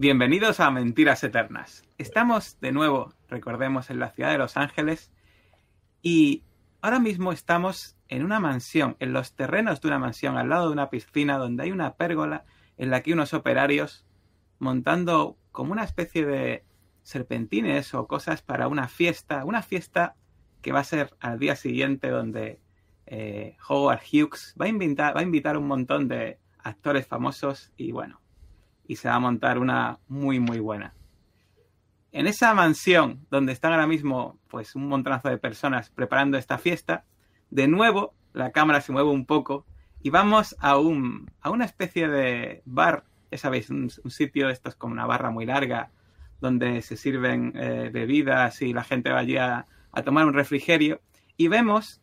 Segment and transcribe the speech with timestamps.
[0.00, 1.82] Bienvenidos a Mentiras Eternas.
[1.98, 5.10] Estamos de nuevo, recordemos, en la ciudad de Los Ángeles
[6.02, 6.44] y
[6.80, 10.74] ahora mismo estamos en una mansión, en los terrenos de una mansión, al lado de
[10.74, 12.44] una piscina donde hay una pérgola
[12.76, 14.06] en la que unos operarios
[14.60, 16.64] montando como una especie de
[17.02, 20.14] serpentines o cosas para una fiesta, una fiesta
[20.62, 22.60] que va a ser al día siguiente donde
[23.06, 27.90] eh, Howard Hughes va a invitar, va a invitar un montón de actores famosos y
[27.90, 28.20] bueno,
[28.88, 30.94] y se va a montar una muy muy buena.
[32.10, 37.04] En esa mansión donde están ahora mismo pues un montonazo de personas preparando esta fiesta,
[37.50, 39.66] de nuevo la cámara se mueve un poco
[40.02, 44.74] y vamos a un a una especie de bar, ya sabéis, un, sitio esto es
[44.74, 45.90] como una barra muy larga
[46.40, 51.02] donde se sirven eh, bebidas y la gente va allí a, a tomar un refrigerio
[51.36, 52.00] y vemos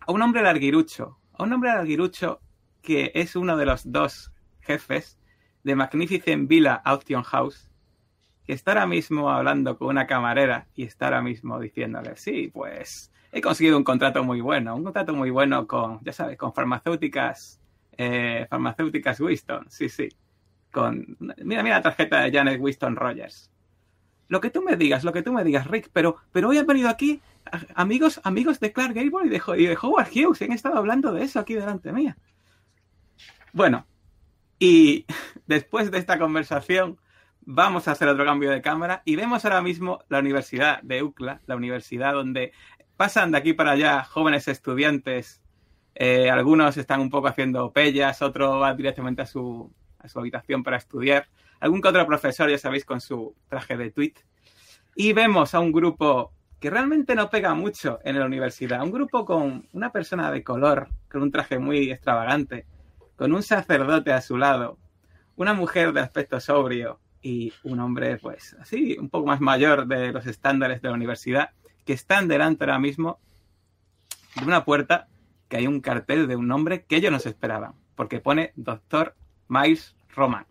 [0.00, 2.40] a un hombre larguirucho, a un hombre larguirucho
[2.82, 5.17] que es uno de los dos jefes
[5.64, 7.70] de Magnificent Villa Auction House,
[8.46, 13.12] que está ahora mismo hablando con una camarera y está ahora mismo diciéndole, sí, pues
[13.32, 17.60] he conseguido un contrato muy bueno, un contrato muy bueno con, ya sabes, con farmacéuticas,
[17.96, 20.08] eh, farmacéuticas Winston, sí, sí.
[20.72, 23.50] Con, mira, mira la tarjeta de Janet Winston Rogers.
[24.28, 26.66] Lo que tú me digas, lo que tú me digas, Rick, pero, pero hoy han
[26.66, 27.20] venido aquí
[27.74, 31.24] amigos, amigos de Clark Gable y de, y de Howard Hughes, han estado hablando de
[31.24, 32.16] eso aquí delante mía.
[33.52, 33.86] Bueno,
[34.58, 35.06] y
[35.46, 36.98] después de esta conversación
[37.40, 41.40] vamos a hacer otro cambio de cámara y vemos ahora mismo la Universidad de UCLA,
[41.46, 42.52] la universidad donde
[42.96, 45.40] pasan de aquí para allá jóvenes estudiantes.
[45.94, 50.62] Eh, algunos están un poco haciendo pellas, otro va directamente a su, a su habitación
[50.62, 51.28] para estudiar.
[51.60, 54.14] Algún que otro profesor, ya sabéis, con su traje de tweet.
[54.94, 58.82] Y vemos a un grupo que realmente no pega mucho en la universidad.
[58.82, 62.66] Un grupo con una persona de color, con un traje muy extravagante,
[63.18, 64.78] con un sacerdote a su lado,
[65.34, 70.12] una mujer de aspecto sobrio y un hombre, pues así, un poco más mayor de
[70.12, 71.50] los estándares de la universidad,
[71.84, 73.18] que están delante ahora mismo
[74.36, 75.08] de una puerta
[75.48, 79.16] que hay un cartel de un nombre que ellos no se esperaban, porque pone Doctor
[79.48, 80.46] Miles Roman.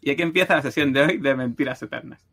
[0.00, 2.24] Y aquí empieza la sesión de hoy de Mentiras Eternas.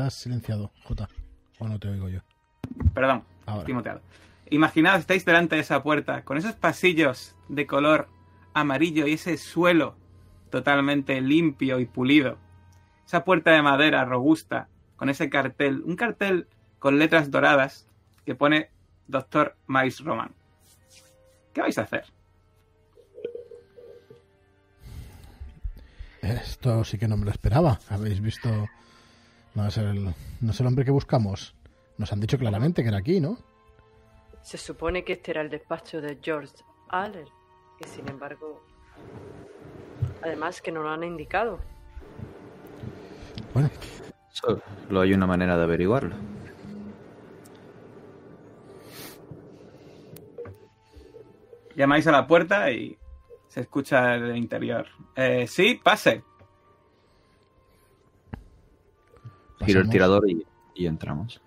[0.00, 1.10] Estás silenciado, J.
[1.58, 2.20] O no te oigo yo.
[2.94, 3.66] Perdón, Ahora.
[3.66, 4.00] Timoteado.
[4.48, 8.08] Imaginaos, estáis delante de esa puerta, con esos pasillos de color
[8.54, 9.96] amarillo y ese suelo
[10.48, 12.38] totalmente limpio y pulido.
[13.04, 17.86] Esa puerta de madera robusta, con ese cartel, un cartel con letras doradas
[18.24, 18.70] que pone
[19.06, 20.32] Doctor Miles Roman.
[21.52, 22.06] ¿Qué vais a hacer?
[26.22, 27.80] Esto sí que no me lo esperaba.
[27.90, 28.48] Habéis visto
[29.54, 30.04] no es, el,
[30.40, 31.54] no es el hombre que buscamos.
[31.98, 33.38] Nos han dicho claramente que era aquí, ¿no?
[34.42, 36.54] Se supone que este era el despacho de George
[36.88, 37.26] Aller,
[37.78, 38.62] que sin embargo,
[40.22, 41.60] además que no lo han indicado.
[43.52, 43.70] Bueno.
[44.32, 46.14] Solo hay una manera de averiguarlo.
[51.76, 52.96] Llamáis a la puerta y
[53.48, 54.86] se escucha el interior.
[55.16, 56.22] Eh, sí, pase.
[59.64, 61.40] Giro el tirador y, entramos.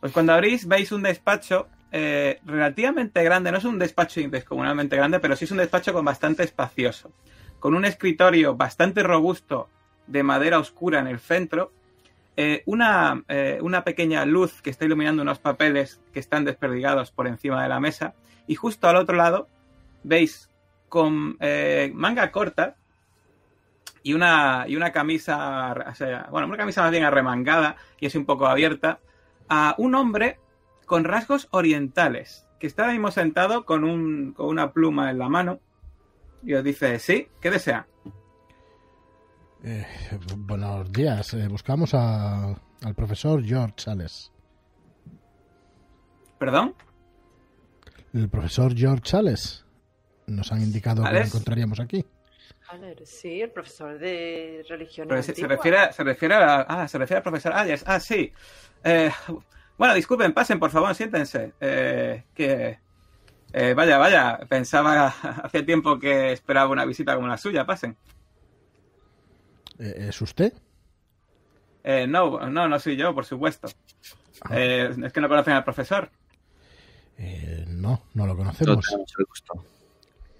[0.00, 5.20] Pues cuando abrís veis un despacho eh, relativamente grande, no es un despacho descomunalmente grande,
[5.20, 7.12] pero sí es un despacho con bastante espacioso,
[7.60, 9.68] con un escritorio bastante robusto
[10.06, 11.72] de madera oscura en el centro,
[12.36, 17.26] eh, una, eh, una, pequeña luz que está iluminando unos papeles que están desperdigados por
[17.26, 18.14] encima de la mesa,
[18.46, 19.48] y justo al otro lado
[20.02, 20.50] veis
[20.88, 21.36] con
[21.92, 22.76] manga corta
[24.02, 25.74] y una, y una camisa,
[26.30, 29.00] bueno, una camisa más bien arremangada y es un poco abierta,
[29.48, 30.38] a un hombre
[30.86, 35.28] con rasgos orientales, que está ahí mismo sentado con, un, con una pluma en la
[35.28, 35.60] mano
[36.42, 37.86] y os dice, sí, ¿qué desea?
[39.64, 39.86] Eh,
[40.36, 44.32] buenos días, eh, buscamos a, al profesor George Sales.
[46.38, 46.74] ¿Perdón?
[48.14, 49.64] El profesor George Chales.
[50.26, 52.04] Nos han indicado que lo encontraríamos aquí.
[52.68, 55.08] Aler, sí, el profesor de religión.
[55.08, 57.82] Pero se, se refiere, a- se refiere a ah, se refiere al profesor Ayers.
[57.86, 58.32] Ah, sí.
[58.84, 59.10] Eh,
[59.78, 61.52] bueno, disculpen, pasen, por favor, siéntense.
[61.60, 62.78] Eh, que
[63.52, 65.06] eh, vaya, vaya, pensaba
[65.44, 67.64] hace tiempo que esperaba una visita como la suya.
[67.64, 67.96] Pasen.
[69.78, 70.52] Eh, ¿Es usted?
[71.84, 73.68] Eh, no, no, no soy yo, por supuesto.
[74.50, 76.10] Eh, es que no conocen al profesor.
[77.16, 78.86] Eh, no, no lo No conocemos.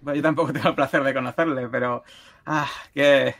[0.00, 2.03] Bueno, yo tampoco tengo el placer de conocerle, pero.
[2.47, 3.35] Ah, qué.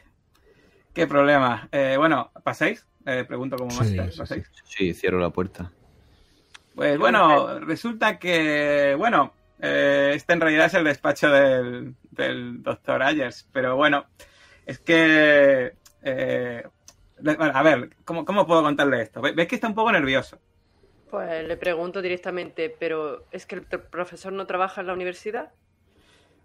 [0.93, 1.69] Qué problema.
[1.73, 2.87] Eh, bueno, ¿paséis?
[3.07, 4.13] Eh, pregunto como Sí, máster.
[4.13, 4.53] sí, ¿Paséis?
[4.65, 5.73] Sí, cierro la puerta.
[6.75, 13.03] Pues bueno, resulta que, bueno, eh, este en realidad es el despacho del, del doctor
[13.03, 14.07] Ayers, pero bueno,
[14.67, 16.65] es que, eh,
[17.55, 19.21] a ver, ¿cómo, cómo puedo contarle esto?
[19.23, 20.41] Ve- ¿Ves que está un poco nervioso?
[21.09, 25.53] Pues le pregunto directamente, pero ¿es que el profesor no trabaja en la universidad?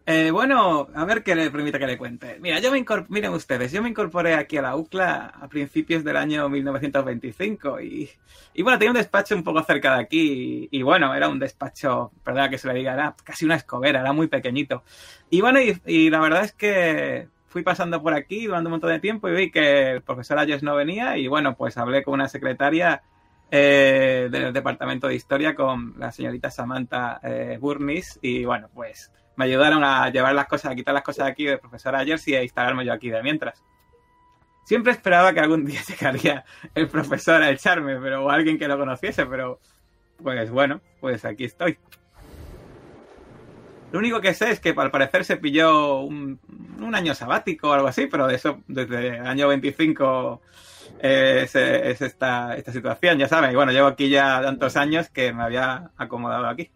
[0.05, 2.37] Eh, bueno, a ver qué le permite que le cuente.
[2.41, 6.17] Mira, yo me miren ustedes, yo me incorporé aquí a la UCLA a principios del
[6.17, 8.09] año 1925 y,
[8.53, 11.39] y bueno, tenía un despacho un poco cerca de aquí y, y bueno, era un
[11.39, 14.83] despacho, perdona que se le diga, era casi una escobera, era muy pequeñito.
[15.29, 18.89] Y bueno, y, y la verdad es que fui pasando por aquí durante un montón
[18.89, 22.15] de tiempo y vi que el profesor Ayers no venía y bueno, pues hablé con
[22.15, 23.03] una secretaria
[23.51, 29.45] eh, del departamento de historia con la señorita Samantha eh, Burnis y bueno, pues me
[29.45, 32.35] ayudaron a llevar las cosas, a quitar las cosas de aquí del profesor Ayers y
[32.35, 33.63] a instalarme yo aquí de mientras.
[34.65, 38.77] Siempre esperaba que algún día llegaría el profesor a echarme, pero o alguien que lo
[38.77, 39.59] conociese, pero
[40.21, 41.77] pues bueno, pues aquí estoy.
[43.91, 46.39] Lo único que sé es que al parecer se pilló un,
[46.79, 50.41] un año sabático o algo así, pero de eso, desde el año 25
[50.99, 53.51] eh, es, es esta, esta situación, ya saben.
[53.51, 56.71] Y bueno, llevo aquí ya tantos años que me había acomodado aquí.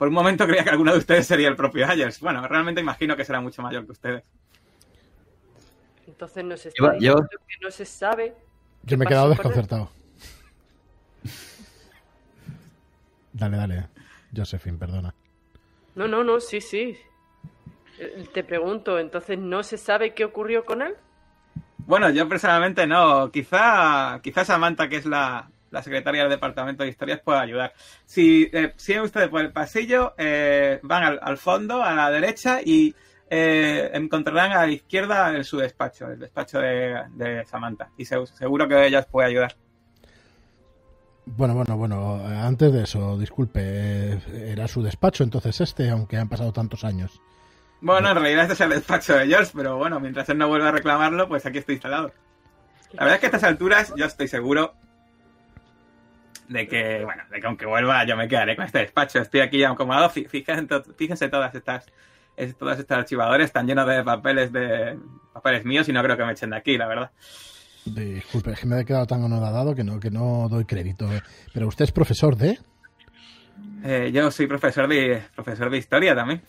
[0.00, 2.20] Por un momento creía que alguno de ustedes sería el propio Ayers.
[2.20, 4.22] Bueno, realmente imagino que será mucho mayor que ustedes.
[6.06, 8.34] Entonces nos está Lleva- diciendo lleva- que no se sabe.
[8.84, 9.90] Yo me he quedado desconcertado.
[13.34, 13.88] Dale, dale.
[14.34, 15.14] Josephine, perdona.
[15.94, 16.96] No, no, no, sí, sí.
[17.98, 20.94] Eh, Te pregunto, entonces no se sabe qué ocurrió con él.
[21.78, 23.30] Bueno, yo personalmente no.
[23.30, 27.72] Quizá, quizá Samantha, que es la, la secretaria del departamento de historias, pueda ayudar.
[28.04, 32.60] Si eh, siguen ustedes por el pasillo, eh, van al, al fondo, a la derecha,
[32.64, 32.94] y
[33.30, 37.90] eh, encontrarán a la izquierda su despacho, el despacho de, de Samantha.
[37.96, 39.54] Y se- seguro que ella os puede ayudar.
[41.26, 42.16] Bueno, bueno, bueno.
[42.24, 43.60] Antes de eso, disculpe.
[43.62, 44.18] eh,
[44.52, 47.20] Era su despacho entonces este, aunque han pasado tantos años.
[47.80, 50.68] Bueno, en realidad este es el despacho de George, pero bueno, mientras él no vuelva
[50.68, 52.12] a reclamarlo, pues aquí estoy instalado.
[52.92, 54.74] La verdad es que a estas alturas yo estoy seguro
[56.50, 59.20] de que, bueno, de que aunque vuelva yo me quedaré con este despacho.
[59.20, 60.10] Estoy aquí ya acomodado.
[60.10, 61.86] Fí- Fíjense, to- fíjense todas estas,
[62.36, 64.98] es- todos estos archivadores están llenos de papeles de
[65.32, 67.10] papeles míos y no creo que me echen de aquí, la verdad.
[67.84, 71.10] Disculpe, es que me he quedado tan anodadado que no, que no doy crédito.
[71.12, 71.22] eh.
[71.54, 72.58] Pero usted es profesor de...
[73.84, 76.42] Eh, yo soy profesor de profesor de historia también.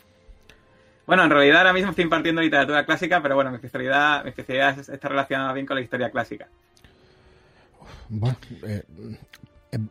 [1.05, 4.79] Bueno, en realidad ahora mismo estoy impartiendo literatura clásica, pero bueno, mi especialidad, mi especialidad
[4.79, 6.47] es- está relacionada bien con la historia clásica.
[8.09, 8.35] Bueno,
[8.67, 8.83] eh,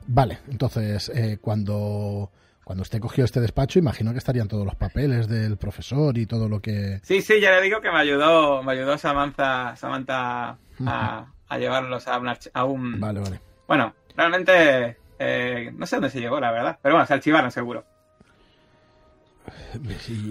[0.06, 2.30] vale, entonces eh, cuando,
[2.64, 6.48] cuando usted cogió este despacho, imagino que estarían todos los papeles del profesor y todo
[6.48, 7.00] lo que...
[7.02, 12.06] Sí, sí, ya le digo que me ayudó, me ayudó Samantha, Samantha a, a llevarlos
[12.08, 13.40] a un, arch- a un- Vale, vale.
[13.66, 16.78] Bueno, realmente eh, no sé dónde se llegó, la verdad.
[16.82, 17.84] Pero bueno, se archivaron seguro.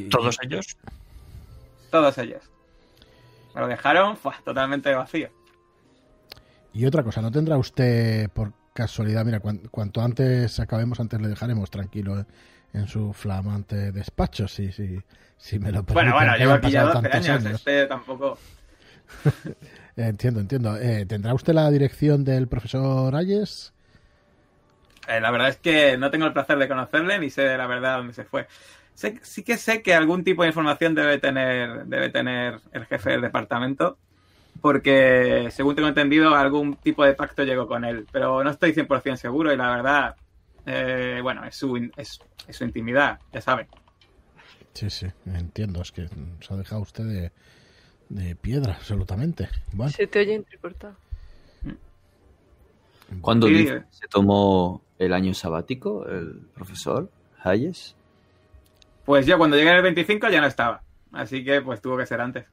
[0.10, 0.78] ¿Todos ellos?
[1.92, 2.44] Todos ellos.
[3.56, 5.30] Me lo dejaron fue, totalmente vacío.
[6.74, 11.28] Y otra cosa, ¿no tendrá usted por casualidad, mira, cuan- cuanto antes acabemos, antes le
[11.30, 12.26] dejaremos tranquilo
[12.74, 15.00] en su flamante despacho, si, si,
[15.38, 17.46] si me lo Bueno, bueno, hayan aquí ya pasado 12 tantos años.
[17.46, 17.56] años.
[17.56, 18.38] Este tampoco.
[19.96, 20.78] Entiendo, entiendo.
[20.78, 23.74] Eh, ¿Tendrá usted la dirección del profesor Ayes?
[25.08, 27.98] Eh, la verdad es que no tengo el placer de conocerle ni sé la verdad
[27.98, 28.48] dónde se fue.
[28.94, 33.12] Sé- sí que sé que algún tipo de información debe tener, debe tener el jefe
[33.12, 33.98] del departamento,
[34.62, 39.16] porque según tengo entendido, algún tipo de pacto llegó con él, pero no estoy 100%
[39.18, 40.16] seguro y la verdad,
[40.66, 43.68] eh, bueno, es su, es, es su intimidad, ya saben.
[44.74, 45.82] Sí, sí, entiendo.
[45.82, 47.32] Es que se ha dejado usted de,
[48.10, 49.50] de piedra, absolutamente.
[49.74, 50.96] Bueno, Se te oye entrecortado.
[53.22, 53.54] ¿Cuándo Sí.
[53.54, 57.10] dice se tomó el año sabático el profesor
[57.44, 57.96] Hayes?
[59.04, 62.06] Pues yo cuando llegué en el 25 ya no estaba, así que pues tuvo que
[62.06, 62.46] ser antes.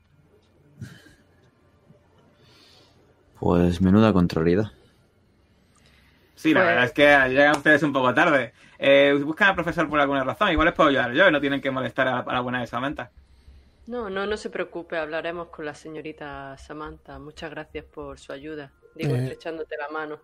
[3.38, 4.72] Pues menuda contrariedad.
[6.34, 8.52] Sí, la Pues- verdad es que llegan ustedes un poco tarde.
[8.78, 10.50] Eh, buscan al profesor por alguna razón.
[10.50, 12.66] Igual les puedo ayudar yo y no tienen que molestar a, a la buena de
[12.66, 13.10] Samantha.
[13.86, 17.18] No, no, no se preocupe, hablaremos con la señorita Samantha.
[17.18, 18.72] Muchas gracias por su ayuda.
[18.94, 20.18] Digo, Eh, estrechándote la mano.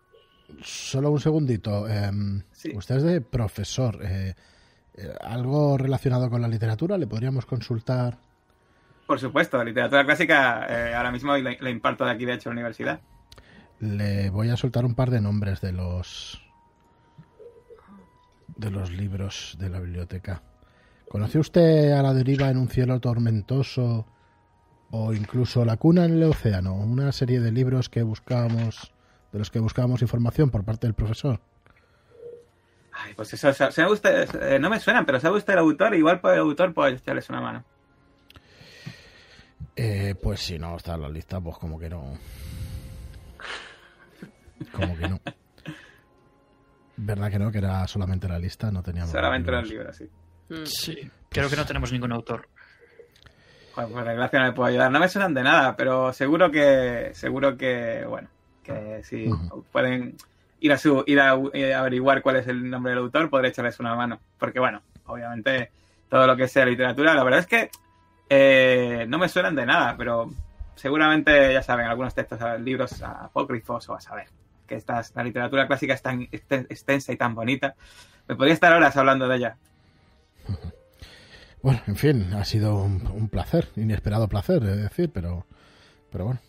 [0.62, 1.88] Solo un segundito.
[1.88, 2.72] em, Sí.
[2.74, 3.98] Usted es de profesor.
[4.02, 4.34] eh,
[4.94, 6.98] eh, ¿Algo relacionado con la literatura?
[6.98, 8.18] ¿Le podríamos consultar?
[9.06, 12.56] Por supuesto, literatura clásica eh, ahora mismo le, le imparto de aquí, de hecho, en
[12.56, 13.00] la universidad.
[13.80, 16.40] Le voy a soltar un par de nombres de los
[18.56, 20.42] de los libros de la biblioteca.
[21.08, 24.06] ¿Conoce usted a la deriva en un cielo tormentoso
[24.90, 26.74] o incluso La cuna en el océano?
[26.74, 28.92] Una serie de libros que buscábamos
[29.32, 31.40] de los que buscábamos información por parte del profesor.
[32.92, 35.94] Ay, pues eso, sa- sabe usted, eh, no me suenan, pero sabe usted el autor,
[35.94, 37.64] igual por el autor puede echarles una mano.
[39.74, 42.18] Eh, pues si no está en la lista, pues como que no.
[44.72, 45.20] Como que no.
[46.96, 47.50] ¿Verdad que no?
[47.50, 49.10] Que era solamente la lista, no teníamos.
[49.10, 49.70] Solamente libros.
[49.70, 50.08] libro, sí.
[50.48, 50.66] Mm.
[50.66, 52.48] Sí, creo que no tenemos ningún autor.
[53.74, 54.90] Joder, por desgracia no le puedo ayudar.
[54.90, 58.28] No me suenan de nada, pero seguro que, seguro que, bueno,
[58.62, 59.30] que si
[59.72, 60.16] pueden
[60.60, 63.80] ir a su, ir a, eh, averiguar cuál es el nombre del autor, podré echarles
[63.80, 64.20] una mano.
[64.38, 65.70] Porque bueno, obviamente
[66.10, 67.70] todo lo que sea literatura, la verdad es que
[68.34, 70.30] eh, no me suenan de nada, pero
[70.74, 74.28] seguramente ya saben, algunos textos, libros apócrifos o a saber.
[74.66, 77.74] Que esta, la literatura clásica es tan exten- extensa y tan bonita.
[78.26, 79.56] Me podría estar horas hablando de ella.
[81.62, 85.46] Bueno, en fin, ha sido un, un placer, inesperado placer, es decir, pero,
[86.10, 86.40] pero bueno.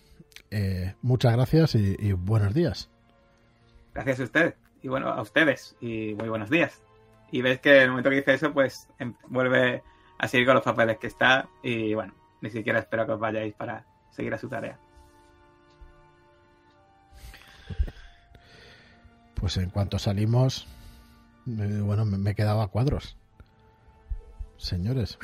[0.49, 2.89] Eh, muchas gracias y, y buenos días.
[3.93, 4.55] Gracias a usted.
[4.81, 5.75] Y bueno, a ustedes.
[5.81, 6.81] Y muy buenos días.
[7.31, 9.83] Y ves que en el momento que dice eso, pues em- vuelve
[10.17, 11.49] a seguir con los papeles que está.
[11.61, 14.77] Y bueno, ni siquiera espero que os vayáis para seguir a su tarea.
[19.35, 20.67] Pues en cuanto salimos,
[21.45, 23.17] bueno, me, quedaba a cuadros.
[24.57, 25.17] Señores,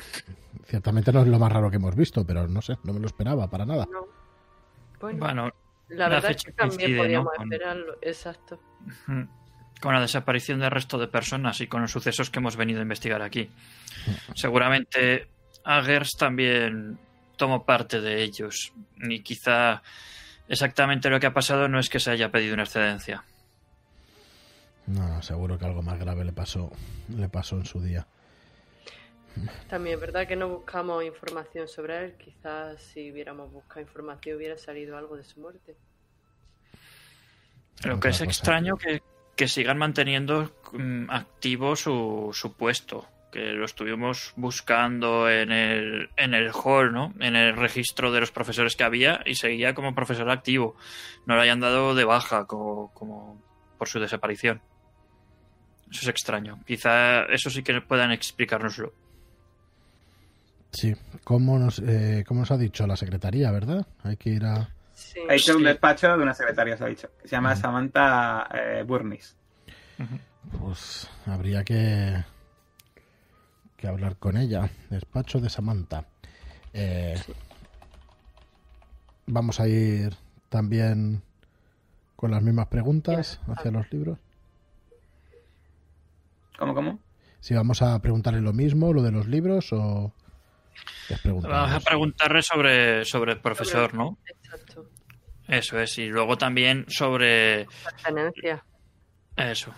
[0.64, 3.06] ciertamente no es lo más raro que hemos visto, pero no sé, no me lo
[3.06, 3.86] esperaba para nada.
[3.90, 4.06] No.
[5.00, 5.52] Bueno, Bueno,
[5.88, 7.02] la la verdad es que también coincide, ¿no?
[7.02, 7.98] podíamos esperarlo.
[8.02, 8.60] Exacto.
[9.80, 12.82] Con la desaparición del resto de personas y con los sucesos que hemos venido a
[12.82, 13.50] investigar aquí.
[14.34, 15.28] Seguramente
[15.64, 16.98] Agers también
[17.36, 18.72] tomó parte de ellos.
[18.96, 19.82] Y quizá
[20.48, 23.24] exactamente lo que ha pasado no es que se haya pedido una excedencia.
[24.86, 26.70] No, no, seguro que algo más grave le pasó,
[27.16, 28.06] le pasó en su día.
[29.68, 32.14] También es verdad que no buscamos información sobre él.
[32.16, 35.76] Quizás si hubiéramos buscado información hubiera salido algo de su muerte.
[37.84, 38.24] Lo que es cosa.
[38.24, 39.00] extraño que,
[39.40, 43.06] que sigan manteniendo mm, activo su, su puesto.
[43.32, 47.14] Que lo estuvimos buscando en el, en el hall, ¿no?
[47.20, 50.76] En el registro de los profesores que había y seguía como profesor activo.
[51.24, 53.40] No lo hayan dado de baja como, como
[53.78, 54.60] por su desaparición.
[55.90, 56.60] Eso es extraño.
[56.66, 58.92] Quizá eso sí que puedan explicárnoslo.
[60.70, 60.94] Sí,
[61.24, 63.86] ¿cómo nos, eh, cómo nos ha dicho la secretaría, verdad?
[64.02, 64.68] Hay que ir a...
[65.12, 65.20] Sí.
[65.28, 67.08] Ha dicho un despacho de una secretaria, os ha dicho.
[67.20, 67.56] Que se llama.
[67.56, 69.36] Samantha eh, Burnis.
[70.58, 72.22] Pues habría que,
[73.76, 74.70] que hablar con ella.
[74.88, 76.04] Despacho de Samantha.
[76.72, 77.20] Eh,
[79.32, 80.16] Vamos a ir
[80.48, 81.22] también
[82.16, 84.18] con las mismas preguntas hacia los libros.
[86.58, 86.98] ¿Cómo, cómo?
[87.38, 90.12] Si vamos a preguntarle lo mismo, lo de los libros, o.
[91.24, 94.18] Vamos a preguntarle sobre, sobre el profesor, ¿no?
[94.26, 94.88] Exacto.
[95.50, 95.98] Eso es.
[95.98, 98.64] Y luego también sobre Pertenencia.
[99.36, 99.74] Eso.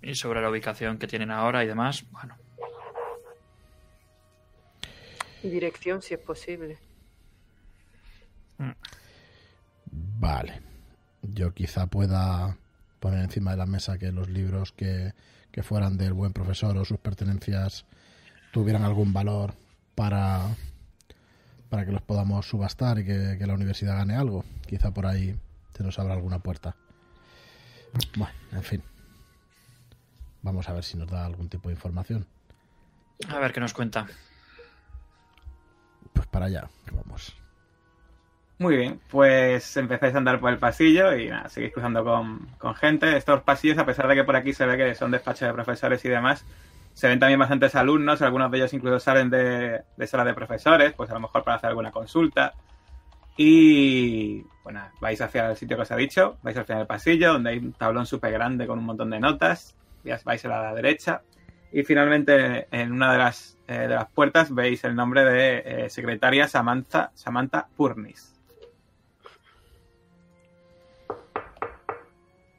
[0.00, 2.04] Y sobre la ubicación que tienen ahora y demás.
[2.12, 2.36] Bueno,
[5.42, 6.78] Y dirección si es posible.
[9.86, 10.62] Vale.
[11.22, 12.56] Yo quizá pueda
[13.00, 15.14] poner encima de la mesa que los libros que,
[15.50, 17.86] que fueran del buen profesor o sus pertenencias
[18.52, 19.54] tuvieran algún valor
[19.96, 20.54] para,
[21.68, 24.44] para que los podamos subastar y que, que la universidad gane algo.
[24.66, 25.38] Quizá por ahí
[25.76, 26.76] se nos abra alguna puerta.
[28.16, 28.82] Bueno, en fin.
[30.42, 32.26] Vamos a ver si nos da algún tipo de información.
[33.28, 34.06] a ver qué nos cuenta.
[36.12, 37.34] Pues para allá, que vamos.
[38.58, 42.74] Muy bien, pues empezáis a andar por el pasillo y nada, seguís cruzando con, con
[42.74, 43.16] gente.
[43.16, 46.04] Estos pasillos, a pesar de que por aquí se ve que son despachos de profesores
[46.04, 46.44] y demás,
[46.98, 50.94] se ven también bastantes alumnos, algunos de ellos incluso salen de, de sala de profesores,
[50.94, 52.54] pues a lo mejor para hacer alguna consulta.
[53.36, 57.34] Y bueno, vais hacia el sitio que os ha dicho, vais al final del pasillo,
[57.34, 59.76] donde hay un tablón súper grande con un montón de notas,
[60.24, 61.22] vais a la derecha.
[61.70, 65.90] Y finalmente en una de las, eh, de las puertas veis el nombre de eh,
[65.90, 68.34] secretaria Samantha, Samantha Purnis.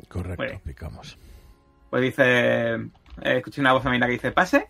[0.08, 0.62] Correcto, bien.
[0.64, 1.18] picamos.
[1.90, 2.90] Pues dice,
[3.24, 4.70] eh, escuché una voz femenina que dice, pase.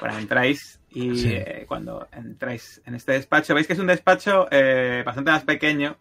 [0.00, 1.28] Bueno, entráis y Sí.
[1.34, 5.96] eh, cuando entráis en este despacho, veis que es un despacho eh, bastante más pequeño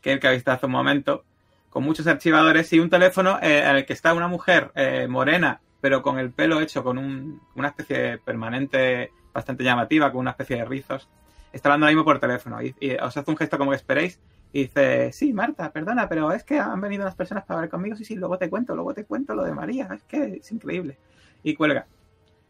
[0.00, 1.24] que el que habéis visto hace un momento,
[1.68, 5.60] con muchos archivadores y un teléfono eh, en el que está una mujer eh, morena,
[5.80, 10.30] pero con el pelo hecho con un- una especie de permanente bastante llamativa, con una
[10.30, 11.08] especie de rizos.
[11.52, 14.20] Está hablando ahora mismo por teléfono y, y os hace un gesto como que esperéis
[14.60, 18.04] dice, sí, Marta, perdona, pero es que han venido unas personas para hablar conmigo, sí,
[18.04, 20.98] sí, luego te cuento, luego te cuento lo de María, es que es increíble.
[21.42, 21.86] Y cuelga.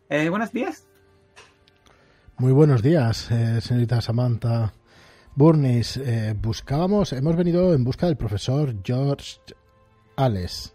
[0.08, 0.86] Eh, buenos días.
[2.38, 4.74] Muy buenos días, eh, señorita Samantha
[5.34, 5.96] Burnis.
[5.96, 9.38] Eh, buscábamos, hemos venido en busca del profesor George
[10.16, 10.74] Ales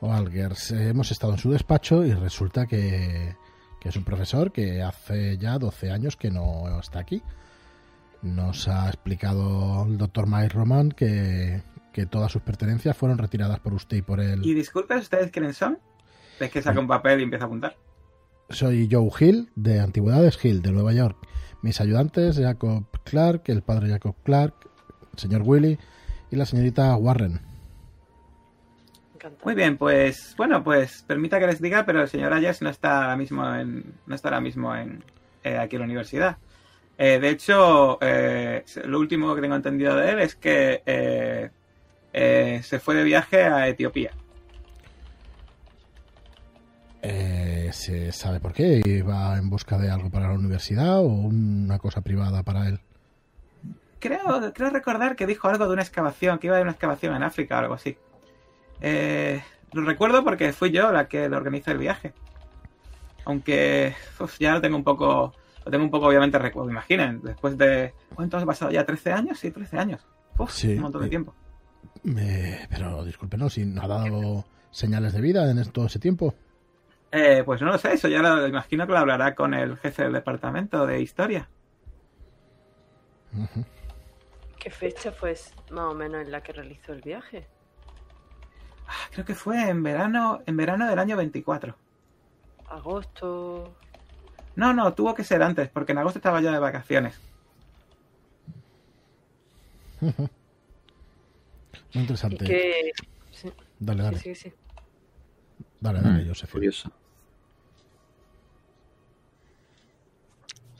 [0.00, 0.72] o Algers.
[0.72, 3.34] Eh, hemos estado en su despacho y resulta que,
[3.80, 7.22] que es un profesor que hace ya 12 años que no está aquí.
[8.22, 13.74] Nos ha explicado el doctor Mike Roman que, que todas sus pertenencias fueron retiradas por
[13.74, 14.40] usted y por él.
[14.44, 15.78] Y disculpen, ¿ustedes quiénes son?
[16.38, 17.76] Ves que saca un papel y empieza a apuntar.
[18.50, 21.16] Soy Joe Hill, de Antigüedades Hill, de Nueva York.
[21.62, 24.54] Mis ayudantes, Jacob Clark, el padre Jacob Clark,
[25.12, 25.78] el señor Willy
[26.30, 27.40] y la señorita Warren.
[29.14, 29.44] Encantado.
[29.44, 33.02] Muy bien, pues bueno, pues permita que les diga, pero el señor Ayers no está
[33.02, 35.02] ahora mismo en, no está ahora mismo en,
[35.42, 36.38] eh, aquí en la universidad.
[36.98, 42.80] Eh, de hecho, eh, lo último que tengo entendido de él es que eh, se
[42.80, 44.10] fue de viaje a Etiopía.
[47.00, 48.82] Eh, ¿Se sabe por qué?
[48.84, 52.80] ¿Iba en busca de algo para la universidad o una cosa privada para él?
[54.00, 57.22] Creo, creo recordar que dijo algo de una excavación, que iba a una excavación en
[57.22, 57.96] África o algo así.
[58.80, 62.12] Eh, lo recuerdo porque fui yo la que le organizó el viaje.
[63.24, 65.34] Aunque uf, ya lo tengo un poco,
[65.68, 66.70] lo tengo un poco obviamente recuerdo.
[66.70, 68.86] Imaginen, después de, ¿cuánto ha pasado ya?
[68.86, 69.38] ¿13 años?
[69.38, 70.06] Sí, 13 años.
[70.38, 71.34] Uf, Sí, un montón de eh, tiempo.
[72.16, 76.34] Eh, pero discúlpenos, si no ha dado señales de vida en todo ese tiempo.
[77.12, 80.04] Eh, pues no lo sé, eso ya lo imagino que lo hablará con el jefe
[80.04, 81.50] del departamento de historia.
[84.58, 85.36] ¿Qué fecha fue
[85.70, 87.46] más o menos en la que realizó el viaje?
[88.86, 91.76] Ah, creo que fue en verano, en verano del año 24.
[92.70, 93.74] Agosto.
[94.58, 97.14] No, no, tuvo que ser antes, porque en agosto estaba yo de vacaciones.
[100.00, 100.12] Muy
[101.92, 102.92] ¿Y interesante.
[103.32, 104.54] Sí, Dale, dale, sí, sí, sí.
[105.80, 106.50] dale, dale, Mm, Joseph.
[106.50, 106.90] Curioso.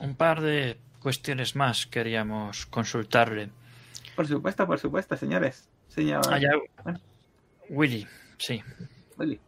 [0.00, 3.50] Un par de cuestiones más queríamos consultarle.
[4.16, 5.68] Por supuesto, por supuesto, señores.
[5.88, 7.00] Señor ¿Hay al- Bueno.
[7.70, 8.60] Willy, sí.
[9.16, 9.40] Willy.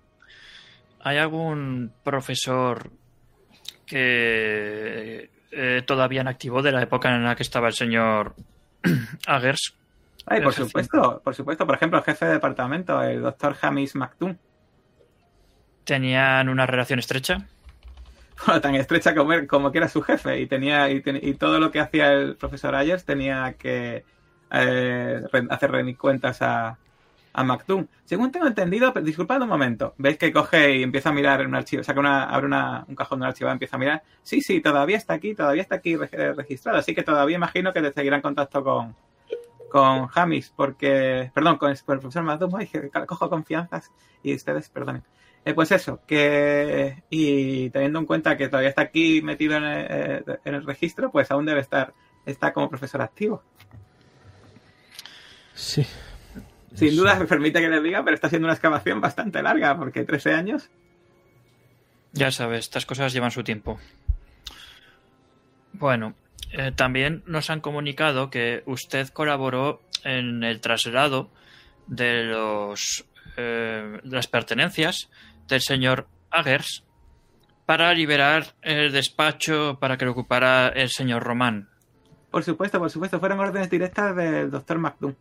[1.01, 2.93] ¿Hay algún profesor
[3.91, 8.35] que eh, todavía en activo de la época en la que estaba el señor
[9.27, 9.75] Agers?
[10.27, 11.67] Ay, por supuesto, por supuesto.
[11.67, 14.37] Por ejemplo, el jefe de departamento, el doctor Hamis Maktoum.
[15.85, 17.47] ¿Tenían una relación estrecha?
[18.47, 20.41] Bueno, tan estrecha como, él- como que era su jefe.
[20.41, 24.05] Y tenía y, ten- y todo lo que hacía el profesor Ayers tenía que
[24.53, 26.79] eh, hacer rendir cuentas a,
[27.33, 27.87] a Maktoum.
[28.05, 29.95] Según tengo entendido, pero disculpad un momento.
[29.99, 31.83] ¿Veis que coge y empieza a mirar en un archivo?
[31.85, 34.03] Saca una, abre una- un cajón de un archivo y empieza a mirar.
[34.23, 36.79] Sí, sí, todavía está aquí, todavía está aquí reg- registrado.
[36.79, 38.97] Así que todavía imagino que te seguirá en contacto con,
[39.71, 43.91] con Hamis, porque, perdón, con, el profesor Maktoum, ay, que cojo confianzas
[44.23, 45.05] y ustedes, perdonen.
[45.45, 49.87] Eh, pues eso, que y teniendo en cuenta que todavía está aquí metido en el,
[49.89, 51.95] eh, en el registro, pues aún debe estar
[52.27, 53.43] está como profesor activo.
[55.55, 55.87] Sí.
[56.81, 60.03] Sin duda me permite que les diga, pero está siendo una excavación bastante larga, porque
[60.03, 60.71] 13 años.
[62.13, 63.79] Ya sabes, estas cosas llevan su tiempo.
[65.75, 66.15] Bueno,
[66.53, 71.31] eh, también nos han comunicado que usted colaboró en el traslado
[71.87, 73.05] de los
[73.37, 75.11] eh, de las pertenencias
[75.49, 76.85] del señor Agers
[77.67, 81.69] para liberar el despacho para que lo ocupara el señor Román.
[82.31, 85.15] Por supuesto, por supuesto, fueron órdenes directas del doctor McDoom.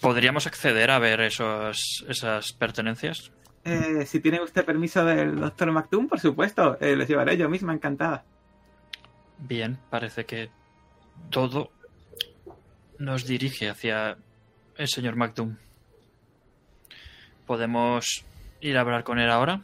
[0.00, 3.32] ¿Podríamos acceder a ver esos, esas pertenencias?
[3.64, 7.74] Eh, si tiene usted permiso del doctor McDoom, por supuesto, eh, les llevaré yo misma,
[7.74, 8.24] encantada.
[9.38, 10.50] Bien, parece que
[11.30, 11.70] todo
[12.98, 14.16] nos dirige hacia
[14.76, 15.56] el señor McDoom.
[17.46, 18.24] ¿Podemos
[18.60, 19.62] ir a hablar con él ahora?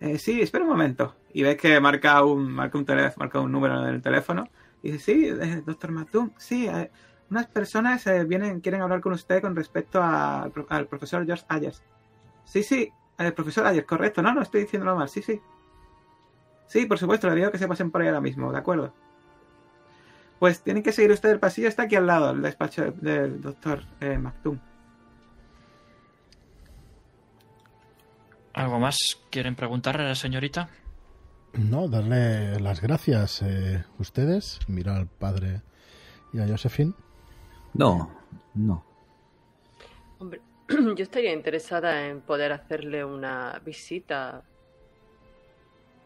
[0.00, 1.14] Eh, sí, espera un momento.
[1.32, 4.48] Y ves que marca un, marca un, teléfono, marca un número en el teléfono.
[4.82, 6.90] Y dice, sí, eh, doctor McDoom, sí, eh,
[7.30, 11.24] unas personas eh, vienen, quieren hablar con usted con respecto a- al, pro- al profesor
[11.26, 11.82] George Ayers.
[12.44, 14.22] Sí, sí, el profesor Ayers, correcto.
[14.22, 15.40] No, no estoy diciéndolo mal, sí, sí.
[16.66, 18.92] Sí, por supuesto, le digo que se pasen por ahí ahora mismo, ¿de acuerdo?
[20.38, 23.40] Pues tienen que seguir ustedes el pasillo, está aquí al lado, el despacho del, del
[23.40, 24.58] doctor eh, Mactum.
[28.52, 28.96] ¿Algo más
[29.30, 30.68] quieren preguntarle a la señorita?
[31.54, 33.42] No, darle las gracias.
[33.42, 34.58] eh, ¿Ustedes?
[34.68, 35.62] Mira al padre
[36.32, 36.94] y a Josephine.
[37.74, 38.10] No,
[38.54, 38.84] no.
[40.18, 44.42] Hombre, yo estaría interesada en poder hacerle una visita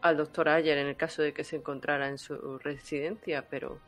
[0.01, 3.79] al doctor Ayer en el caso de que se encontrara en su residencia, pero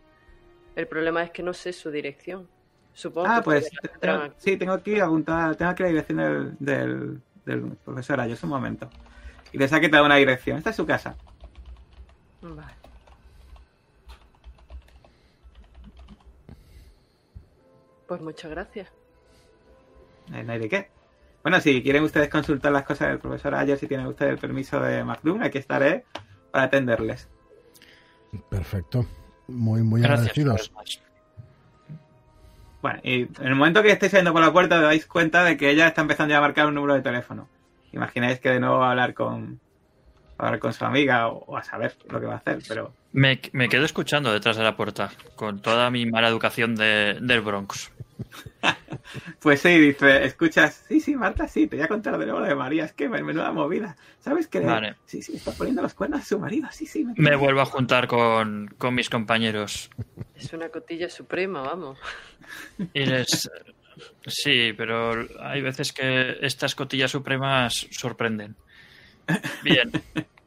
[0.75, 2.47] el problema es que no sé su dirección.
[2.93, 3.69] Supongo Ah, que pues
[4.01, 8.49] tengo- sí, tengo aquí apuntada, tengo aquí la dirección del, del, del profesor Ayos, un
[8.49, 8.89] momento.
[9.53, 10.57] Y les ha quitado una dirección.
[10.57, 11.15] Esta es su casa.
[12.41, 12.73] Vale.
[18.11, 18.89] Pues muchas gracias.
[20.27, 20.89] No hay- no hay de qué.
[21.43, 24.81] Bueno, si quieren ustedes consultar las cosas del profesor Ayers, si tienen ustedes el permiso
[24.81, 26.03] de McDoom, aquí estaré
[26.51, 27.29] para atenderles.
[28.49, 29.05] Perfecto.
[29.47, 30.37] Muy, muy Gracias.
[30.37, 30.73] agradecidos.
[32.81, 35.55] Bueno, y en el momento que estéis saliendo por la puerta, os dais cuenta de
[35.55, 37.47] que ella está empezando ya a marcar un número de teléfono.
[37.93, 39.61] Imagináis que de nuevo va a hablar con,
[40.37, 42.91] a hablar con su amiga o, o a saber lo que va a hacer, pero
[43.13, 47.41] Me, me quedo escuchando detrás de la puerta, con toda mi mala educación de- del
[47.41, 47.91] Bronx.
[49.41, 52.45] Pues sí, dice, escuchas, sí, sí, Marta, sí, te voy a contar de nuevo lo
[52.45, 53.97] de María, es que me- menuda movida.
[54.19, 54.95] ¿Sabes que Vale.
[55.05, 57.05] Sí, sí, está poniendo los cuernos a su marido, sí, sí.
[57.17, 59.89] Me vuelvo a juntar con, con mis compañeros.
[60.35, 61.97] Es una cotilla suprema, vamos.
[62.93, 63.49] Y les...
[64.27, 68.55] Sí, pero hay veces que estas cotillas supremas sorprenden.
[69.63, 69.91] Bien.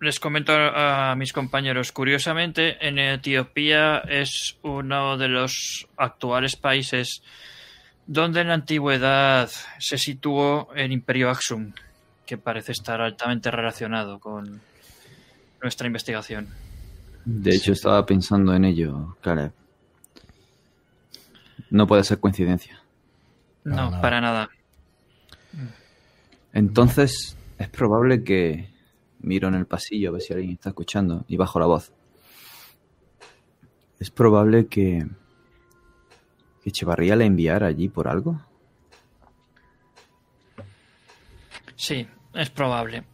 [0.00, 7.22] Les comento a mis compañeros, curiosamente, en Etiopía es uno de los actuales países
[8.06, 11.72] donde en la antigüedad se situó el Imperio Axum,
[12.24, 14.62] que parece estar altamente relacionado con
[15.62, 16.48] nuestra investigación.
[17.26, 19.52] De hecho, estaba pensando en ello, Caleb.
[21.68, 22.80] No puede ser coincidencia.
[23.64, 24.00] No, nada.
[24.00, 24.50] para nada.
[26.54, 28.69] Entonces, es probable que
[29.20, 31.92] miro en el pasillo a ver si alguien está escuchando y bajo la voz.
[33.98, 35.06] Es probable que
[36.62, 38.40] que Echevarría la enviara allí por algo.
[41.74, 43.04] Sí, es probable.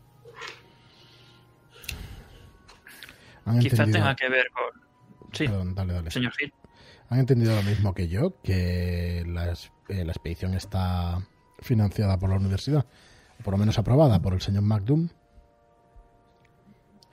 [3.45, 5.31] Han Quizá entendido, tenga que ver con...
[5.33, 6.11] Sí, Perdón, dale, dale.
[6.11, 6.53] señor Gil.
[7.09, 9.53] Han entendido lo mismo que yo, que la,
[9.89, 11.25] eh, la expedición está
[11.61, 12.85] financiada por la universidad,
[13.45, 15.09] por lo menos aprobada por el señor McDoom.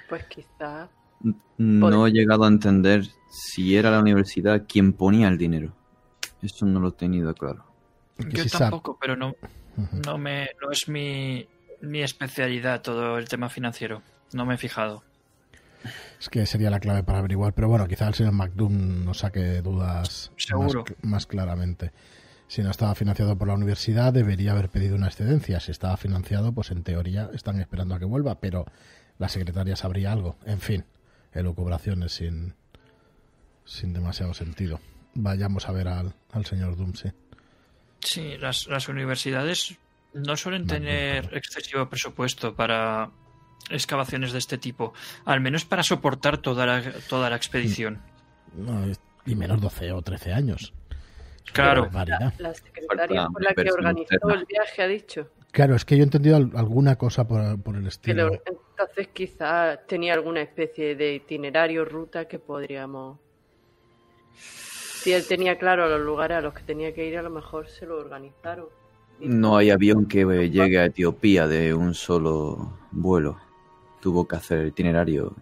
[0.09, 0.89] Pues quizá.
[1.23, 5.73] N- No he llegado a entender si era la universidad quien ponía el dinero.
[6.41, 7.65] Eso no lo he tenido claro.
[8.29, 9.33] Yo si sabe- tampoco, pero no,
[10.05, 11.47] no, me, no es mi,
[11.81, 14.01] mi especialidad todo el tema financiero.
[14.33, 15.03] No me he fijado.
[16.19, 19.61] Es que sería la clave para averiguar, pero bueno, quizá el señor McDoom nos saque
[19.61, 21.91] dudas más, más claramente.
[22.47, 25.59] Si no estaba financiado por la universidad, debería haber pedido una excedencia.
[25.59, 28.65] Si estaba financiado, pues en teoría están esperando a que vuelva, pero
[29.23, 30.35] la secretaria sabría algo.
[30.45, 30.83] En fin,
[31.31, 32.55] elucubraciones sin,
[33.63, 34.81] sin demasiado sentido.
[35.13, 37.09] Vayamos a ver al, al señor Doom, sí.
[38.37, 39.77] Las, las universidades
[40.13, 43.11] no suelen tener excesivo presupuesto para
[43.69, 44.93] excavaciones de este tipo.
[45.23, 48.01] Al menos para soportar toda la, toda la expedición.
[48.57, 50.73] No, es- y menos 12 o 13 años.
[51.53, 51.89] Claro.
[52.39, 55.29] La secretaria por la que organizó el viaje ha dicho.
[55.53, 58.27] Claro, es que yo he entendido al- alguna cosa por, por el estilo.
[58.27, 63.19] lo- entonces quizá tenía alguna especie de itinerario, ruta que podríamos...
[64.35, 67.67] Si él tenía claro los lugares a los que tenía que ir, a lo mejor
[67.69, 68.65] se lo organizaron.
[69.19, 73.37] No hay avión que eh, llegue a Etiopía de un solo vuelo.
[74.01, 75.35] Tuvo que hacer el itinerario.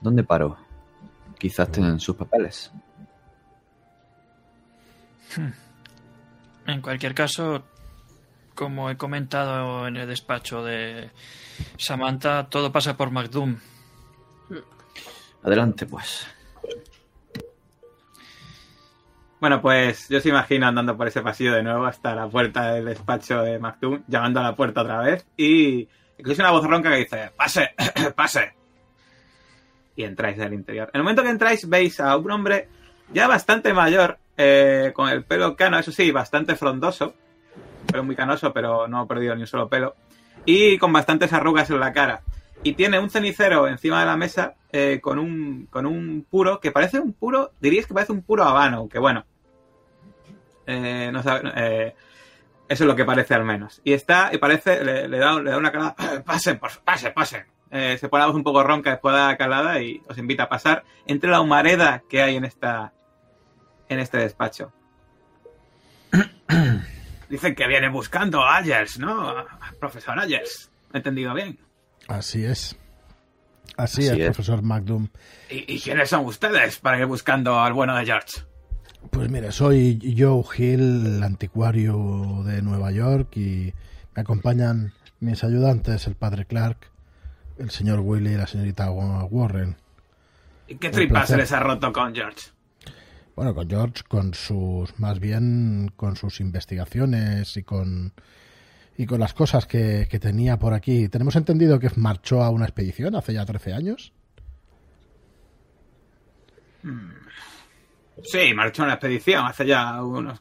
[0.00, 0.56] ¿Dónde paró?
[1.38, 2.70] Quizás tienen sus papeles.
[6.66, 7.64] en cualquier caso,
[8.58, 11.10] como he comentado en el despacho de
[11.76, 13.56] Samantha, todo pasa por McDoom.
[15.44, 16.26] Adelante, pues.
[19.38, 22.86] Bueno, pues yo se imagino andando por ese pasillo de nuevo hasta la puerta del
[22.86, 26.96] despacho de McDoom, llamando a la puerta otra vez y incluso una voz ronca que
[26.96, 27.70] dice, pase,
[28.16, 28.54] pase.
[29.94, 30.90] Y entráis del interior.
[30.92, 32.68] En el momento que entráis veis a un hombre
[33.12, 37.14] ya bastante mayor, eh, con el pelo cano, eso sí, bastante frondoso,
[37.88, 39.96] pelo muy canoso, pero no ha perdido ni un solo pelo,
[40.44, 42.22] y con bastantes arrugas en la cara.
[42.62, 46.72] Y tiene un cenicero encima de la mesa eh, con, un, con un puro que
[46.72, 49.24] parece un puro, diríais que parece un puro habano, aunque bueno.
[50.66, 51.94] eh, no sabe- eh,
[52.68, 53.80] eso es lo que parece al menos.
[53.84, 55.94] Y está, y parece, le, da, le da una cara,
[56.26, 57.46] pase, por- pase, pase.
[57.70, 60.84] eh, se pone un poco ronca después de la calada y os invita a pasar
[61.06, 62.92] entre la humareda que hay en esta
[63.88, 64.72] en este despacho.
[67.28, 69.34] Dicen que viene buscando a Ayers, ¿no?
[69.78, 70.70] Profesor Ayers.
[70.92, 71.58] ¿Me he entendido bien?
[72.08, 72.76] Así es.
[73.76, 74.24] Así, Así es, es.
[74.26, 75.08] profesor McDoom.
[75.50, 78.40] ¿Y, y quiénes son ustedes para ir buscando al bueno de George?
[79.10, 83.72] Pues mire, soy Joe Hill, el anticuario de Nueva York, y
[84.16, 86.90] me acompañan mis ayudantes, el padre Clark,
[87.58, 89.76] el señor Willy y la señorita Warren.
[90.66, 92.50] ¿Y qué Un tripa se les ha roto con George?
[93.38, 98.12] Bueno, con George, con sus, más bien con sus investigaciones y con,
[98.96, 101.08] y con las cosas que, que tenía por aquí.
[101.08, 104.12] Tenemos entendido que marchó a una expedición hace ya 13 años.
[108.24, 110.40] Sí, marchó en la expedición hace ya unos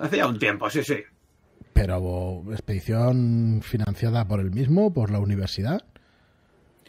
[0.00, 0.98] hace ya un tiempo, sí, sí.
[1.72, 5.84] Pero expedición financiada por él mismo, por la universidad.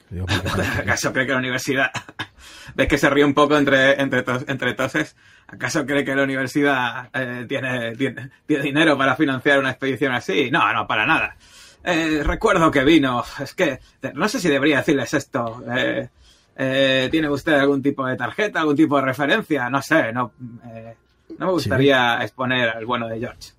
[0.10, 0.26] Digo,
[0.80, 1.91] ¿Acaso cree que la universidad...
[2.76, 5.15] ¿Ves que se ríe un poco entre, entre, tos- entre toses?
[5.48, 10.50] ¿Acaso cree que la universidad eh, tiene, tiene, tiene dinero para financiar una expedición así?
[10.52, 11.36] No, no, para nada.
[11.84, 13.24] Eh, recuerdo que vino...
[13.41, 13.80] Es que...
[14.13, 15.63] No sé si debería decirles esto.
[16.58, 19.69] Eh, ¿Tiene usted algún tipo de tarjeta, algún tipo de referencia?
[19.69, 20.34] No sé, no...
[21.38, 23.52] no me gustaría exponer al bueno de George.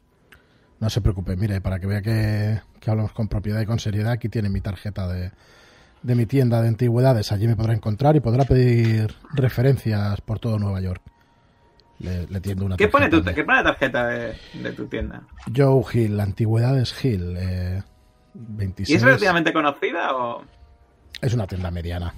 [0.80, 4.12] No se preocupe, mire, para que vea que, que hablamos con propiedad y con seriedad,
[4.12, 5.30] aquí tiene mi tarjeta de,
[6.02, 7.32] de mi tienda de antigüedades.
[7.32, 11.02] Allí me podrá encontrar y podrá pedir referencias por todo Nueva York.
[11.98, 15.22] Le, le tiendo una ¿Qué pone, tu, ¿Qué pone la tarjeta de, de tu tienda?
[15.54, 17.82] Joe Hill, Antigüedades Hill, eh,
[18.32, 18.88] 26.
[18.88, 20.42] ¿Y es relativamente conocida o...?
[21.20, 22.14] Es una tienda mediana.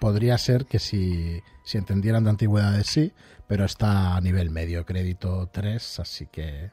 [0.00, 3.12] Podría ser que si, si entendieran de antigüedades sí,
[3.46, 6.70] pero está a nivel medio, crédito 3, así que,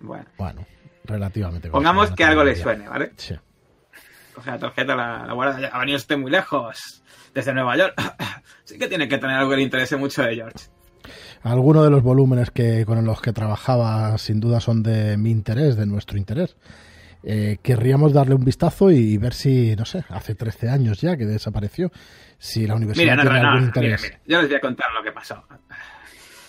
[0.00, 0.26] Bueno.
[0.36, 0.66] bueno,
[1.04, 3.12] relativamente Pongamos que algo le suene, ¿vale?
[3.16, 3.34] Sí.
[4.38, 5.68] Coge la tarjeta, la, la guarda.
[5.72, 7.02] Ha venido usted muy lejos,
[7.34, 7.94] desde Nueva York.
[8.64, 10.66] sí que tiene que tener algo que le interese mucho de George.
[11.42, 15.76] Algunos de los volúmenes que con los que trabajaba sin duda son de mi interés,
[15.76, 16.56] de nuestro interés.
[17.24, 21.26] Eh, querríamos darle un vistazo y ver si, no sé, hace 13 años ya que
[21.26, 21.90] desapareció,
[22.38, 24.02] si la universidad Mira, no, tiene no, algún no, interés.
[24.02, 25.44] mira, mira, yo les voy a contar lo que pasó.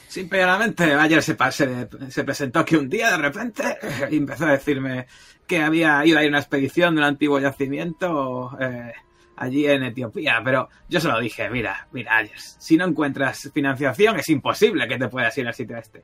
[0.09, 3.77] Simplemente ayer se, presentó aquí un día de repente
[4.09, 5.05] y empezó a decirme
[5.45, 8.91] que había ido a ir una expedición de un antiguo yacimiento eh,
[9.35, 14.17] allí en Etiopía, pero yo se lo dije, mira, mira, Ayers, si no encuentras financiación
[14.17, 16.03] es imposible que te puedas ir al sitio este.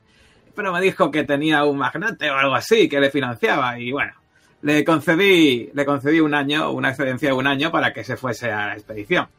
[0.53, 4.13] Pero me dijo que tenía un magnate o algo así que le financiaba y bueno,
[4.61, 8.51] le concedí, le concedí un año, una excedencia de un año para que se fuese
[8.51, 9.29] a la expedición.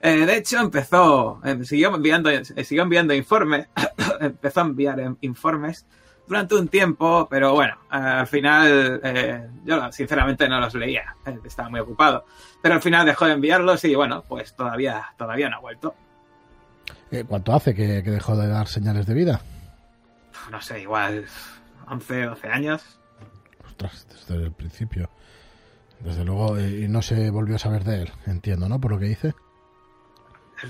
[0.00, 3.68] Eh, de hecho, empezó, eh, siguió enviando, eh, siguió enviando informes,
[4.20, 5.86] empezó a enviar eh, informes
[6.26, 11.80] durante un tiempo, pero bueno, al final eh, yo sinceramente no los leía, estaba muy
[11.80, 12.26] ocupado.
[12.62, 15.94] Pero al final dejó de enviarlos y bueno, pues todavía, todavía no ha vuelto.
[17.26, 19.40] ¿Cuánto hace que, que dejó de dar señales de vida?
[20.50, 21.24] No sé, igual
[21.88, 23.00] 11, 12 años.
[23.66, 25.08] Ostras, desde el principio.
[26.00, 28.80] Desde luego, y no se volvió a saber de él, entiendo, ¿no?
[28.80, 29.34] Por lo que dice.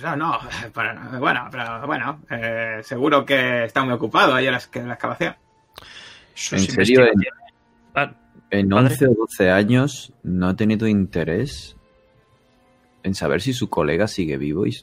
[0.03, 0.39] No, no,
[0.75, 4.95] pero, bueno, pero bueno, eh, seguro que está muy ocupado ahí en la, en la
[4.95, 5.35] excavación.
[6.53, 7.01] ¿En serio?
[7.05, 7.29] En, investigaciones-
[7.95, 8.13] Ah,
[8.51, 8.85] en Padre.
[8.93, 11.75] 11 o 12 años no ha tenido interés
[13.03, 14.77] en saber si su colega sigue vivo y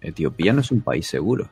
[0.00, 1.50] Etiopía no es un país seguro.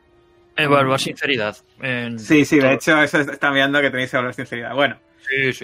[0.57, 1.57] evaluar sinceridad.
[1.81, 4.75] en Sí, sí, de hecho, eso está mirando que tenéis que hablar sinceridad.
[4.75, 4.97] Bueno,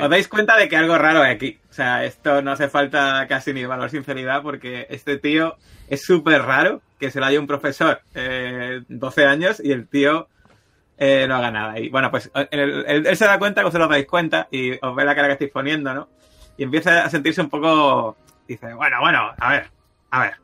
[0.00, 1.58] Os dais cuenta de que algo raro hay aquí.
[1.70, 5.56] O sea, esto no hace falta casi ni valor sinceridad porque este tío
[5.88, 10.28] es súper raro que se lo haya un profesor eh, 12 años y el tío
[10.98, 11.78] eh, no haga nada.
[11.78, 14.72] Y bueno, pues él, él- él se da cuenta que os lo dais cuenta y
[14.84, 16.08] os ve la cara que estáis poniendo, ¿no?
[16.56, 18.16] Y empieza a sentirse un poco...
[18.48, 19.70] Dice, bueno, bueno, a ver,
[20.10, 20.34] a ver.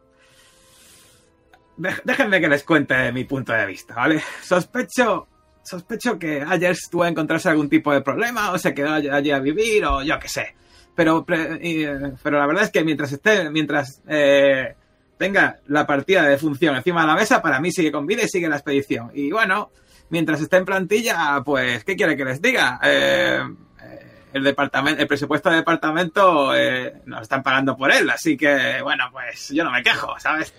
[2.05, 4.23] Déjenme que les cuente mi punto de vista, ¿vale?
[4.43, 5.27] Sospecho
[5.65, 9.39] sospecho que Ayers tuvo a encontrarse algún tipo de problema o se quedó allí, a
[9.39, 10.55] vivir o yo qué sé.
[10.95, 14.77] Pero, eh, pero la verdad es que mientras esté, mientras eh,
[15.17, 18.29] tenga la partida de función encima de la mesa, para mí sigue con vida y
[18.29, 19.11] sigue la expedición.
[19.15, 19.71] Y bueno,
[20.11, 22.81] mientras esté en plantilla, pues, ¿qué quiere que les diga?
[22.83, 23.41] Eh,
[23.83, 28.81] eh, el departamento, el presupuesto del departamento eh, nos están pagando por él, así que
[28.83, 30.53] bueno, pues yo no me quejo, ¿sabes?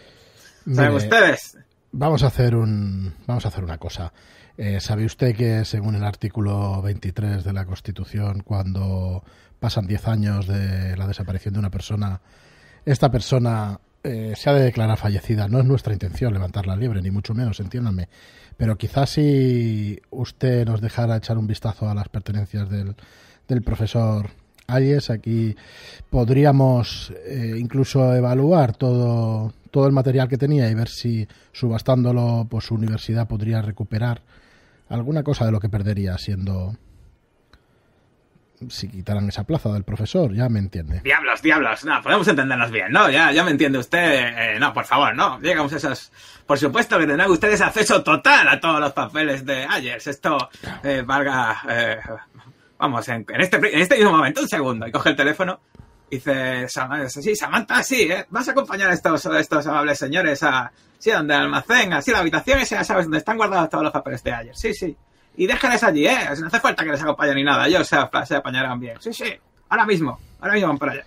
[0.73, 1.57] ¿Saben Mire, ustedes?
[1.91, 4.11] Vamos a hacer un, vamos a hacer una cosa.
[4.57, 9.23] Eh, ¿Sabe usted que según el artículo 23 de la Constitución, cuando
[9.59, 12.21] pasan 10 años de la desaparición de una persona,
[12.85, 15.47] esta persona eh, se ha de declarar fallecida?
[15.47, 18.07] No es nuestra intención levantarla libre, ni mucho menos, entiéndanme.
[18.55, 22.95] Pero quizás si usted nos dejara echar un vistazo a las pertenencias del,
[23.47, 24.29] del profesor
[24.67, 25.09] Ayes.
[25.09, 25.55] Aquí
[26.09, 32.65] podríamos eh, incluso evaluar todo, todo el material que tenía y ver si subastándolo, pues
[32.65, 34.21] su universidad podría recuperar
[34.89, 36.75] alguna cosa de lo que perdería siendo
[38.69, 41.01] si quitaran esa plaza del profesor, ya me entiende.
[41.01, 43.09] Diablos, diablos, no, podemos entendernos bien, ¿no?
[43.09, 46.11] Ya, ya me entiende usted, eh, no, por favor, no, llegamos a esos...
[46.45, 50.49] Por supuesto que tendrán ustedes acceso total a todos los papeles de Ayers, esto
[50.83, 51.61] eh, valga...
[51.69, 51.97] eh,
[52.77, 55.59] vamos, en, en este, en este mismo momento, un segundo, y coge el teléfono,
[56.09, 56.67] y dice,
[57.09, 58.25] sí, Samantha, sí, ¿eh?
[58.29, 60.71] vas a acompañar a estos, a estos amables señores a...
[60.97, 63.93] Sí, donde el almacén, así la habitación esa, ya sabes, donde están guardados todos los
[63.93, 64.95] papeles de Ayers, sí, sí.
[65.37, 66.17] Y déjenles allí, ¿eh?
[66.39, 67.67] No hace falta que les acompañen ni nada.
[67.67, 68.95] Ellos se, se apañarán bien.
[69.01, 69.33] Sí, sí.
[69.69, 70.17] Ahora mismo.
[70.39, 71.03] Ahora mismo van para allá.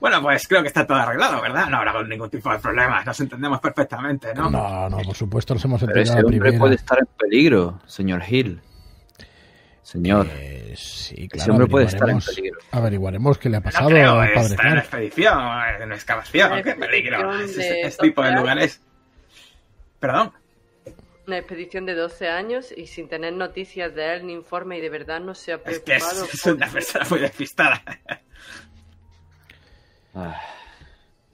[0.00, 1.68] Bueno, pues creo que está todo arreglado, ¿verdad?
[1.68, 3.04] No habrá ningún tipo de problema.
[3.04, 4.50] Nos entendemos perfectamente, ¿no?
[4.50, 6.58] No, no, por supuesto nos hemos Pero entendido ese hombre primera.
[6.58, 8.60] puede estar en peligro, señor Hill.
[9.92, 12.60] Señor, Eh, sí, ese claro, hombre puede estar en averiguaremos- peligro.
[12.70, 15.38] Averiguaremos qué le ha No pasado creo, al padre está en expedición,
[15.82, 16.52] en excavación.
[16.52, 17.38] Una ¡Qué peligro!
[17.38, 17.44] de
[17.86, 18.80] ese tipo de lugares.
[20.00, 20.32] Perdón.
[21.26, 24.88] Una expedición de 12 años y sin tener noticias de él ni informe y de
[24.88, 26.24] verdad no se ha Es que es, preocupado.
[26.32, 27.82] es una persona muy despistada.
[30.14, 30.40] Ah,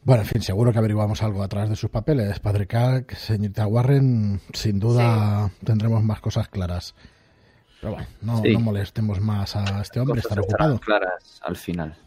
[0.02, 2.38] Bueno, en fin, seguro que averiguamos algo a través de sus papeles.
[2.40, 6.94] Padre Clark, señorita Warren, sin duda tendremos más cosas claras.
[7.80, 8.52] Pero bueno, no, Sí.
[8.52, 10.78] no molestemos más a este hombre, estarán ocupado.
[10.80, 11.96] claras al final.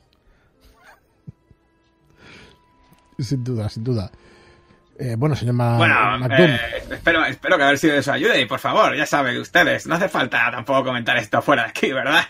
[3.19, 4.11] Sin duda, sin duda.
[4.97, 6.59] Eh, bueno, señor Ma- Bueno, eh,
[6.91, 9.95] espero, espero que haber sido de su ayuda y por favor, ya saben ustedes, no
[9.95, 12.23] hace falta tampoco comentar esto fuera de aquí, ¿verdad?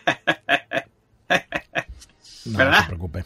[2.46, 2.72] no, ¿verdad?
[2.72, 3.24] no se preocupe.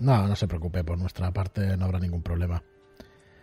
[0.00, 2.62] No, no se preocupe, por nuestra parte no habrá ningún problema.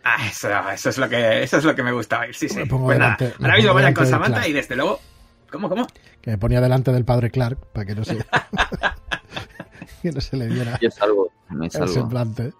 [0.03, 2.55] Ah, eso, eso es lo que eso es lo que me gusta oír, sí, sí.
[2.57, 4.99] Me pongo Pues nada, delante- me ahora mismo vayan con Samantha y desde luego.
[5.51, 5.85] ¿Cómo, cómo?
[6.21, 8.17] Que me ponía delante del padre Clark para que no se,
[10.01, 11.87] que no se le viera Yo salgo, me el salgo.
[11.93, 12.53] semblante.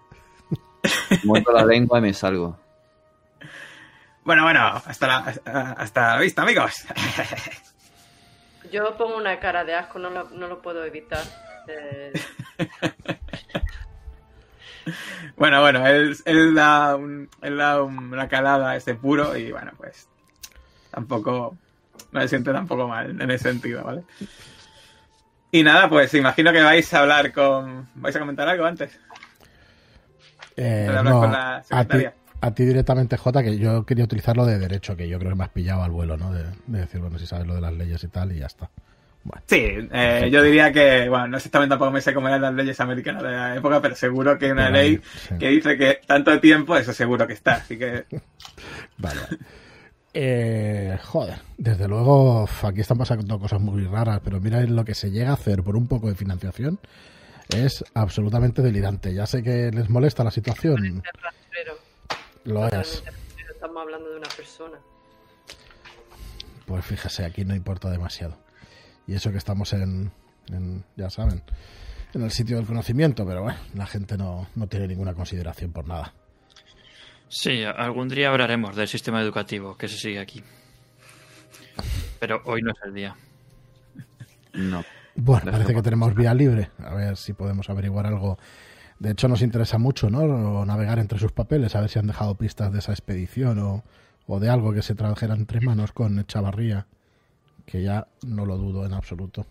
[1.24, 2.58] Muerto la lengua y me salgo.
[4.24, 5.16] Bueno, bueno, hasta la,
[5.72, 6.84] hasta la vista, amigos.
[8.70, 11.24] Yo pongo una cara de asco, no lo, no lo puedo evitar.
[11.68, 12.12] Eh,
[15.36, 19.50] bueno, bueno, él, él da, un- él da un- una calada a ese puro y
[19.52, 20.08] bueno, pues
[20.90, 21.56] tampoco,
[22.12, 24.02] no se siente tampoco mal en ese sentido, ¿vale?
[25.50, 27.88] Y nada, pues imagino que vais a hablar con...
[27.96, 28.98] ¿Vais a comentar algo antes?
[30.56, 32.14] Eh, no, con la a ti, secretaria.
[32.40, 35.44] a ti directamente, Jota, que yo quería utilizarlo de derecho, que yo creo que me
[35.44, 36.32] has pillado al vuelo, ¿no?
[36.32, 38.70] De, de decir, bueno, si sabes lo de las leyes y tal, y ya está.
[39.24, 42.54] Bueno, Sí, eh, yo diría que, bueno, no exactamente tampoco me sé cómo eran las
[42.54, 45.38] leyes americanas de la época, pero seguro que hay una ley sí.
[45.38, 48.04] que dice que tanto tiempo, eso seguro que está, así que...
[48.98, 49.20] vale.
[50.14, 55.10] Eh, joder, desde luego aquí están pasando cosas muy raras, pero mira lo que se
[55.10, 56.78] llega a hacer por un poco de financiación
[57.48, 59.14] es absolutamente delirante.
[59.14, 61.02] Ya sé que les molesta la situación,
[62.44, 63.02] lo es.
[63.54, 64.78] Estamos hablando de una persona.
[66.66, 68.36] Pues fíjese, aquí no importa demasiado.
[69.06, 70.12] Y eso que estamos en,
[70.48, 71.42] en, ya saben,
[72.14, 75.86] en el sitio del conocimiento, pero bueno, la gente no, no tiene ninguna consideración por
[75.86, 76.14] nada.
[77.34, 80.42] Sí, algún día hablaremos del sistema educativo que se sigue aquí.
[82.20, 83.16] Pero hoy no es el día.
[84.52, 84.84] No.
[85.14, 86.68] Bueno, parece que tenemos vía libre.
[86.84, 88.38] A ver si podemos averiguar algo.
[88.98, 90.66] De hecho, nos interesa mucho, ¿no?
[90.66, 93.82] Navegar entre sus papeles, a ver si han dejado pistas de esa expedición o,
[94.26, 96.86] o de algo que se trajera entre manos con Chavarría,
[97.64, 99.46] que ya no lo dudo en absoluto.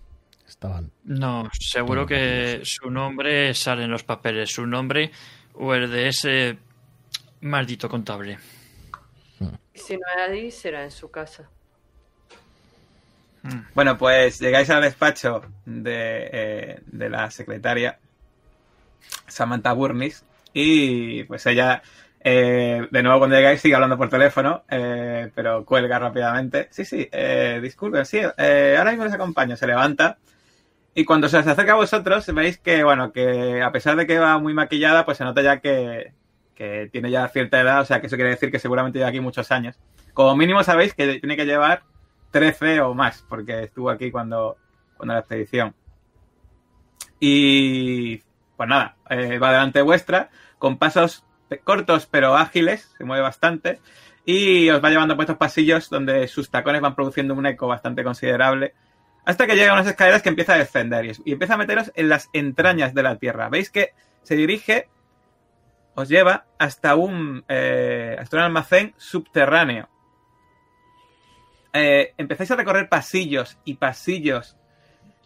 [0.47, 0.91] Estaban.
[1.05, 4.51] No, seguro que su nombre sale en los papeles.
[4.51, 5.11] Su nombre
[5.55, 6.59] o el de ese
[7.41, 8.37] maldito contable.
[9.73, 11.49] Si no es ahí, será en su casa.
[13.43, 13.59] Mm.
[13.73, 17.97] Bueno, pues llegáis al despacho de, eh, de la secretaria
[19.27, 20.23] Samantha Burnis
[20.53, 21.81] y pues ella,
[22.19, 26.67] eh, de nuevo cuando llegáis sigue hablando por teléfono, eh, pero cuelga rápidamente.
[26.69, 30.17] Sí, sí, eh, disculpen, sí, eh, ahora mismo les acompaño, se levanta
[30.93, 34.19] y cuando se os acerca a vosotros veis que, bueno, que a pesar de que
[34.19, 36.13] va muy maquillada, pues se nota ya que,
[36.55, 39.19] que tiene ya cierta edad, o sea que eso quiere decir que seguramente lleva aquí
[39.19, 39.79] muchos años.
[40.13, 41.83] Como mínimo sabéis que tiene que llevar
[42.31, 44.57] 13 o más, porque estuvo aquí cuando,
[44.97, 45.73] cuando la expedición.
[47.19, 48.17] Y
[48.57, 51.25] pues nada, eh, va delante vuestra, con pasos
[51.63, 53.79] cortos pero ágiles, se mueve bastante,
[54.25, 58.03] y os va llevando por estos pasillos donde sus tacones van produciendo un eco bastante
[58.03, 58.73] considerable,
[59.25, 61.91] hasta que llega a unas escaleras que empieza a descender y, y empieza a meteros
[61.95, 63.49] en las entrañas de la Tierra.
[63.49, 63.93] Veis que
[64.23, 64.89] se dirige,
[65.95, 69.89] os lleva hasta un, eh, hasta un almacén subterráneo
[71.73, 74.57] eh, empezáis a recorrer pasillos y pasillos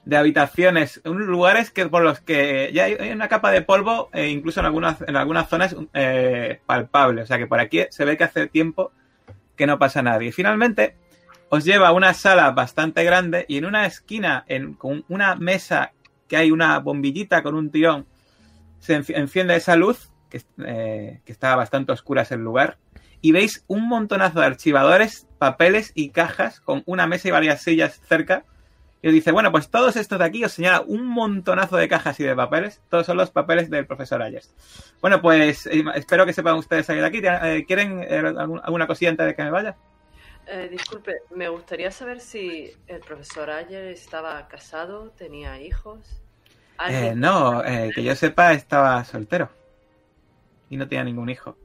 [0.03, 4.59] de habitaciones, lugares que por los que ya hay una capa de polvo, e incluso
[4.59, 7.24] en algunas, en algunas zonas eh, palpable.
[7.24, 8.91] O sea que por aquí se ve que hace tiempo
[9.55, 10.28] que no pasa nadie.
[10.28, 10.95] Y finalmente
[11.49, 15.93] os lleva a una sala bastante grande y en una esquina, en, con una mesa
[16.28, 18.05] que hay una bombillita con un tirón,
[18.78, 22.77] se enci- enciende esa luz, que, eh, que está bastante oscura ese lugar,
[23.21, 27.99] y veis un montonazo de archivadores, papeles y cajas con una mesa y varias sillas
[28.07, 28.43] cerca.
[29.01, 32.19] Y os dice, bueno, pues todos estos de aquí os señala un montonazo de cajas
[32.19, 32.81] y de papeles.
[32.89, 34.53] Todos son los papeles del profesor Ayers.
[34.99, 37.21] Bueno, pues eh, espero que sepan ustedes salir de aquí.
[37.23, 39.75] Eh, ¿Quieren eh, algún- alguna cosilla antes de que me vaya?
[40.47, 45.99] Eh, disculpe, me gustaría saber si el profesor Ayer estaba casado, tenía hijos.
[46.07, 47.61] Eh, ¿Alguien- no,
[47.93, 49.49] que yo sepa, estaba soltero.
[50.76, 51.57] Y no tenía ningún hijo.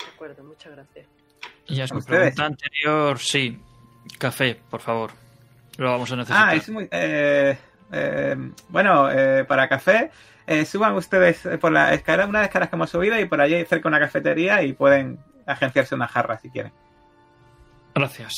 [0.00, 1.06] De acuerdo, muchas gracias.
[1.66, 2.34] Y a su ¿Ustedes?
[2.34, 3.58] pregunta anterior, sí.
[4.18, 5.12] Café, por favor.
[5.78, 6.48] Lo vamos a necesitar.
[6.50, 6.86] Ah, es muy.
[6.90, 7.56] eh,
[7.90, 8.36] eh,
[8.68, 10.10] bueno, eh, para café,
[10.46, 13.40] eh, suban ustedes por la escalera, una de las escaleras que hemos subido y por
[13.40, 16.72] allí cerca una cafetería y pueden agenciarse una jarra si quieren.
[17.94, 18.34] Gracias.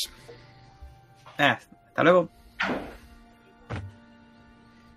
[1.37, 2.29] Hasta luego.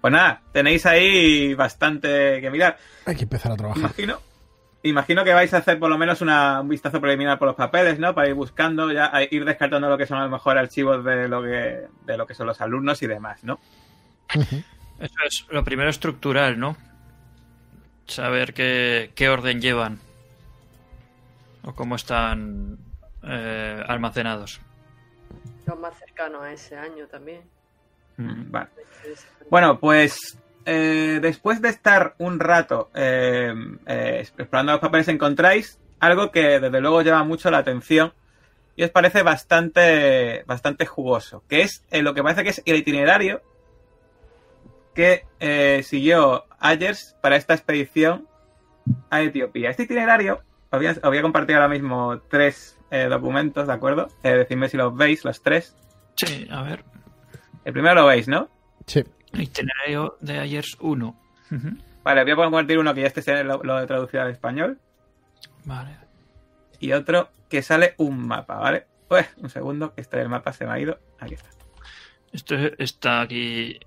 [0.04, 2.76] Pues nada, tenéis ahí bastante que mirar.
[3.06, 3.80] Hay que empezar a trabajar.
[3.80, 4.18] Imagino,
[4.82, 7.98] imagino que vais a hacer por lo menos una- un vistazo preliminar por los papeles,
[7.98, 8.14] ¿no?
[8.14, 11.26] Para ir buscando, ya a ir descartando lo que son a lo mejor archivos de
[11.26, 13.58] lo que, de lo que son los alumnos y demás, ¿no?
[15.00, 16.76] Eso es lo primero estructural, ¿no?
[18.06, 20.00] Saber qué, qué orden llevan.
[21.62, 22.76] O cómo están
[23.22, 24.60] eh, almacenados.
[25.64, 27.40] Los más cercanos a ese año también.
[28.16, 28.68] Mm, Vale.
[29.50, 33.54] Bueno, pues eh, después de estar un rato eh,
[33.86, 38.12] eh, explorando los papeles encontráis algo que desde luego llama mucho la atención
[38.76, 42.76] y os parece bastante, bastante jugoso, que es eh, lo que parece que es el
[42.76, 43.42] itinerario
[44.94, 48.26] que eh, siguió Ayers para esta expedición
[49.10, 49.70] a Etiopía.
[49.70, 52.78] Este itinerario, os voy a, os voy a compartir ahora mismo tres
[53.10, 54.06] documentos, ¿de acuerdo?
[54.22, 55.74] Decidme si los veis, los tres.
[56.14, 56.84] Sí, a ver.
[57.64, 58.48] El primero lo veis, ¿no?
[58.86, 59.02] Sí.
[59.32, 61.20] Itinerario de ayer 1.
[62.02, 64.78] Vale, voy a compartir uno que ya este sea lo, lo he traducido al español
[65.64, 65.96] Vale.
[66.80, 68.86] y otro que sale un mapa, ¿vale?
[69.08, 70.98] Pues un segundo, que este del mapa se me ha ido.
[71.20, 71.48] Aquí está.
[72.32, 73.78] Esto está aquí.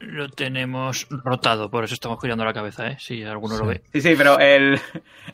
[0.00, 2.96] Lo tenemos rotado, por eso estamos girando la cabeza, ¿eh?
[3.00, 3.82] Si alguno lo ve.
[3.92, 4.78] Sí, sí, pero el,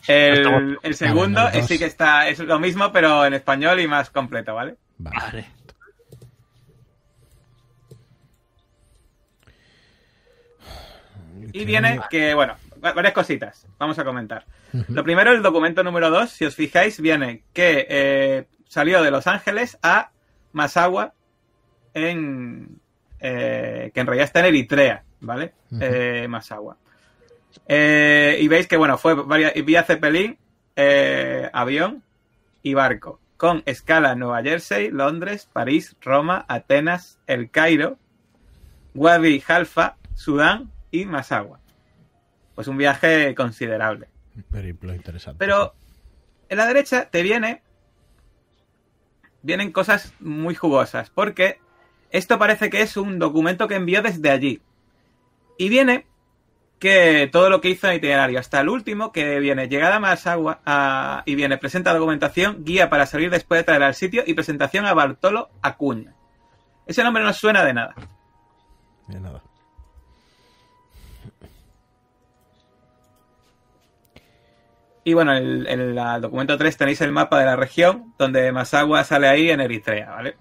[0.07, 4.11] el, Estamos- el segundo sí que está, es lo mismo, pero en español y más
[4.11, 4.77] completo, ¿vale?
[4.99, 5.17] Vale.
[5.21, 5.47] Vale.
[11.53, 13.67] Y viene que, bueno, va- varias cositas.
[13.79, 14.45] Vamos a comentar.
[14.89, 19.27] Lo primero, el documento número 2, si os fijáis, viene que eh, salió de Los
[19.27, 20.11] Ángeles a
[20.53, 21.15] Masagua,
[21.95, 22.81] en,
[23.21, 25.53] eh, que en realidad está en Eritrea, ¿vale?
[25.81, 26.77] Eh, Masagua.
[27.69, 30.39] Eh, y veis que, bueno, fue varia- vía Zeppelin,
[31.53, 32.03] avión
[32.63, 37.99] y barco, con escala Nueva Jersey, Londres, París, Roma, Atenas, El Cairo,
[38.95, 41.59] Wadi Halfa, Sudán y Masagua.
[42.55, 44.09] Pues un viaje considerable.
[44.51, 45.39] Periplo interesante.
[45.39, 45.75] Pero
[46.49, 47.63] en la derecha te viene.
[49.43, 51.11] Vienen cosas muy jugosas.
[51.11, 51.59] Porque
[52.11, 54.63] esto parece que es un documento que envió desde allí.
[55.59, 56.07] Y viene
[56.79, 60.01] que todo lo que hizo en el itinerario, hasta el último, que viene llegada a
[60.01, 64.35] Masagua a- y viene presenta documentación, guía para salir después de traer al sitio y
[64.35, 66.15] presentación a Bartolo Acuña.
[66.87, 67.95] Ese nombre no suena de nada.
[69.07, 69.43] De nada.
[75.05, 79.03] Y bueno, en el, el documento 3 tenéis el mapa de la región, donde Masagua
[79.05, 80.37] sale ahí en Eritrea, ¿vale?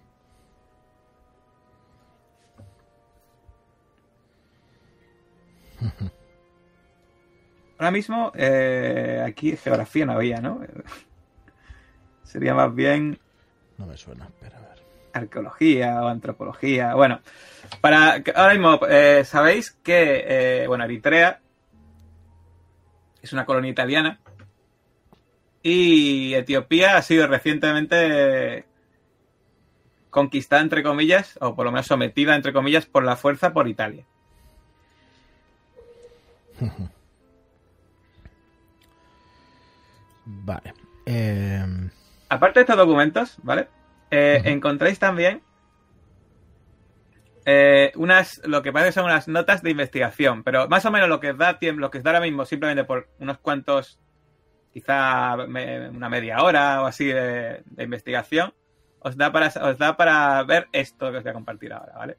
[7.79, 10.61] Ahora mismo, eh, aquí geografía no había, ¿no?
[12.23, 13.19] Sería más bien
[13.77, 14.25] No me suena.
[14.27, 14.83] Espera, a ver.
[15.13, 16.93] arqueología o antropología.
[16.93, 17.21] Bueno,
[17.81, 20.23] para ahora mismo eh, sabéis que
[20.63, 21.41] eh, bueno Eritrea
[23.21, 24.20] es una colonia italiana
[25.63, 28.65] y Etiopía ha sido recientemente
[30.09, 34.05] conquistada entre comillas o por lo menos sometida entre comillas por la fuerza por Italia.
[40.25, 40.73] Vale.
[41.05, 41.65] Eh,
[42.29, 43.67] Aparte de estos documentos, ¿vale?
[44.09, 44.41] Eh.
[44.45, 45.41] Encontráis también
[47.45, 51.19] eh, unas, lo que parece son unas notas de investigación, pero más o menos lo
[51.19, 53.99] que os da tiempo, lo que os da ahora mismo, simplemente por unos cuantos,
[54.73, 58.53] quizá una media hora o así de, de investigación,
[58.99, 62.17] os da para os da para ver esto que os voy a compartir ahora, ¿vale?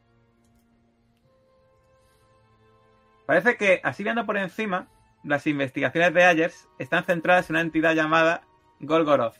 [3.27, 4.89] Parece que, así viendo por encima,
[5.25, 8.43] las investigaciones de Ayers están centradas en una entidad llamada
[8.81, 9.37] Golgoroth.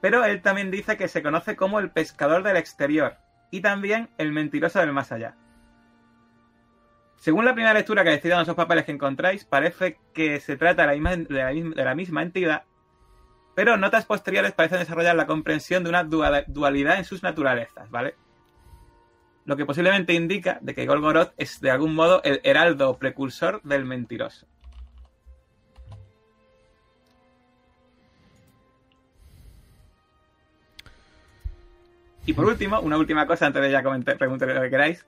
[0.00, 3.16] Pero él también dice que se conoce como el pescador del exterior
[3.50, 5.34] y también el mentiroso del más allá.
[7.20, 10.88] Según la primera lectura que decidan esos papeles que encontráis, parece que se trata de
[10.88, 12.64] la, misma, de, la misma, entidad,
[13.54, 18.14] pero notas posteriores parecen desarrollar la comprensión de una dualidad en sus naturalezas, ¿vale?
[19.44, 23.84] Lo que posiblemente indica de que Golgoroth es de algún modo el heraldo precursor del
[23.84, 24.46] mentiroso.
[32.24, 35.04] Y por último, una última cosa antes de ya comentar, preguntar lo que queráis.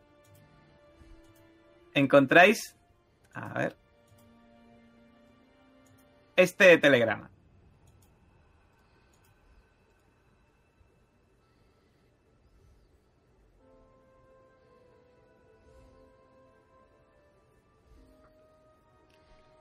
[1.95, 2.77] Encontráis.
[3.35, 3.77] A ver.
[6.37, 7.31] Este telegrama.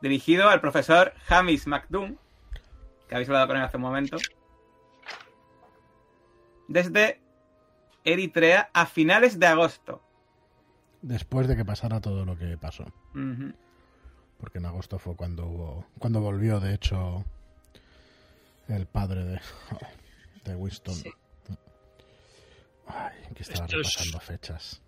[0.01, 2.17] Dirigido al profesor Jamis McDoom,
[3.07, 4.17] que habéis hablado con él hace un momento.
[6.67, 7.21] Desde
[8.03, 10.01] Eritrea a finales de agosto.
[11.02, 12.86] Después de que pasara todo lo que pasó.
[14.39, 17.24] Porque en agosto fue cuando hubo, cuando volvió, de hecho,
[18.68, 19.41] el padre de,
[20.45, 20.95] de Winston.
[20.95, 21.12] Sí.
[22.88, 24.82] Ay, que estaba Esto es- repasando fechas.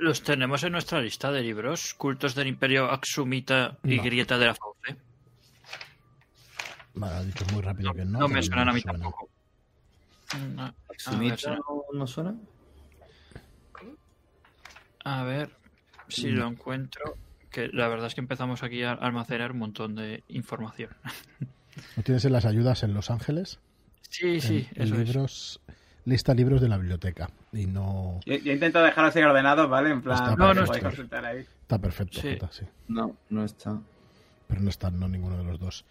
[0.00, 1.92] Los tenemos en nuestra lista de libros.
[1.94, 4.02] Cultos del Imperio Aksumita y No.
[4.04, 4.96] Grieta de la Fauce.
[6.94, 8.18] Vale, ha dicho muy rápido No, que no.
[8.20, 8.98] no me suenan a mí suena.
[8.98, 9.28] tampoco.
[10.58, 11.46] A- ¿Sumita sí.
[11.48, 12.34] no, no suena?
[15.04, 15.50] A ver
[16.08, 17.16] si lo encuentro.
[17.50, 20.90] Que la verdad es que empezamos aquí a almacenar un montón de información.
[21.96, 23.58] ¿No tienes en las ayudas en Los Ángeles?
[24.10, 25.06] Sí, sí, En- en eso es.
[25.08, 25.60] libros,
[26.04, 27.28] Lista libros de la biblioteca.
[27.52, 28.20] Y no.
[28.24, 29.90] Yo, yo intento dejarlos ahí ordenados, ¿vale?
[29.90, 30.64] En plan, Está que perfecto.
[30.66, 31.38] podáis consultar ahí.
[31.40, 32.32] Está perfecto, Sí.
[32.32, 32.64] Jota, sí.
[32.88, 33.78] No, no está.
[34.46, 35.84] Pero no está, no ninguno de los dos.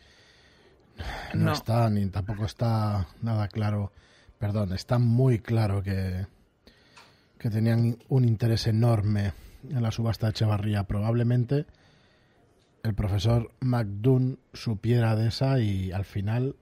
[1.35, 1.53] No, No.
[1.53, 3.91] está, ni tampoco está nada claro.
[4.39, 6.25] Perdón, está muy claro que,
[7.37, 9.33] que tenían un interés enorme
[9.69, 10.83] en la subasta de Echevarría.
[10.83, 11.65] Probablemente
[12.83, 16.55] el profesor McDoon supiera de esa y al final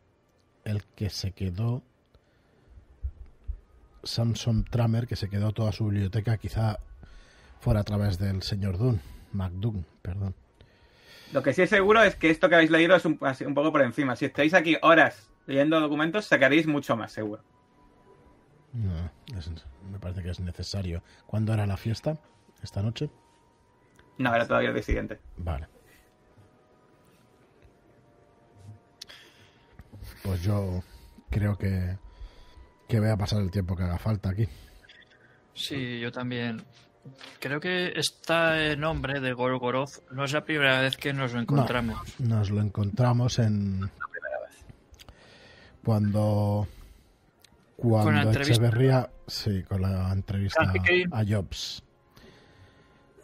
[0.63, 1.83] el que se quedó,
[4.03, 6.79] Samson Tramer, que se quedó toda su biblioteca, quizá
[7.59, 9.01] fuera a través del señor Dunn,
[9.33, 10.35] McDoon, perdón.
[11.33, 13.81] Lo que sí es seguro es que esto que habéis leído es un, poco por
[13.81, 14.15] encima.
[14.15, 17.43] Si estáis aquí horas leyendo documentos, sacaréis mucho más, seguro.
[18.73, 19.49] No, es-
[19.91, 21.01] me parece que es necesario.
[21.25, 22.17] ¿Cuándo era la fiesta?
[22.65, 23.11] ¿Esta noche?
[24.17, 25.19] No, era todavía el día siguiente.
[25.37, 25.67] Vale.
[30.23, 30.81] Pues yo
[31.29, 31.95] creo que,
[32.87, 34.47] que voy a pasar el tiempo que haga falta aquí.
[35.53, 36.63] Sí, yo también.
[37.39, 42.19] Creo que este nombre de Golgoroth no es la primera vez que nos lo encontramos.
[42.19, 43.91] Nos lo encontramos en...
[45.83, 46.67] Cuando...
[47.75, 48.41] Cuando Con la.
[48.41, 49.07] Echeverría...
[49.27, 51.13] Sí, con la entrevista Pickering.
[51.13, 51.84] a Jobs.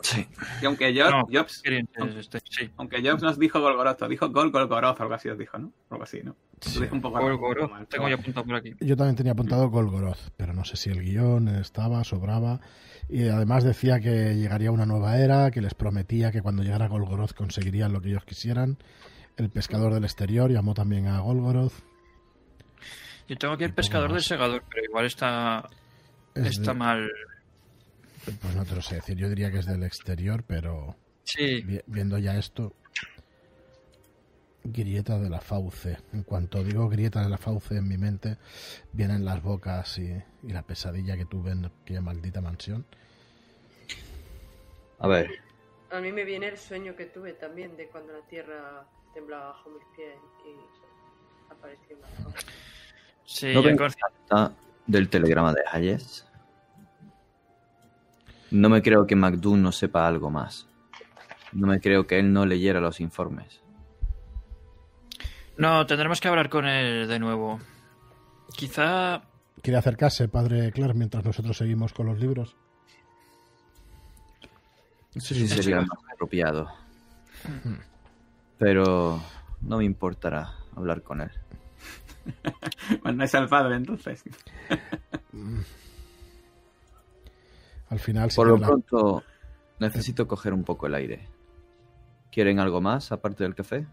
[0.03, 0.27] Sí.
[0.61, 2.69] Y aunque Jobs, No, este, sí.
[2.77, 5.71] aunque Jobs nos dijo Golgoroth, dijo Gol Golgoroth, algo así os dijo, ¿no?
[5.89, 6.35] Algo así, ¿no?
[6.59, 6.75] Sí.
[6.79, 8.73] Lo dijo un poco un poco Golgoroth, mal, tengo yo apuntado por aquí.
[8.79, 12.59] Yo también tenía apuntado Golgoroth, pero no sé si el guion estaba, sobraba.
[13.09, 17.33] Y además decía que llegaría una nueva era, que les prometía que cuando llegara Golgoroth
[17.33, 18.77] conseguirían lo que ellos quisieran.
[19.37, 21.73] El pescador del exterior llamó también a Golgoroth.
[23.27, 24.25] Yo tengo aquí el pescador del más.
[24.25, 25.67] segador, pero igual está,
[26.35, 27.11] Es está de- mal.
[28.41, 31.81] Pues no te lo sé decir, yo diría que es del exterior, pero Sí, vi-
[31.87, 32.73] viendo ya esto,
[34.63, 35.97] grieta de la fauce.
[36.13, 38.37] En cuanto digo grieta de la fauce en mi mente,
[38.93, 40.11] vienen las bocas y,
[40.43, 42.85] y la pesadilla que tuve en aquella maldita mansión.
[44.99, 45.29] A ver,
[45.91, 49.69] A mí me viene el sueño que tuve también de cuando la tierra temblaba bajo
[49.69, 50.15] mis pies
[50.45, 52.45] y apareció fauce.
[53.25, 53.53] sí,
[54.31, 54.55] ¿no
[54.87, 56.25] del telegrama de Hayes?
[58.51, 60.67] No me creo que McDoon no sepa algo más.
[61.53, 63.61] No me creo que él no leyera los informes.
[65.57, 67.59] No, tendremos que hablar con él de nuevo.
[68.55, 69.21] Quizá
[69.61, 72.55] ¿Quiere acercarse, padre Clark, mientras nosotros seguimos con los libros?
[75.13, 76.67] Eso sí sería más apropiado.
[78.57, 79.21] Pero
[79.61, 81.31] no me importará hablar con él.
[83.01, 84.23] Bueno, no es al padre, entonces.
[87.91, 89.23] Al final, Por lo la- pronto,
[89.79, 91.27] necesito coger un poco el aire.
[92.31, 93.85] ¿Quieren algo más aparte del café?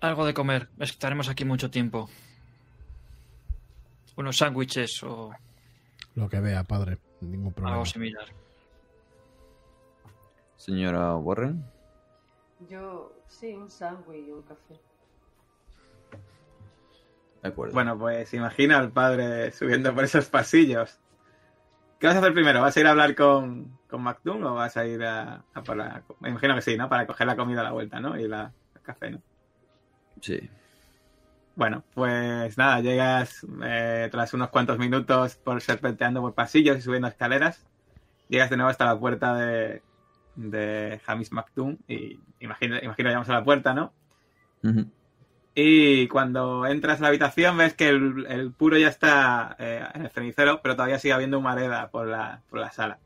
[0.00, 0.68] algo de comer.
[0.78, 2.08] Estaremos aquí mucho tiempo.
[4.14, 5.32] Unos sándwiches o
[6.14, 7.72] lo que vea, padre, ningún problema.
[7.74, 8.26] algo similar.
[10.56, 11.64] Señora Warren.
[12.68, 14.78] Yo, sí, un sándwich y un café.
[17.42, 17.74] De acuerdo.
[17.74, 20.96] Bueno, pues imagina al padre subiendo por esos pasillos.
[21.98, 22.60] ¿Qué vas a hacer primero?
[22.62, 25.76] ¿Vas a ir a hablar con, con Macdum o vas a ir a, a por
[25.76, 26.02] la...
[26.20, 26.88] Me imagino que sí, ¿no?
[26.88, 28.18] Para coger la comida a la vuelta, ¿no?
[28.18, 29.20] Y la, el café, ¿no?
[30.20, 30.48] Sí.
[31.56, 37.08] Bueno, pues nada, llegas eh, tras unos cuantos minutos por serpenteando por pasillos y subiendo
[37.08, 37.66] escaleras.
[38.28, 39.82] Llegas de nuevo hasta la puerta de,
[40.36, 43.92] de Hamish Macdum y imagino, imagino llegamos a la puerta, ¿no?
[44.62, 44.88] Ujú.
[45.60, 50.02] Y cuando entras a la habitación ves que el, el puro ya está eh, en
[50.02, 53.00] el cenicero, pero todavía sigue habiendo humareda por la, por la sala.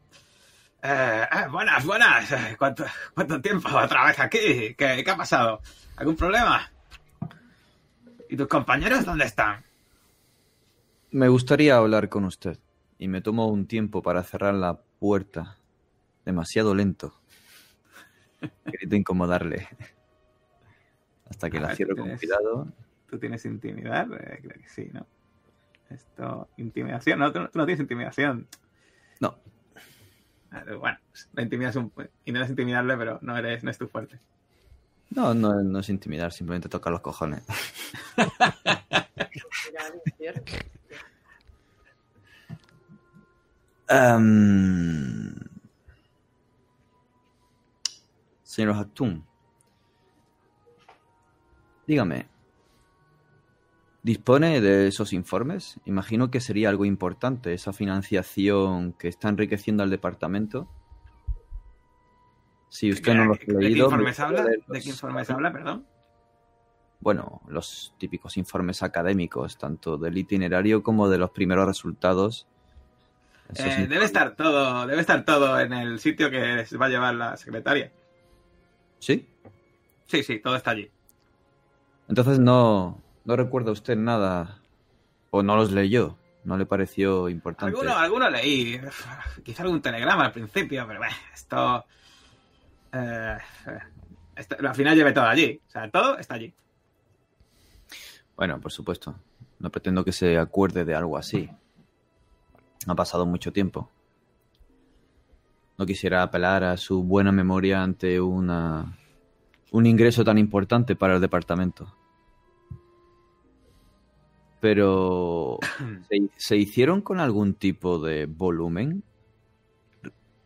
[0.83, 2.31] Eh, eh, buenas, buenas.
[2.31, 2.85] Eh, ¿Cuánto,
[3.15, 4.75] ¿Cuánto tiempo otra vez aquí?
[4.77, 5.63] ¿Qué, ¿Qué ha pasado?
[5.97, 6.71] ¿Algún problema?
[8.29, 9.65] ¿Y tus compañeros dónde están?
[11.11, 12.59] Me gustaría hablar con usted.
[12.99, 15.57] Y me tomo un tiempo para cerrar la puerta.
[16.27, 17.19] Demasiado lento.
[18.71, 19.69] Querido incomodarle.
[21.33, 22.69] Hasta que A la ver, cierro con cuidado.
[23.09, 24.07] ¿Tú tienes intimidad?
[24.13, 25.07] Eh, creo que sí, ¿no?
[25.89, 27.19] Esto, intimidación.
[27.19, 28.47] No, tú, no- tú no tienes intimidación.
[29.19, 29.39] No.
[30.53, 30.99] Eh, Bueno,
[31.33, 31.91] la intimidación.
[32.27, 34.19] Intentas intimidarle, pero no, eres, no es tu fuerte.
[35.11, 37.43] No, no, no es intimidar, simplemente tocar los cojones.
[43.89, 45.35] Em,
[48.43, 49.25] Señor Haktun,
[51.87, 52.27] dígame,
[54.03, 55.81] ¿dispone de esos informes?
[55.85, 60.69] Imagino que sería algo importante, esa financiación que está enriqueciendo al departamento.
[62.69, 63.89] Si usted no los ha ¿De qué leído...
[63.91, 64.45] me informes habla?
[64.45, 65.87] ¿De qué informes habla, perdón?
[67.01, 72.47] Bueno, los típicos informes académicos, tanto del itinerario como de los primeros resultados.
[73.57, 77.37] Eh, debe estar todo, debe estar todo en el sitio que va a llevar la
[77.37, 77.93] secretaria.
[79.01, 79.29] ¿Sí?
[80.07, 80.89] Sí, sí, todo está allí.
[82.13, 84.59] Entonces no, no recuerda usted nada
[85.31, 87.75] o no los leyó, no le pareció importante.
[87.75, 88.79] Alguno, alguno leí,
[89.43, 91.87] quizá algún telegrama al principio, pero bueno, esto,
[92.93, 93.39] eh,
[94.37, 95.59] esto- Al final lleve todo allí.
[95.67, 96.53] O sea, todo está allí.
[98.37, 99.15] Bueno, por supuesto,
[99.61, 101.49] no pretendo que se acuerde de algo así.
[102.89, 103.89] Ha pasado mucho tiempo.
[105.79, 108.99] No quisiera apelar a su buena memoria ante una
[109.71, 111.97] un ingreso tan importante para el departamento.
[114.63, 115.59] Pero
[116.09, 119.03] ¿se, se hicieron con algún tipo de volumen?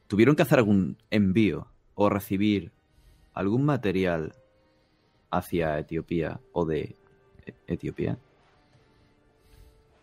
[0.09, 2.73] ¿Tuvieron que hacer algún envío o recibir
[3.35, 4.35] algún material
[5.31, 6.97] hacia Etiopía o de
[7.45, 8.17] E- Etiopía?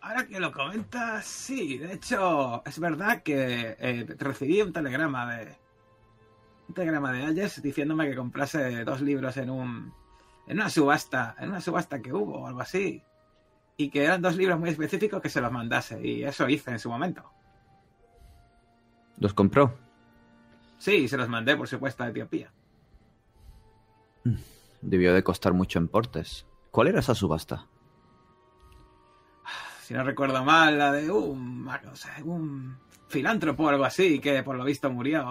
[0.01, 1.79] Ahora que lo comentas, sí.
[1.79, 5.57] De hecho, es verdad que eh, recibí un telegrama de.
[6.67, 9.91] Un telegrama de Ayes diciéndome que comprase dos libros en un.
[10.45, 11.35] En una subasta.
[11.39, 13.01] En una subasta que hubo o algo así.
[13.77, 16.05] Y que eran dos libros muy específicos que se los mandase.
[16.05, 17.23] Y eso hice en su momento.
[19.17, 19.77] ¿Los compró?
[20.77, 22.51] Sí, se los mandé, por supuesto, a Etiopía.
[24.81, 26.45] Debió de costar mucho en portes.
[26.71, 27.67] ¿Cuál era esa subasta?
[29.81, 31.67] Si no recuerdo mal, la de un.
[31.67, 35.23] o sea, un filántropo o algo así, que por lo visto murió.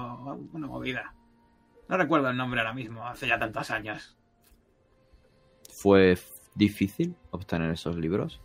[0.53, 1.15] Una movida.
[1.89, 4.17] No recuerdo el nombre ahora mismo, hace ya tantos años.
[5.71, 6.19] ¿Fue
[6.55, 8.41] difícil obtener esos libros?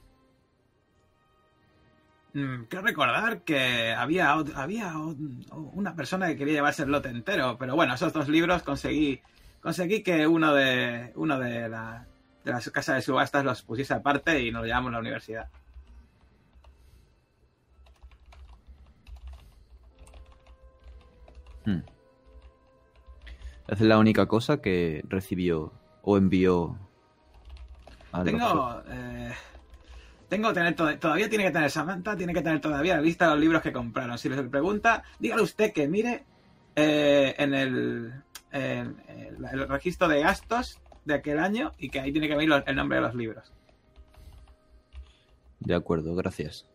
[2.33, 7.75] Mm, Quiero recordar que había, había una persona que quería llevarse el lote entero, pero
[7.75, 9.21] bueno, esos dos libros conseguí
[9.61, 12.07] conseguí que uno de uno de la
[12.43, 15.49] de las casas de subastas los pusiese aparte y nos lo llevamos a la universidad.
[21.65, 21.81] Hmm.
[23.67, 26.77] Esa es la única cosa que recibió o envió
[28.23, 29.33] Tengo eh,
[30.29, 33.25] tengo que tener to- todavía tiene que tener Samantha, tiene que tener todavía la lista
[33.25, 34.17] de los libros que compraron.
[34.17, 36.23] Si les pregunta, dígale usted que mire
[36.75, 38.13] eh, en el,
[38.51, 42.63] en el, el registro de gastos de aquel año y que ahí tiene que venir
[42.65, 43.51] el nombre de los libros.
[45.59, 46.65] De acuerdo, gracias.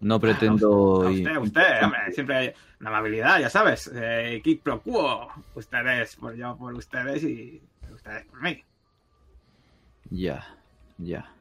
[0.00, 1.06] No pretendo...
[1.06, 3.90] A i- usted, usted, hombre, siempre hay una amabilidad, ya sabes.
[3.94, 5.28] Eh, quid pro quo.
[5.54, 7.62] Ustedes por yo, por ustedes y
[7.92, 8.62] ustedes por mí.
[10.12, 10.58] Ya,
[10.98, 11.32] ya.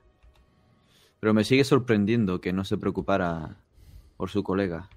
[1.19, 3.57] Pero me sigue sorprendiendo que no se preocupara
[4.15, 4.87] por su colega.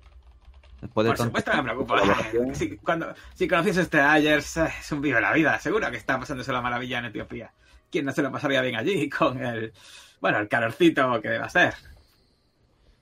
[0.80, 2.54] Después de Por tanto supuesto que me de preocupa.
[2.54, 5.58] Si, cuando, si conociese usted a Ayers, eh, es un vive la vida.
[5.58, 7.52] Seguro que está pasándose la maravilla en Etiopía.
[7.90, 9.72] ¿Quién no se lo pasaría bien allí con el,
[10.20, 11.74] bueno, el calorcito que debe ser?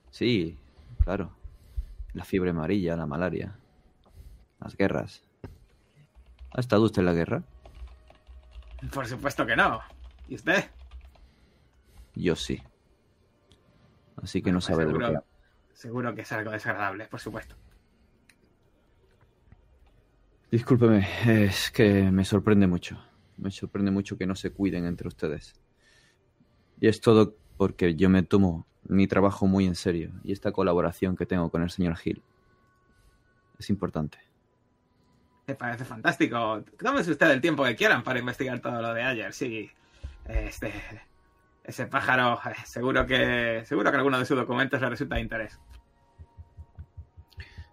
[0.09, 0.57] Sí,
[1.03, 1.35] claro.
[2.13, 3.55] La fiebre amarilla, la malaria,
[4.59, 5.23] las guerras.
[6.51, 7.43] ¿Ha estado usted en la guerra?
[8.91, 9.81] Por supuesto que no.
[10.33, 10.63] ¿Y usted?
[12.15, 12.59] Yo sí.
[14.15, 15.25] Así que no Pues sabe de lo que seguro,
[15.73, 17.55] seguro que es algo desagradable, por supuesto.
[20.49, 21.07] Discúlpeme,
[21.45, 22.99] es que me sorprende mucho.
[23.37, 25.53] Me sorprende mucho que no se cuiden entre ustedes.
[26.79, 31.15] Y es todo porque yo me tomo mi trabajo muy en serio y esta colaboración
[31.15, 32.23] que tengo con el señor Hill
[33.59, 34.17] es importante.
[35.45, 36.63] Me parece fantástico.
[36.79, 39.31] Tómese usted el tiempo que quieran para investigar todo lo de ayer.
[39.31, 39.69] Sí,
[40.25, 40.73] este,
[41.63, 45.59] ese pájaro, seguro que, seguro que alguno de sus documentos le resulta de interés.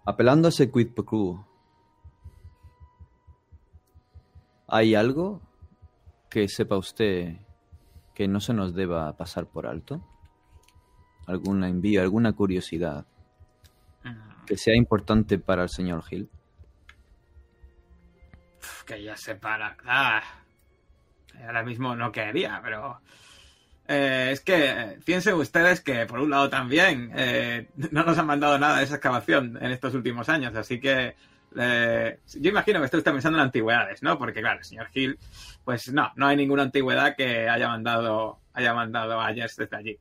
[0.05, 1.47] Apelando a ese quid pro quo,
[4.67, 5.41] ¿hay algo
[6.29, 7.37] que sepa usted
[8.15, 10.03] que no se nos deba pasar por alto?
[11.27, 13.07] ¿Alguna envío, alguna curiosidad
[14.05, 16.31] Mm, que sea importante para el señor Hill?
[18.87, 20.23] Que ya sepa la verdad.
[21.47, 23.01] Ahora mismo no quería, pero.
[23.89, 28.27] eh, es que eh, piensen ustedes que, por un lado, también eh, no nos han
[28.27, 31.15] mandado nada de esa excavación en estos últimos años, así que.
[31.57, 34.19] eh, yo imagino que usted está pensando en antigüedades, ¿no?
[34.19, 35.19] Porque, claro, el señor Hill,
[35.65, 39.99] pues no, no hay ninguna antigüedad que haya mandado, haya mandado a Ayers desde allí.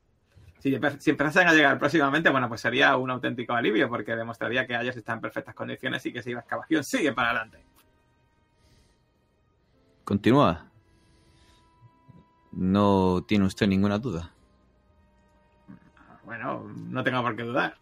[0.60, 4.98] Si, si a llegar próximamente, bueno, pues sería un auténtico alivio, porque demostraría que Ayers
[4.98, 7.58] está en perfectas condiciones y que si la excavación sigue para adelante.
[10.04, 10.69] Continúa.
[12.52, 14.32] No tiene usted ninguna duda.
[16.24, 17.76] Bueno, no tengo por qué dudar.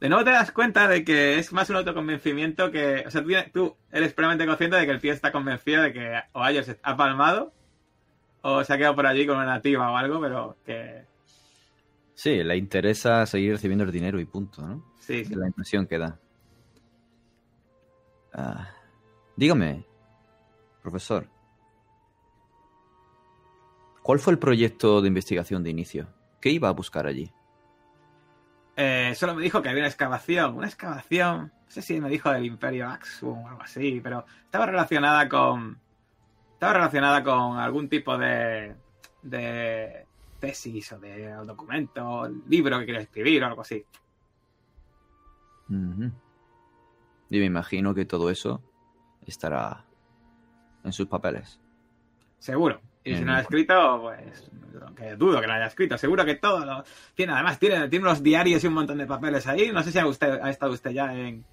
[0.00, 3.04] De nuevo te das cuenta de que es más un autoconvencimiento que...
[3.06, 6.42] O sea, tú, eres plenamente consciente de que el tío está convencido de que o
[6.42, 7.52] Ayers ha palmado
[8.42, 11.04] o se ha quedado por allí con una nativa o algo, pero que...
[12.14, 14.84] Sí, le interesa seguir recibiendo el dinero y punto, ¿no?
[14.98, 15.34] Sí, Es sí.
[15.34, 16.18] la impresión que da.
[18.32, 18.70] Ah,
[19.36, 19.84] dígame,
[20.82, 21.26] profesor,
[24.10, 26.08] ¿cuál fue el proyecto de investigación de inicio?
[26.40, 27.30] ¿Qué iba a buscar allí?
[28.74, 30.56] Eh, solo me dijo que había una excavación.
[30.56, 31.52] Una excavación...
[31.64, 35.78] No sé si me dijo del Imperio Axum o algo así, pero estaba relacionada con...
[36.54, 38.74] Estaba relacionada con algún tipo de...
[39.22, 40.06] de
[40.40, 43.86] tesis o de documento, libro que quiere escribir o algo así.
[45.68, 46.10] Ujú.
[47.28, 48.60] Y me imagino que todo eso
[49.24, 49.84] estará
[50.82, 51.60] en sus papeles.
[52.40, 52.89] Seguro.
[53.04, 54.50] Y si no lo ha escrito, pues
[54.96, 55.96] que dudo que lo haya escrito.
[55.98, 56.84] Seguro que todo lo
[57.14, 57.32] tiene.
[57.32, 59.70] Además, tiene, tiene unos diarios y un montón de papeles ahí.
[59.72, 61.44] No sé si ha, usted, ha estado usted ya en.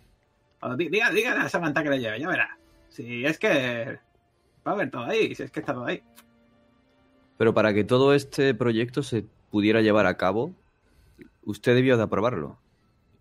[0.77, 2.57] Diga, diga a Samantha que le lleve, ya verá.
[2.89, 3.99] Si es que
[4.65, 6.01] va a haber todo ahí, si es que está todo ahí.
[7.37, 10.53] Pero para que todo este proyecto se pudiera llevar a cabo,
[11.43, 12.57] usted debió de aprobarlo.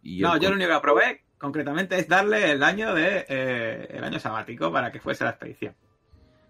[0.03, 3.87] Y No, el yo lo único que aprobé concretamente es darle el año de eh,
[3.91, 5.75] el año sabático para que fuese la expedición.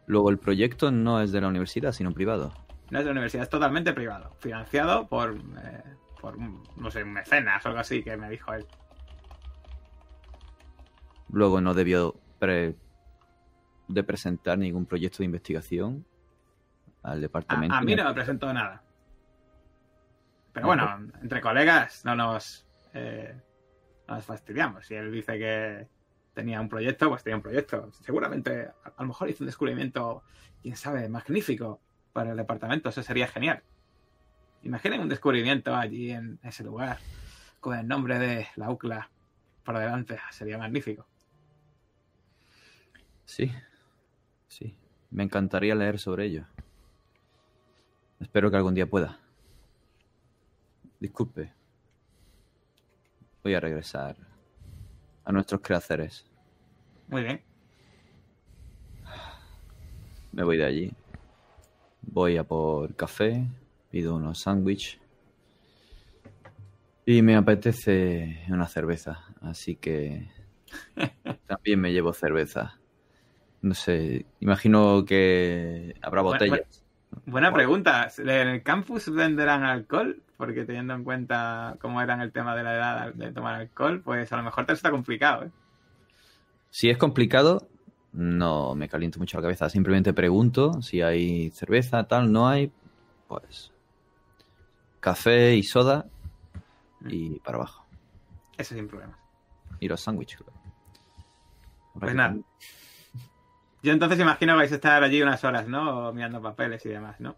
[0.07, 2.53] Luego, el proyecto no es de la universidad, sino privado.
[2.91, 5.83] No es de la universidad, es totalmente privado, financiado por, eh,
[6.21, 8.65] por no sé, un mecenas o algo así que me dijo él.
[11.31, 12.77] Luego, no debió pre-
[13.89, 16.07] de presentar ningún proyecto de investigación
[17.03, 17.75] al departamento.
[17.75, 18.83] a mí no me presentó nada.
[20.53, 23.39] Pero bueno, entre colegas no nos, eh,
[24.09, 24.87] no nos fastidiamos.
[24.87, 25.89] Si él dice que
[26.37, 27.91] tenía un proyecto, pues tenía un proyecto.
[28.05, 30.23] Seguramente, a, lo mejor hizo un descubrimiento,
[30.61, 31.81] quién sabe, magnífico
[32.13, 32.91] para el departamento.
[32.91, 33.63] Eso sería genial.
[34.63, 36.99] Imaginen un descubrimiento allí en ese lugar,
[37.59, 39.09] con el nombre de la UCLA
[39.65, 40.19] por delante.
[40.31, 41.07] Sería magnífico.
[43.25, 43.51] Sí,
[44.47, 44.77] sí.
[45.11, 46.45] Me encantaría leer sobre ello.
[48.21, 49.19] Espero que algún día pueda.
[51.01, 51.55] Disculpe.
[53.43, 54.26] Voy a regresar
[55.27, 56.25] a nuestros quehaceres.
[57.09, 57.43] Muy bien.
[60.33, 60.93] Me voy de allí.
[62.03, 63.45] Voy a por café,
[63.91, 65.01] pido unos sándwiches.
[67.05, 70.29] Y me apetece una cerveza, así que
[71.47, 72.79] también me llevo cerveza.
[73.63, 76.85] No sé, imagino que habrá Bueno, botellas.
[77.25, 78.09] Buena pregunta.
[78.19, 80.23] ¿En el campus venderán alcohol?
[80.37, 84.33] Porque teniendo en cuenta cómo era el tema de la edad de tomar alcohol, pues
[84.33, 85.45] a lo mejor te está complicado.
[85.45, 85.51] ¿eh?
[86.71, 87.69] Si es complicado,
[88.13, 89.69] no me caliento mucho la cabeza.
[89.69, 92.71] Simplemente pregunto si hay cerveza, tal, no hay.
[93.29, 93.73] Pues
[95.01, 96.07] café y soda
[97.09, 97.87] y para abajo.
[98.59, 99.17] Eso sin problemas.
[99.81, 100.39] Y los sándwiches.
[100.39, 100.53] claro.
[101.99, 102.37] Pues nada.
[103.87, 106.13] Yo entonces imagino que vais a estar allí unas horas, ¿no?
[106.13, 107.37] Mirando papeles y demás, ¿no?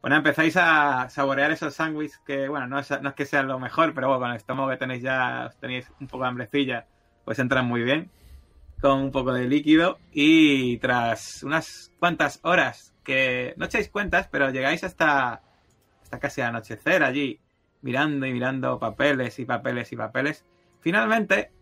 [0.00, 3.58] Bueno, empezáis a saborear esos sándwiches que, bueno, no es, no es que sean lo
[3.58, 6.86] mejor, pero bueno, con el estómago que tenéis ya, os tenéis un poco de hambrecilla,
[7.26, 8.10] pues entran muy bien.
[8.80, 14.48] con un poco de líquido y tras unas cuantas horas que no echáis cuentas, pero
[14.48, 15.42] llegáis hasta,
[16.02, 17.40] hasta casi anochecer allí,
[17.82, 20.46] mirando y mirando papeles y papeles y papeles,
[20.80, 21.52] finalmente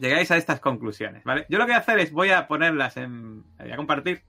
[0.00, 1.46] llegáis a estas conclusiones, ¿vale?
[1.48, 3.42] Yo lo que voy a hacer es voy a ponerlas en...
[3.58, 4.22] voy a compartir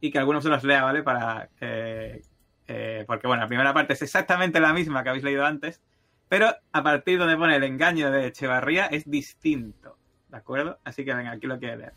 [0.00, 1.02] y que algunos se los lea, ¿vale?
[1.02, 1.48] Para...
[1.60, 2.22] Eh,
[2.66, 5.80] eh, porque, bueno, la primera parte es exactamente la misma que habéis leído antes,
[6.28, 9.96] pero a partir donde pone el engaño de Echevarría es distinto,
[10.28, 10.78] ¿de acuerdo?
[10.84, 11.94] Así que venga, aquí lo quiero leer.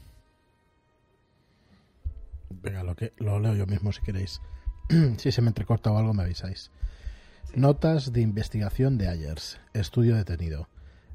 [2.49, 4.41] Venga, lo, que, lo leo yo mismo si queréis.
[5.17, 6.71] si se me entrecorta o algo me avisáis.
[7.53, 9.59] Notas de investigación de Ayers.
[9.73, 10.69] Estudio detenido.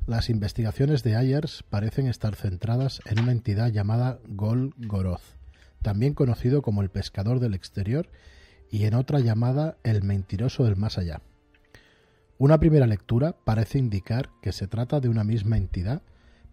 [0.06, 5.34] Las investigaciones de Ayers parecen estar centradas en una entidad llamada Gol Goroth,
[5.82, 8.08] también conocido como el pescador del exterior,
[8.70, 11.22] y en otra llamada el mentiroso del más allá.
[12.38, 16.02] Una primera lectura parece indicar que se trata de una misma entidad,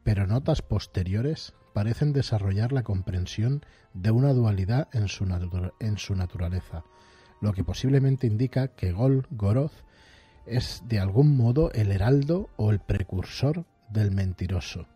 [0.03, 3.61] pero notas posteriores parecen desarrollar la comprensión
[3.93, 5.25] de una dualidad en su,
[5.79, 6.85] en su naturaleza,
[7.39, 9.83] lo que posiblemente indica que Gol Goroth
[10.45, 14.87] es de algún modo el heraldo o el precursor del mentiroso.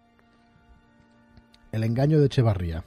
[1.72, 2.86] El engaño de Echevarría.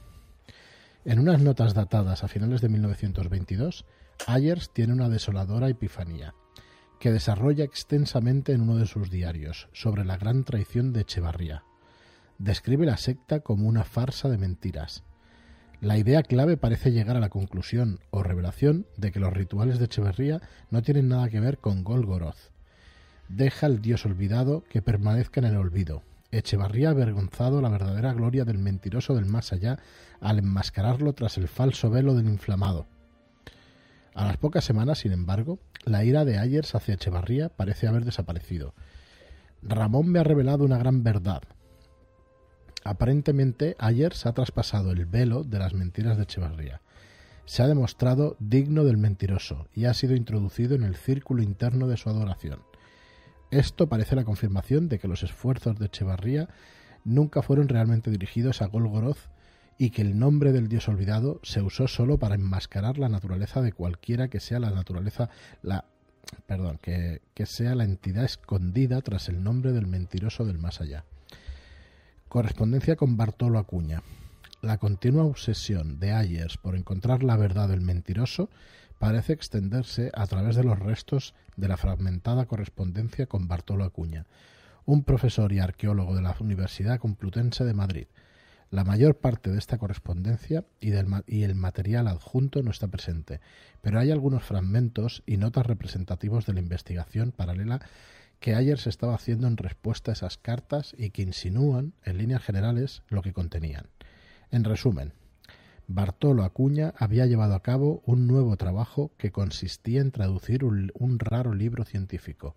[1.04, 3.86] En unas notas datadas a finales de 1922,
[4.26, 6.34] Ayers tiene una desoladora epifanía
[6.98, 11.64] que desarrolla extensamente en uno de sus diarios sobre la gran traición de Echevarría.
[12.38, 15.02] Describe la secta como una farsa de mentiras.
[15.80, 19.86] La idea clave parece llegar a la conclusión o revelación de que los rituales de
[19.86, 22.50] Echevarría no tienen nada que ver con Golgoroth.
[23.30, 26.02] Deja al dios olvidado que permanezca en el olvido.
[26.32, 29.78] Echevarría ha avergonzado la verdadera gloria del mentiroso del más allá
[30.20, 32.86] al enmascararlo tras el falso velo del inflamado.
[34.14, 38.74] A las pocas semanas, sin embargo, la ira de Ayers hacia Echevarría parece haber desaparecido.
[39.62, 41.42] Ramón me ha revelado una gran verdad.
[42.84, 46.80] Aparentemente, Ayers ha traspasado el velo de las mentiras de Echevarría.
[47.44, 51.96] Se ha demostrado digno del mentiroso y ha sido introducido en el círculo interno de
[51.96, 52.62] su adoración.
[53.50, 56.48] Esto parece la confirmación de que los esfuerzos de Echevarría
[57.04, 59.28] nunca fueron realmente dirigidos a Golgoroth
[59.76, 63.72] y que el nombre del dios olvidado se usó solo para enmascarar la naturaleza de
[63.72, 65.30] cualquiera que sea la naturaleza,
[65.62, 65.86] la
[66.46, 71.04] perdón, que, que sea la entidad escondida tras el nombre del mentiroso del más allá.
[72.30, 74.04] Correspondencia con Bartolo Acuña.
[74.62, 78.48] La continua obsesión de Ayers por encontrar la verdad del mentiroso
[79.00, 84.26] parece extenderse a través de los restos de la fragmentada correspondencia con Bartolo Acuña,
[84.84, 88.06] un profesor y arqueólogo de la Universidad Complutense de Madrid,
[88.70, 90.92] la mayor parte de esta correspondencia y,
[91.26, 93.40] y el material adjunto no está presente,
[93.82, 97.80] pero hay algunos fragmentos y notas representativos de la investigación paralela
[98.40, 103.02] que Ayers estaba haciendo en respuesta a esas cartas y que insinúan, en líneas generales,
[103.08, 103.86] lo que contenían.
[104.50, 105.12] En resumen,
[105.86, 111.18] Bartolo Acuña había llevado a cabo un nuevo trabajo que consistía en traducir un, un
[111.18, 112.56] raro libro científico,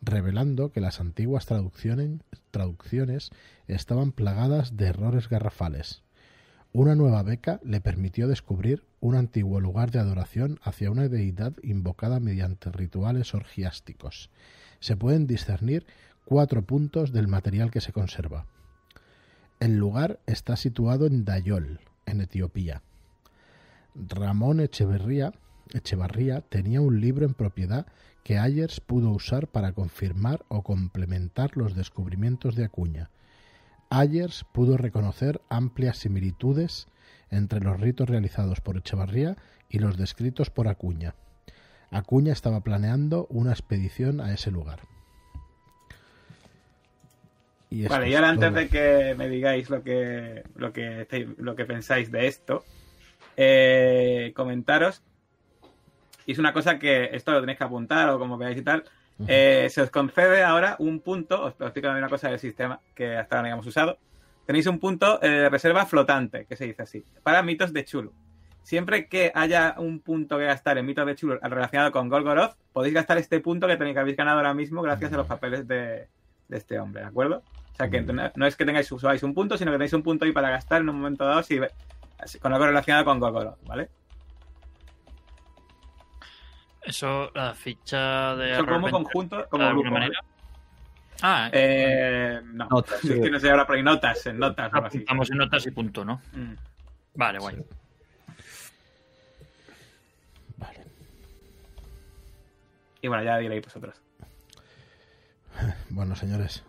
[0.00, 3.30] revelando que las antiguas traducciones
[3.68, 6.02] estaban plagadas de errores garrafales.
[6.72, 12.18] Una nueva beca le permitió descubrir un antiguo lugar de adoración hacia una deidad invocada
[12.18, 14.30] mediante rituales orgiásticos.
[14.82, 15.86] Se pueden discernir
[16.24, 18.46] cuatro puntos del material que se conserva.
[19.60, 22.82] El lugar está situado en Dayol, en Etiopía.
[23.94, 25.34] Ramón Echeverría,
[25.72, 27.86] Echevarría tenía un libro en propiedad
[28.24, 33.08] que Ayers pudo usar para confirmar o complementar los descubrimientos de Acuña.
[33.88, 36.88] Ayers pudo reconocer amplias similitudes
[37.30, 39.36] entre los ritos realizados por Echevarría
[39.68, 41.14] y los descritos por Acuña.
[41.92, 44.80] Acuña estaba planeando una expedición a ese lugar.
[47.70, 51.06] Y vale, y ahora antes de que me digáis lo que, lo que,
[51.38, 52.64] lo que pensáis de esto,
[53.36, 55.02] eh, comentaros
[56.26, 58.84] y es una cosa que esto lo tenéis que apuntar o como veáis y tal.
[59.28, 63.36] Eh, se os concede ahora un punto, os explico una cosa del sistema que hasta
[63.36, 63.98] ahora no habíamos usado.
[64.46, 68.12] Tenéis un punto eh, de reserva flotante, que se dice así, para mitos de Chulu.
[68.62, 72.94] Siempre que haya un punto que gastar en mitos de Chulu relacionado con Golgoroth, podéis
[72.94, 76.08] gastar este punto que tenéis que habéis ganado ahora mismo gracias a los papeles de,
[76.48, 77.42] este hombre, ¿de acuerdo?
[77.72, 80.24] O sea que no es que tengáis usáis un punto, sino que tenéis un punto
[80.24, 81.58] ahí para gastar en un momento dado si,
[82.40, 83.88] con algo relacionado con Golgoroth, ¿vale?
[86.82, 88.52] Eso, la ficha de.
[88.52, 90.18] Eso como conjunto, como de manera.
[91.22, 92.66] Ah, eh, no.
[92.68, 94.72] Notas, es que no sé ahora, pero hay notas, en notas.
[94.92, 96.20] Estamos en notas y punto, ¿no?
[96.32, 96.54] Mm.
[97.14, 97.64] Vale, guay.
[103.02, 104.00] Y bueno, ya diréis vosotros.
[105.90, 106.64] Bueno, señores.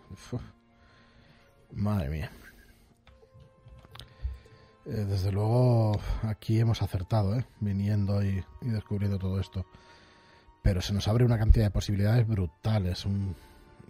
[1.72, 2.30] Madre mía.
[4.84, 7.46] Eh, desde luego, aquí hemos acertado, ¿eh?
[7.60, 9.64] viniendo y, descubriendo todo esto.
[10.62, 13.06] Pero se nos abre una cantidad de posibilidades brutales.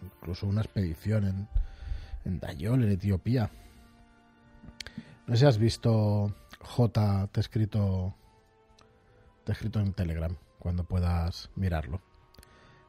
[0.03, 1.49] Incluso una expedición en,
[2.25, 3.51] en Dayol, en Etiopía.
[5.27, 8.15] No sé si has visto J, te he escrito,
[9.45, 12.01] te he escrito en Telegram, cuando puedas mirarlo.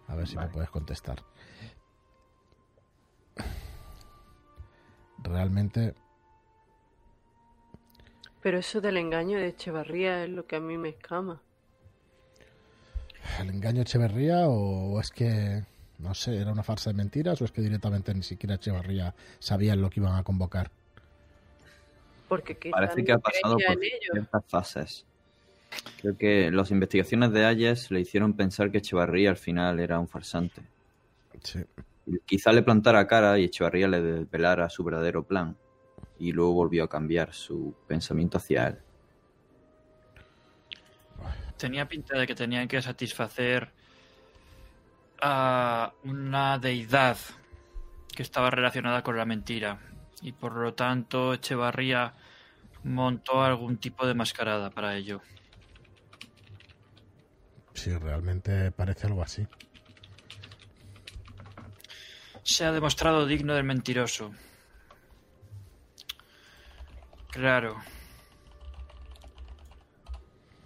[0.07, 0.47] A ver si Vale.
[0.47, 1.23] me puedes contestar.
[5.23, 5.95] Realmente,
[8.41, 11.41] Pero eso del engaño de Echevarría es lo que a mí me escama.
[13.39, 15.63] ¿el engaño Echeverría o es que,
[15.97, 19.81] no sé, era una farsa de mentiras o es que directamente ni siquiera Echeverría sabían
[19.81, 20.69] lo que iban a convocar?
[22.29, 25.05] Porque Parece no que ha pasado por ciertas fases.
[26.01, 30.07] Creo que las investigaciones de Ayes le hicieron pensar que Echevarría al final era un
[30.07, 30.61] farsante.
[31.41, 31.63] Sí.
[32.25, 35.57] Quizá le plantara cara y Echevarría le desvelara su verdadero plan.
[36.19, 38.77] Y luego volvió a cambiar su pensamiento hacia él.
[41.57, 43.71] Tenía pinta de que tenían que satisfacer
[45.21, 47.17] a una deidad
[48.13, 49.79] que estaba relacionada con la mentira.
[50.21, 52.13] Y por lo tanto, Echevarría
[52.83, 55.21] montó algún tipo de mascarada para ello.
[57.75, 59.45] Sí, realmente parece algo así.
[62.41, 64.31] Se ha demostrado digno del mentiroso.
[67.31, 67.75] Claro.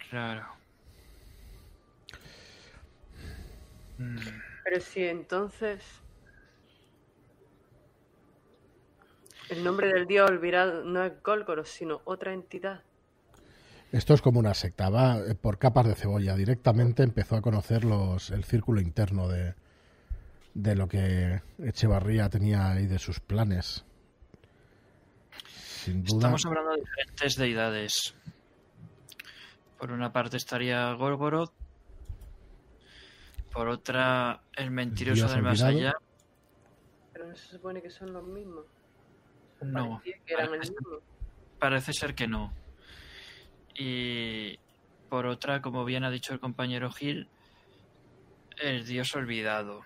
[0.10, 0.48] Claro.
[3.98, 4.18] Mm,
[4.64, 5.84] Pero si entonces
[9.50, 12.84] el nombre del dios olvidado no es Golgoro, sino otra entidad.
[13.92, 16.36] Esto es como una secta, va eh, por capas de cebolla.
[16.36, 19.56] Directamente empezó a conocer los, el círculo interno de,
[20.54, 23.84] de lo que Echevarría tenía ahí de sus planes.
[25.48, 26.18] Sin duda.
[26.18, 28.16] Estamos hablando de diferentes deidades.
[29.80, 31.54] Por una parte estaría Gorgoroth.
[33.52, 35.94] Por otra, el mentiroso Dios del más allá.
[37.12, 38.66] Pero no se supone que son los mismos.
[39.62, 40.98] No, Parecía que eran el parece- mismo.
[41.58, 42.54] parece ser que no.
[43.82, 44.60] Y
[45.10, 47.30] por otra, como bien ha dicho el compañero Gil,
[48.58, 49.82] el dios olvidado.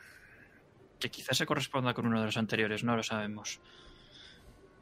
[0.99, 3.59] Que quizás se corresponda con uno de los anteriores, no lo sabemos.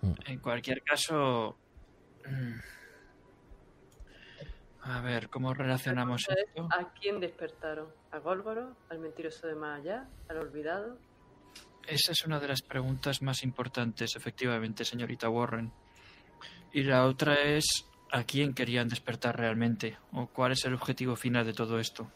[0.02, 0.14] Mm.
[0.28, 1.58] En cualquier caso.
[2.26, 2.60] mm,
[4.84, 6.70] A ver, ¿cómo relacionamos esto?
[6.72, 7.90] ¿A quién despertaron?
[8.12, 8.78] ¿A Golgoro?
[8.90, 10.08] ¿Al mentiroso de más allá?
[10.30, 10.98] ¿Al olvidado?
[11.86, 15.74] Esa es una de las preguntas más importantes, efectivamente, señorita Warren.
[16.72, 21.46] Y la otra es a quién querían despertar realmente, o cuál es el objetivo final
[21.46, 22.10] de todo esto.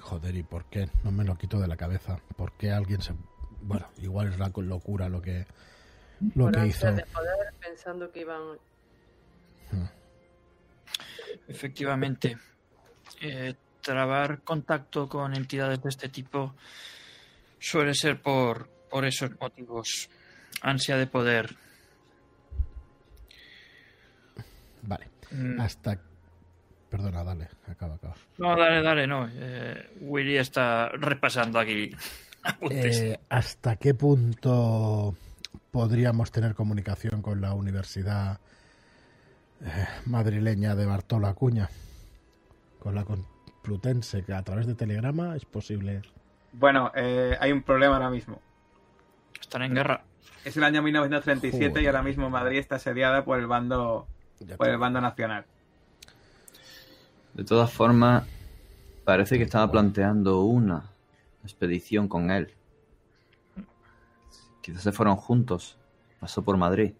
[0.00, 0.90] Joder, ¿y por qué?
[1.04, 2.20] No me lo quito de la cabeza.
[2.36, 3.14] ¿Por qué alguien se...
[3.62, 5.46] Bueno, igual es la locura lo que,
[6.34, 6.92] lo Por que hizo.
[6.92, 8.58] de poder, pensando que iban
[11.48, 12.36] Efectivamente,
[13.20, 16.54] eh, trabar contacto con entidades de este tipo
[17.58, 20.08] suele ser por, por esos motivos.
[20.62, 21.56] Ansia de poder.
[24.86, 25.08] Vale.
[25.30, 25.98] Mm, Hasta...
[26.88, 27.48] Perdona, dale.
[27.68, 28.14] Acaba, acaba.
[28.38, 29.28] No, dale, dale, no.
[29.30, 31.90] Eh, Willy está repasando aquí.
[32.44, 33.00] apuntes.
[33.00, 35.14] Eh, ¿Hasta qué punto
[35.70, 38.38] podríamos tener comunicación con la Universidad
[39.62, 41.68] eh, madrileña de Bartola Acuña?
[42.78, 46.02] Con la Complutense, que a través de telegrama es posible.
[46.52, 48.40] Bueno, eh, hay un problema ahora mismo.
[49.40, 50.04] Están en guerra.
[50.44, 51.86] Es el año 1937 y Joder.
[51.88, 54.06] ahora mismo Madrid está asediada por el bando,
[54.40, 55.44] El bando nacional.
[57.34, 58.26] De todas formas,
[59.04, 60.90] parece que estaba planteando una
[61.42, 62.52] expedición con él.
[64.60, 65.78] Quizás se fueron juntos.
[66.18, 66.92] Pasó por Madrid.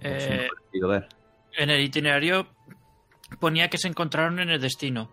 [0.00, 1.08] Eh, ha parecido ver.
[1.56, 2.46] en el itinerario
[3.38, 5.10] ponía que se encontraron en el destino.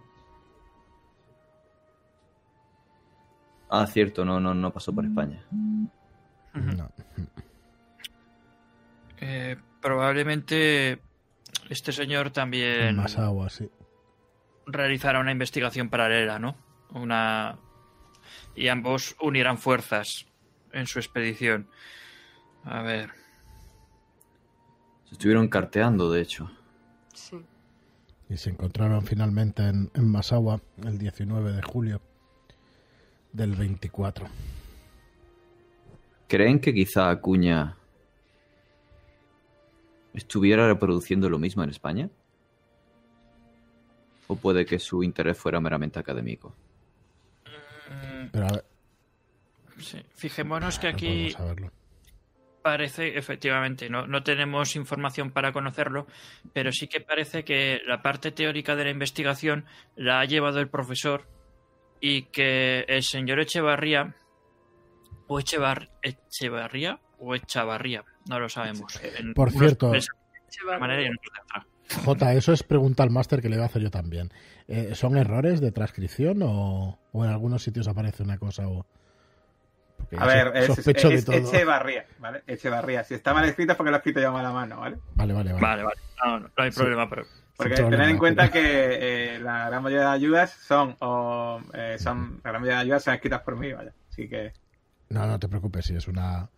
[3.69, 5.43] Ah, cierto, no, no, no pasó por España.
[6.53, 6.91] No.
[9.17, 10.99] Eh, probablemente
[11.69, 13.69] este señor también Más agua, sí.
[14.65, 16.55] realizará una investigación paralela, ¿no?
[16.91, 17.57] Una
[18.55, 20.25] y ambos unirán fuerzas
[20.73, 21.67] en su expedición.
[22.65, 23.11] A ver,
[25.05, 26.51] Se estuvieron carteando, de hecho.
[27.13, 27.37] Sí.
[28.29, 32.01] Y se encontraron finalmente en, en Masagua el 19 de julio
[33.33, 34.27] del 24.
[36.27, 37.75] ¿Creen que quizá Acuña
[40.13, 42.09] estuviera reproduciendo lo mismo en España?
[44.27, 46.55] ¿O puede que su interés fuera meramente académico?
[47.89, 48.65] mm, Pero a ver,
[49.77, 51.71] sí, fijémonos que no aquí podemos saberlo.
[52.61, 56.07] parece, efectivamente, no, no tenemos información para conocerlo,
[56.53, 60.69] pero sí que parece que la parte teórica de la investigación la ha llevado el
[60.69, 61.27] profesor
[62.01, 64.15] y que el señor Echevarría
[65.27, 68.99] o Echevar, Echevarría o Echavarría, no lo sabemos.
[69.19, 72.03] En Por unos cierto, papeles de una manera y en otros de otra.
[72.05, 74.31] Jota, eso es pregunta al máster que le voy a hacer yo también.
[74.67, 78.85] Eh, ¿Son errores de transcripción o, o en algunos sitios aparece una cosa o...?
[79.97, 81.49] Porque A ver, es, sospecho es de todo.
[81.49, 82.43] Echevarría, ¿vale?
[82.47, 83.03] Echevarría.
[83.03, 84.97] Si está mal escrito es porque lo he escrito yo mal a mano, ¿vale?
[85.15, 85.61] Vale, vale, vale.
[85.61, 87.23] Vale, vale, no, no, no hay problema, pero
[87.57, 91.97] Porque Sin tened en cuenta que eh, la gran mayoría de ayudas son, o, eh,
[91.99, 93.93] son, la gran mayoría de ayudas son escritas por mí, vaya.
[94.09, 94.53] Así que,
[95.09, 96.49] No, no te preocupes, sí, es una,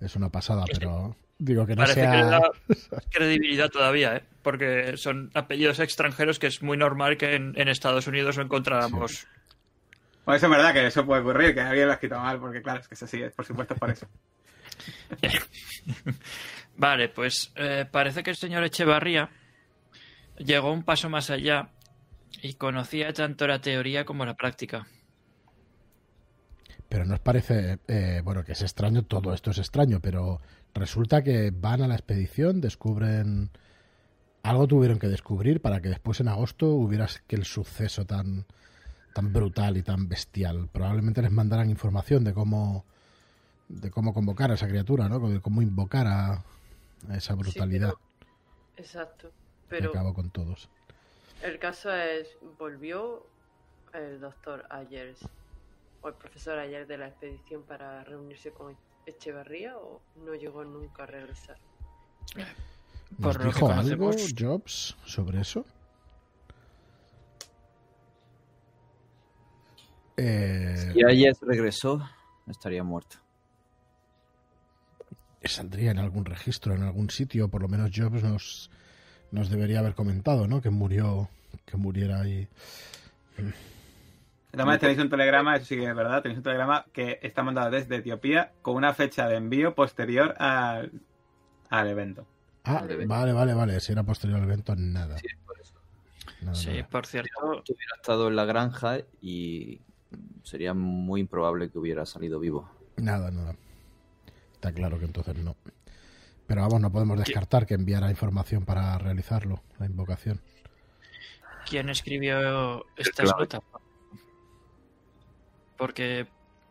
[0.00, 2.10] es una pasada, pero digo que no parece sea...
[2.10, 2.50] que le da
[3.10, 4.22] credibilidad todavía, ¿eh?
[4.42, 9.26] porque son apellidos extranjeros que es muy normal que en, en Estados Unidos no encontráramos.
[10.24, 12.62] bueno, eso es verdad que eso puede ocurrir, que alguien lo ha escrito mal, porque
[12.62, 14.06] claro, es que es así, por supuesto es por eso.
[16.76, 19.30] Vale, pues eh, parece que el señor Echevarría
[20.38, 21.70] llegó un paso más allá
[22.42, 24.86] y conocía tanto la teoría como la práctica.
[26.88, 30.40] Pero nos parece, eh, bueno, que es extraño, todo esto es extraño, pero
[30.74, 33.50] resulta que van a la expedición, descubren...
[34.42, 38.44] Algo tuvieron que descubrir para que después en agosto hubiera aquel suceso tan,
[39.12, 40.68] tan brutal y tan bestial.
[40.72, 42.84] Probablemente les mandaran información de cómo
[43.68, 45.18] de cómo convocar a esa criatura, ¿no?
[45.28, 46.44] De cómo invocar a,
[47.08, 47.94] a esa brutalidad.
[48.76, 49.28] Exacto.
[49.28, 49.32] Y
[49.68, 50.68] Pero acabo con todos.
[51.42, 52.28] el caso es,
[52.58, 53.26] ¿volvió
[53.92, 55.18] el doctor Ayers
[56.06, 58.76] o el profesor Ayers de la expedición para reunirse con
[59.06, 61.58] Echevarría o no llegó nunca a regresar?
[63.18, 65.64] ¿Nos Por lo que dijo algo, Jobs, sobre eso?
[70.16, 72.08] Eh, Si Ayes regresó,
[72.46, 73.16] estaría muerto.
[75.44, 78.70] saldría en algún registro, en algún sitio, por lo menos Jobs nos,
[79.30, 80.60] nos debería haber comentado, ¿no?
[80.60, 81.28] Que murió,
[81.64, 82.48] que muriera ahí.
[84.56, 87.70] Además tenéis un telegrama, eso sí que es verdad, tenéis un telegrama que está mandado
[87.70, 90.92] desde Etiopía con una fecha de envío posterior al,
[91.70, 92.26] al evento.
[92.64, 93.06] Ah, Vale.
[93.06, 93.80] vale, vale, vale.
[93.80, 95.18] Si era posterior al evento, nada.
[95.18, 95.74] Sí, por eso.
[96.40, 96.88] nada, Sí, nada.
[96.88, 99.80] por cierto, Hubiera estado en la granja y
[100.42, 102.68] sería muy improbable que hubiera salido vivo.
[102.96, 103.54] Nada, nada.
[104.54, 105.54] Está claro que entonces no.
[106.46, 110.40] Pero vamos, no podemos descartar que enviara información para realizarlo, la invocación.
[111.68, 113.40] ¿quién escribió estas Claro.
[113.40, 113.60] notas?
[115.76, 116.26] Porque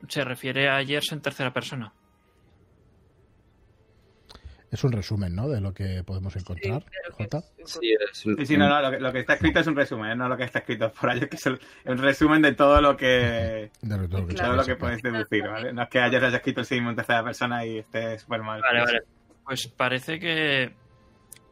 [0.07, 1.93] se refiere a Ayers en tercera persona.
[4.71, 5.47] Es un resumen, ¿no?
[5.47, 7.37] De lo que podemos encontrar, que Jota.
[7.57, 9.75] es- Sí, es Sí, sí, no, no, lo que, lo que está escrito es un
[9.75, 10.15] resumen, ¿eh?
[10.15, 12.97] no lo que está escrito por ahí, que es el- un resumen de todo lo
[12.97, 15.71] que De lo- de lo que Claro, todo lo que podéis deducir, ¿vale?
[15.71, 18.59] No es que ayer haya escrito el signo en tercera persona y esté súper mal.
[18.61, 19.01] Vale, vale.
[19.45, 20.73] Pues parece que,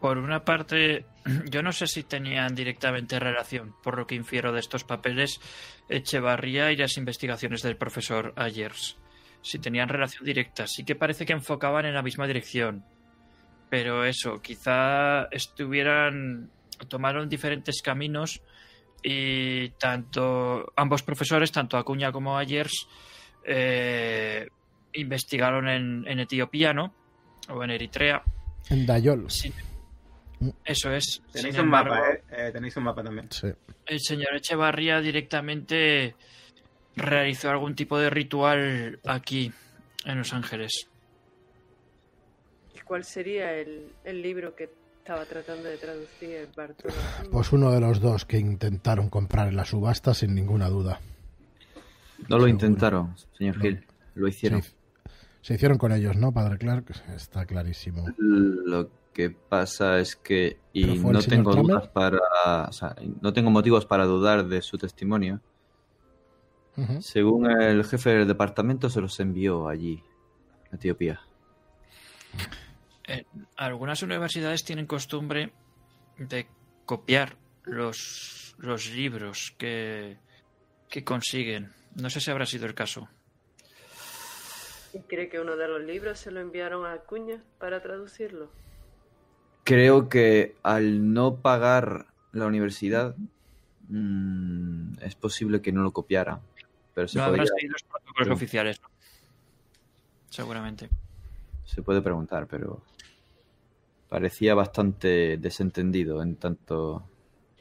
[0.04, 1.06] por una parte,
[1.49, 5.39] yo no sé si tenían directamente relación, por lo que infiero de estos papeles,
[5.88, 8.97] Echevarría y las investigaciones del profesor Ayers.
[9.41, 12.84] Si tenían relación directa, sí que parece que enfocaban en la misma dirección.
[13.70, 16.49] Pero eso, quizá estuvieran.
[16.89, 18.41] tomaron diferentes caminos
[19.01, 22.90] y tanto ambos profesores, tanto Acuña como Ayers,
[23.45, 24.49] eh,
[24.91, 26.94] investigaron en, en Etiopía, ¿no?
[27.48, 28.22] O en Eritrea.
[28.69, 29.53] En Dayol, Sí.
[30.65, 31.22] Eso es.
[31.32, 32.24] Tenéis Sin un mapa, ¿eh?
[32.32, 33.28] Eh, Tenéis un mapa también.
[33.32, 33.48] sí.
[33.86, 36.15] El señor Echevarría directamente
[36.95, 39.52] realizó algún tipo de ritual aquí,
[40.06, 40.88] en Los Ángeles.
[42.76, 46.94] ¿Y cuál sería el, el libro que estaba tratando de traducir Bartolo?
[47.32, 50.99] Pues uno de los dos que intentaron comprar en la subasta, sin ninguna duda.
[52.30, 52.48] No lo Seguro.
[52.48, 53.61] intentaron, señor No.
[53.64, 53.86] Gil.
[54.15, 54.61] Lo hicieron.
[54.64, 54.72] Se,
[55.41, 56.86] se hicieron con ellos, ¿no, Padre Clark?
[57.15, 58.06] Está clarísimo.
[58.18, 63.52] Lo que pasa es que, ¿Pero y no tengo dudas para, o sea, no tengo
[63.52, 65.40] motivos para dudar de su testimonio.
[67.02, 70.03] Según el jefe del departamento, se los envió allí,
[70.72, 71.22] a Etiopía.
[73.07, 73.26] Eh,
[73.57, 75.53] algunas universidades tienen costumbre
[76.18, 76.48] de
[76.85, 80.18] copiar los, los libros que,
[80.90, 81.72] que consiguen.
[81.95, 83.07] No sé si habrá sido el caso.
[84.94, 88.49] ¿Y cree que uno de los libros se lo enviaron a Acuña para traducirlo?
[89.64, 93.15] Creo que al no pagar la universidad,
[93.90, 96.41] mm, es posible que no lo copiara.
[96.94, 98.34] Pero se, No podría- los protocolos Sí.
[98.34, 98.81] oficiales.
[98.81, 98.90] ¿no?
[100.30, 100.90] Seguramente.
[101.65, 102.81] se puede preguntar, pero
[104.10, 107.03] parecía bastante desentendido en tanto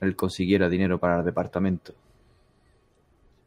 [0.01, 1.95] él consiguiera dinero para el departamento.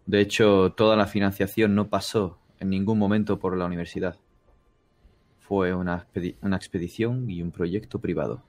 [0.07, 4.15] De hecho, toda la financiación no pasó en ningún momento por la universidad.
[5.47, 6.07] Fue una,
[6.41, 8.43] una expedición y un proyecto privado.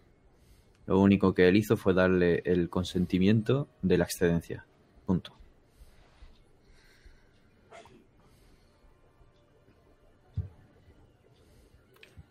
[0.86, 4.64] Lo único que él hizo fue darle el consentimiento de la excedencia.
[5.05, 5.32] Punto.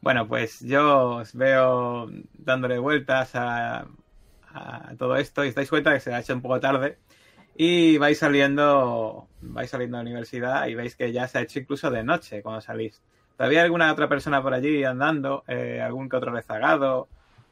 [0.01, 3.87] Bueno, pues yo os veo dándole vueltas a,
[4.53, 6.97] a todo esto y os dais cuenta que se ha hecho un poco tarde
[7.55, 11.59] y vais saliendo vais saliendo de la universidad y veis que ya se ha hecho
[11.59, 13.01] incluso de noche cuando salís.
[13.37, 15.43] ¿Todavía hay alguna otra persona por allí andando?
[15.47, 17.07] Eh, ¿Algún que otro rezagado?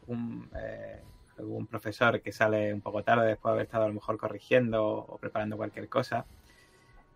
[0.08, 1.02] Un, eh,
[1.38, 4.86] ¿Algún profesor que sale un poco tarde después de haber estado a lo mejor corrigiendo
[4.86, 6.26] o preparando cualquier cosa?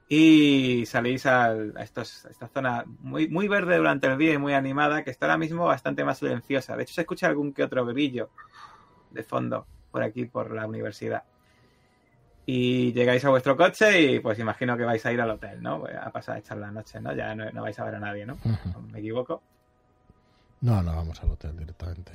[0.10, 4.53] Y salís al- a, estos, esta zona muy, muy verde durante el día y muy
[4.53, 6.77] animada, que está ahora mismo bastante más silenciosa.
[6.77, 8.30] De hecho, se escucha algún que otro grillo
[9.11, 11.23] de fondo por aquí, por la universidad.
[12.49, 15.83] Y llegáis a vuestro coche y pues imagino que vais a ir al hotel, ¿no?
[16.01, 17.13] A pasar a echar la noche, ¿no?
[17.13, 18.37] Ya no, no vais a ver a nadie, ¿no?
[18.93, 19.41] ¿Me equivoco?
[20.61, 22.13] No, no, vamos al hotel directamente.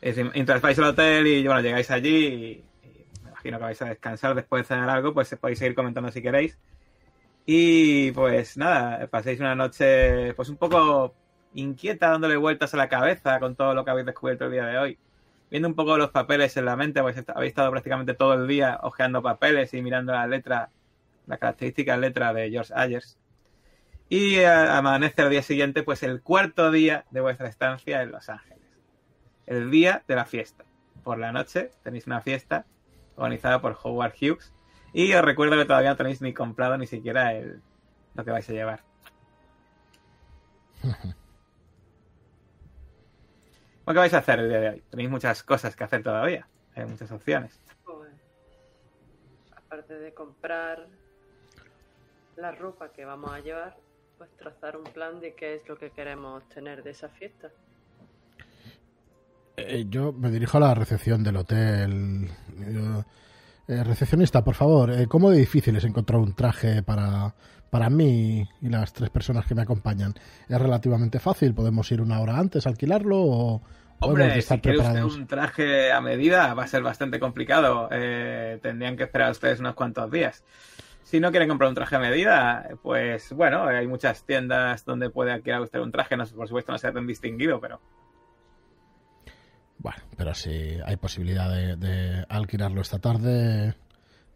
[0.00, 3.82] Es- Mientras vais al hotel y bueno, llegáis allí y, y me imagino que vais
[3.82, 6.58] a descansar después de cenar algo, pues podéis seguir comentando si queréis.
[7.44, 11.14] Y pues nada, paséis una noche pues un poco
[11.54, 14.78] inquieta, dándole vueltas a la cabeza con todo lo que habéis descubierto el día de
[14.78, 14.98] hoy.
[15.52, 18.80] Viendo un poco los papeles en la mente, pues habéis estado prácticamente todo el día
[18.82, 20.70] hojeando papeles y mirando la letra,
[21.26, 23.18] la característica letra de George Ayers.
[24.08, 28.30] Y eh, amanece el día siguiente, pues el cuarto día de vuestra estancia en Los
[28.30, 28.64] Ángeles.
[29.44, 30.64] El día de la fiesta.
[31.04, 32.64] Por la noche tenéis una fiesta
[33.16, 34.54] organizada por Howard Hughes.
[34.94, 37.60] Y os recuerdo que todavía no tenéis ni comprado ni siquiera el,
[38.14, 38.84] lo que vais a llevar.
[43.86, 44.82] ¿Qué vais a hacer el día de hoy?
[44.90, 46.46] Tenéis muchas cosas que hacer todavía.
[46.74, 47.60] Hay muchas opciones.
[47.84, 48.10] Pues,
[49.54, 50.86] aparte de comprar
[52.36, 53.76] la ropa que vamos a llevar,
[54.18, 57.50] pues trazar un plan de qué es lo que queremos tener de esa fiesta.
[59.56, 62.30] Eh, yo me dirijo a la recepción del hotel.
[62.56, 63.04] Yo,
[63.68, 67.34] eh, recepcionista, por favor, eh, ¿cómo de difícil es encontrar un traje para,
[67.72, 70.12] para mí y las tres personas que me acompañan?
[70.46, 71.54] ¿Es relativamente fácil?
[71.54, 73.62] ¿Podemos ir una hora antes a alquilarlo o
[73.98, 75.16] Hombre, estar si usted preparados?
[75.16, 77.88] un traje a medida va a ser bastante complicado.
[77.90, 80.44] Eh, tendrían que esperar ustedes unos cuantos días.
[81.02, 85.32] Si no quieren comprar un traje a medida, pues bueno, hay muchas tiendas donde puede
[85.32, 86.14] alquilar usted un traje.
[86.14, 87.80] No, por supuesto no sea tan distinguido, pero
[89.78, 90.50] Bueno, pero si
[90.84, 93.74] hay posibilidad de, de alquilarlo esta tarde,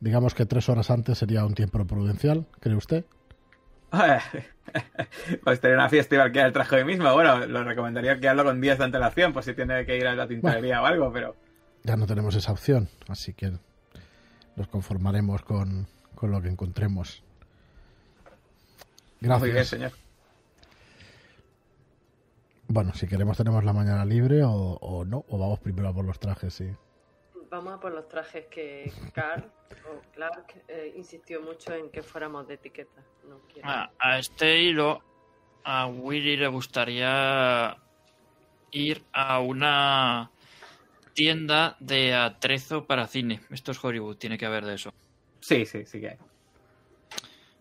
[0.01, 3.05] digamos que tres horas antes sería un tiempo prudencial, ¿cree usted?
[5.45, 7.13] pues tener una fiesta y alquilar el traje hoy mismo.
[7.13, 10.27] Bueno, lo recomendaría alquilarlo con días de antelación, por si tiene que ir a la
[10.27, 11.37] tintorería o algo, pero
[11.85, 13.53] Ya no tenemos esa opción, así que
[14.57, 17.23] nos conformaremos con, con lo que encontremos.
[19.21, 19.41] Gracias.
[19.41, 19.93] muy bien, señor.
[22.69, 26.05] Bueno, si queremos tenemos la mañana libre o, o no, o vamos primero a por
[26.05, 26.69] los trajes, sí.
[27.51, 29.45] Vamos a por los trajes que Carl
[29.91, 33.03] o Clark eh, insistió mucho en que fuéramos de etiqueta.
[33.29, 33.69] No quiere.
[33.69, 35.03] A, a este hilo,
[35.65, 37.77] a Willy le gustaría
[38.73, 40.31] ir a una
[41.15, 43.41] tienda de atrezo para cine.
[43.51, 44.93] Esto es Hollywood, tiene que haber de eso.
[45.41, 46.17] Sí, sí, sí que hay.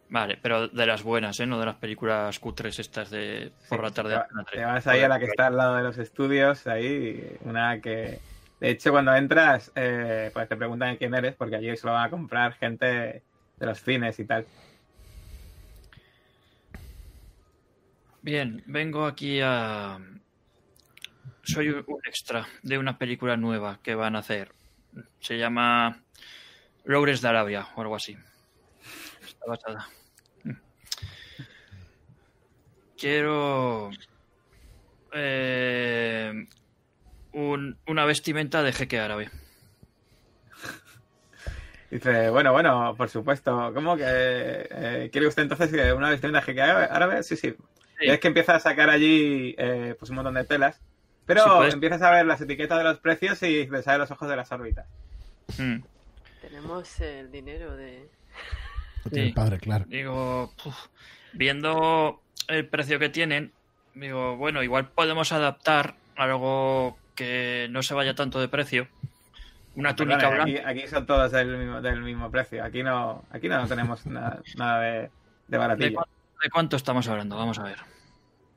[0.09, 1.45] Vale, pero de las buenas, ¿eh?
[1.47, 4.13] No de las películas cutres estas de por la tarde.
[4.13, 7.37] Te, va- te vas ahí a la que está al lado de los estudios, ahí,
[7.41, 8.19] una que...
[8.59, 12.09] De hecho, cuando entras, eh, pues te preguntan quién eres, porque allí solo van a
[12.09, 12.85] comprar gente
[13.57, 14.45] de los cines y tal.
[18.21, 19.99] Bien, vengo aquí a...
[21.43, 24.51] Soy un un extra de una película nueva que van a hacer.
[25.19, 26.01] Se llama
[26.85, 28.17] Lores de Arabia o algo así.
[29.21, 29.87] Está basada.
[32.97, 33.91] Quiero
[35.11, 36.47] eh,
[37.35, 39.29] un- una vestimenta de jeque árabe.
[41.91, 43.71] Dice, bueno, bueno, por supuesto.
[43.73, 46.87] ¿Cómo que eh, quiere usted entonces que una vestimenta jeque árabe?
[46.89, 47.23] árabe?
[47.23, 47.53] Sí, sí.
[47.99, 48.07] Sí.
[48.07, 50.81] Es que empieza a sacar allí eh, pues un montón de telas.
[51.25, 54.11] Pero Sí, puedes- empiezas a ver las etiquetas de los precios y te salen los
[54.11, 54.85] ojos de las órbitas.
[55.57, 55.77] Mm.
[56.41, 58.07] Tenemos el dinero de...
[59.05, 59.29] Lo tiene Sí.
[59.29, 59.85] el padre, claro.
[59.87, 60.75] Digo, puf,
[61.33, 63.53] viendo el precio que tienen,
[63.93, 68.87] digo, bueno, igual podemos adaptar algo que no se vaya tanto de precio.
[69.75, 70.69] Una túnica blanca.
[70.69, 72.63] aquí son todos del mismo, del mismo precio.
[72.63, 75.09] Aquí no, aquí no tenemos nada, nada de, de
[75.47, 75.95] ¿De, baratillo.
[75.95, 76.11] cuánto,
[76.43, 77.35] de cuánto estamos hablando?
[77.37, 77.77] Vamos a ver.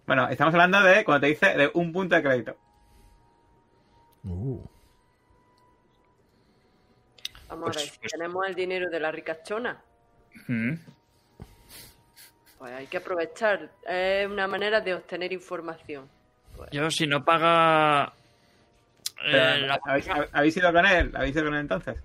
[0.06, 2.56] Bueno, estamos hablando de, como te dice, de un punto de crédito.
[4.24, 4.60] Uh,
[7.48, 9.80] Vamos Pues- a ver, si pues- tenemos el dinero de la ricachona,
[10.46, 10.74] Mm.
[12.58, 13.70] pues hay que aprovechar.
[13.88, 16.08] Es una manera de obtener información.
[16.56, 18.12] Pues, Yo, si no paga.
[19.24, 21.12] Eh, la- ¿habéis, ¿Habéis ido con él?
[21.14, 21.96] ¿Habéis ido con él entonces?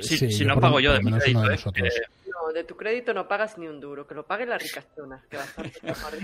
[0.00, 1.50] si, Sí, si yo no pago yo de lo mi crédito, de ¿eh?
[1.50, 1.88] nosotros.
[2.26, 5.36] No, de tu crédito no pagas ni un duro, que lo pague la ricachona, que
[5.36, 5.80] bastante.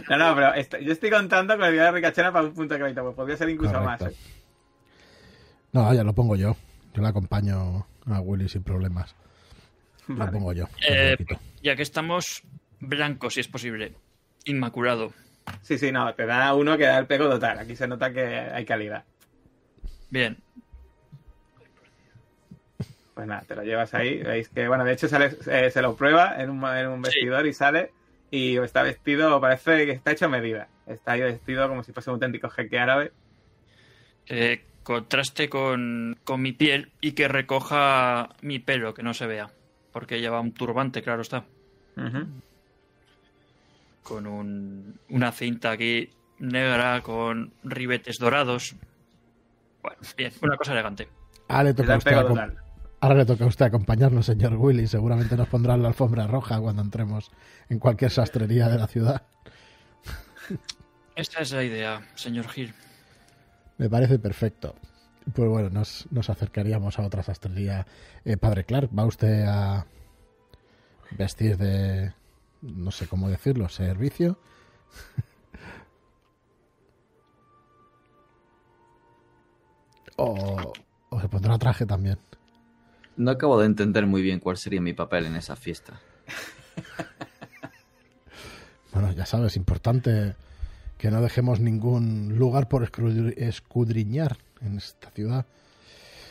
[0.08, 2.80] No, no, pero yo estoy contando con el día de Ricachena para un punto de
[2.80, 4.04] crédito, pues podría ser incluso Correcto.
[4.06, 4.12] más.
[4.12, 4.16] ¿eh?
[5.72, 6.56] No, ya lo pongo yo.
[6.94, 9.14] Yo le acompaño a Willy sin problemas.
[10.08, 10.32] Lo Vale.
[10.32, 10.68] pongo yo.
[10.88, 12.42] eh, lo ya que estamos
[12.80, 13.94] blancos, si es posible.
[14.46, 15.12] Inmaculado.
[15.62, 17.58] Sí, sí, no, te da uno que da el pego total.
[17.60, 19.04] Aquí se nota que hay calidad.
[20.10, 20.36] Bien.
[23.14, 24.22] Pues nada, te lo llevas ahí.
[24.22, 27.10] Veis que, bueno, de hecho sale, eh, se lo prueba en un, en un Sí.
[27.10, 27.92] vestidor y sale.
[28.30, 30.68] Y está vestido, parece que está hecho a medida.
[30.86, 33.12] Está ahí vestido como si fuese un auténtico jeque árabe.
[34.26, 39.50] Eh, contraste con, con mi piel y que recoja mi pelo, que no se vea.
[39.92, 41.44] Porque lleva un turbante, claro está.
[44.02, 48.76] Con un- una cinta aquí negra con ribetes dorados.
[49.82, 51.08] Bueno, bien, una cosa elegante.
[51.48, 52.16] Ahora le toca a usted.
[53.02, 54.86] Ahora le toca a usted acompañarnos, señor Willy.
[54.86, 57.30] Seguramente nos pondrán la alfombra roja cuando entremos
[57.68, 59.22] en cualquier sastrería de la ciudad.
[61.16, 62.74] Esta es la idea, señor Gil.
[63.78, 64.74] Me parece perfecto.
[65.34, 67.86] Pues bueno, nos, nos acercaríamos a otra sastrería.
[68.24, 69.86] Eh, padre Clark, ¿va usted a
[71.12, 72.12] vestir de,
[72.62, 74.38] no sé cómo decirlo, servicio?
[80.22, 80.72] O,
[81.10, 82.18] o se pondrá traje también.
[83.16, 86.00] No acabo de entender muy bien cuál sería mi papel en esa fiesta.
[88.92, 90.34] Bueno, ya sabes, importante
[90.98, 95.46] que no dejemos ningún lugar por escudriñar en esta ciudad.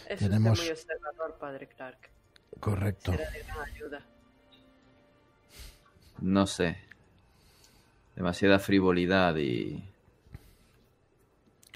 [0.09, 2.09] Es Tenemos- muy observador, padre Clark.
[2.59, 3.13] Correcto.
[3.13, 4.05] Será de gran ayuda.
[6.19, 6.77] No sé.
[8.17, 9.81] Demasiada frivolidad y...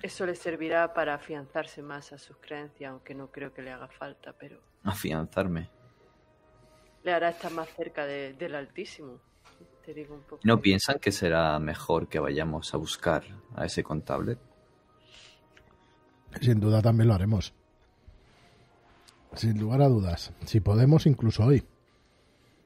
[0.04, 3.88] Eso le servirá para afianzarse más a sus creencias, aunque no creo que le haga
[3.88, 5.70] falta, pero afianzarme.
[7.04, 9.20] le hará estar más cerca de- del Altísimo.
[9.86, 10.40] Te digo un poco.
[10.46, 13.24] ¿No piensan que será mejor que vayamos a buscar
[13.56, 14.38] a ese contable?
[16.42, 17.54] Sin duda también lo haremos.
[19.34, 20.32] Sin lugar a dudas.
[20.46, 21.66] Si podemos, incluso hoy.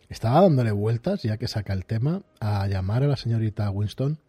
[0.10, 4.20] Estaba dándole vueltas, ya que saca el tema, a llamar a la señorita Winston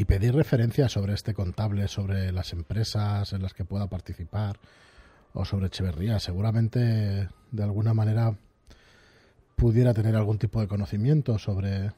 [0.00, 4.58] y pedir referencias sobre este contable, sobre las empresas en las que pueda participar
[5.34, 6.18] o sobre Echeverría.
[6.18, 8.34] Seguramente, de alguna manera,
[9.56, 11.92] pudiera tener algún tipo de conocimiento sobre,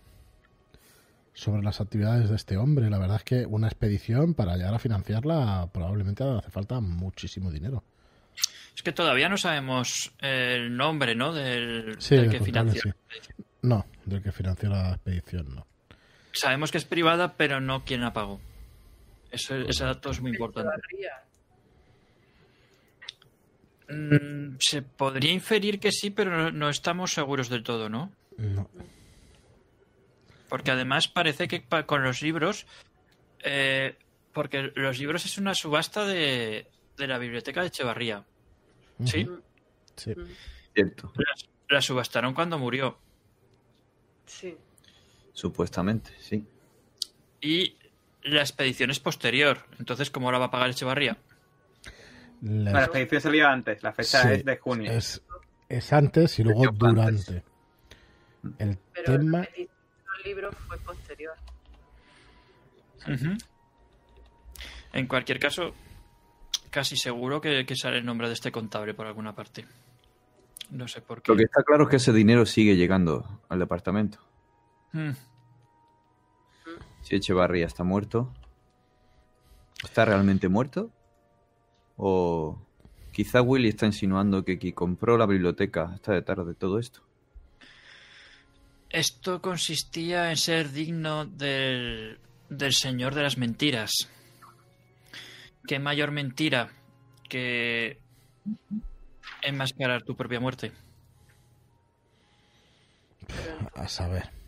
[1.33, 2.91] sobre las actividades de este hombre.
[2.91, 7.85] La verdad es que una expedición para llegar a financiarla probablemente hace falta muchísimo dinero.
[8.75, 11.33] Es que todavía no sabemos el nombre, ¿no?
[11.33, 12.97] Del, Sí, del que contable, financió.
[13.63, 15.72] No, del que financió la expedición, no.
[16.33, 18.41] Sabemos que es privada, pero no quién la pagó.
[19.31, 20.71] Eso, ese dato es muy importante.
[20.71, 21.25] Echevarría.
[23.89, 28.13] Mm, se podría inferir que sí, pero no, no estamos seguros del todo, ¿no?
[28.39, 28.69] No.
[30.49, 32.67] Porque además parece que pa- con los libros,
[33.45, 33.97] eh,
[34.33, 38.25] porque los libros es una subasta de, de la biblioteca de Echevarría.
[39.05, 39.29] ¿Sí?
[39.97, 40.15] Sí.
[40.75, 41.35] Cierto, La,
[41.77, 42.99] la subastaron cuando murió.
[44.27, 44.57] Sí.
[45.33, 46.47] Supuestamente, sí.
[47.41, 47.77] Y
[48.23, 49.59] la expedición es posterior.
[49.79, 51.17] Entonces, ¿cómo la va a pagar Echevarría?
[52.43, 54.91] La expedición salió antes, la fecha Sí, es de junio.
[54.93, 55.23] es,
[55.69, 57.45] es antes y luego durante.
[58.59, 59.39] El Pero tema...
[59.39, 59.69] la del
[60.25, 61.35] libro fue posterior.
[64.93, 65.75] En cualquier caso,
[66.71, 69.65] casi seguro que, que sale el nombre de este contable por alguna parte.
[70.71, 71.33] No sé por qué.
[71.33, 74.19] Lo que está claro es que ese dinero sigue llegando al departamento.
[74.93, 75.13] Mm.
[77.03, 78.33] Si Echevarría está muerto,
[79.83, 80.91] ¿está realmente muerto?
[81.97, 82.59] ¿O
[83.13, 87.03] quizá Willy está insinuando que quien compró la biblioteca está detrás de todo esto?
[88.91, 92.19] Esto consistía en ser digno del,
[92.51, 93.91] del señor de las mentiras.
[95.67, 96.71] ¿Qué mayor mentira
[97.29, 97.99] que
[99.43, 100.73] enmascarar tu propia muerte?
[103.75, 104.42] A saber.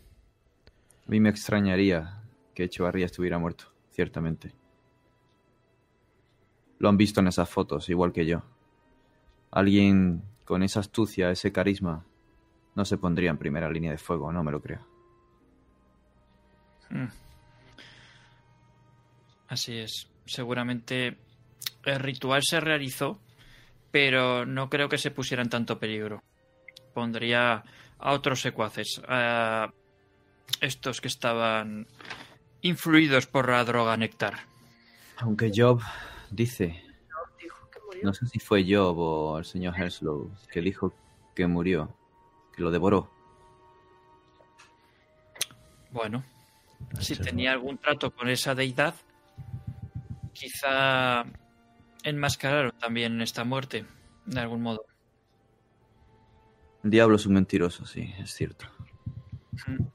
[1.07, 2.21] A mí me extrañaría
[2.53, 4.53] que Echevarría estuviera muerto, ciertamente.
[6.79, 8.43] Lo han visto en esas fotos, igual que yo.
[9.51, 12.05] Alguien con esa astucia, ese carisma,
[12.75, 14.85] no se pondría en primera línea de fuego, no me lo creo.
[16.89, 17.07] Mm.
[19.47, 20.09] Así es.
[20.25, 21.17] Seguramente
[21.85, 23.19] el ritual se realizó,
[23.91, 26.23] pero no creo que se pusiera en tanto peligro.
[26.93, 27.63] Pondría
[27.99, 29.01] a otros secuaces,
[30.61, 31.87] estos que estaban
[32.61, 34.39] influidos por la droga néctar.
[35.17, 35.81] Aunque Job
[36.31, 36.83] dice,
[38.03, 40.93] no sé si fue Job o el señor Henslow, que dijo
[41.33, 41.95] que murió,
[42.55, 43.11] que lo devoró.
[45.91, 46.23] Bueno,
[46.99, 48.95] si tenía algún trato con esa deidad,
[50.33, 51.25] quizá
[52.03, 53.85] enmascararon también esta muerte,
[54.25, 54.85] de algún modo.
[56.83, 58.67] El diablo es un mentiroso, sí, es cierto.
[59.67, 59.94] Mm.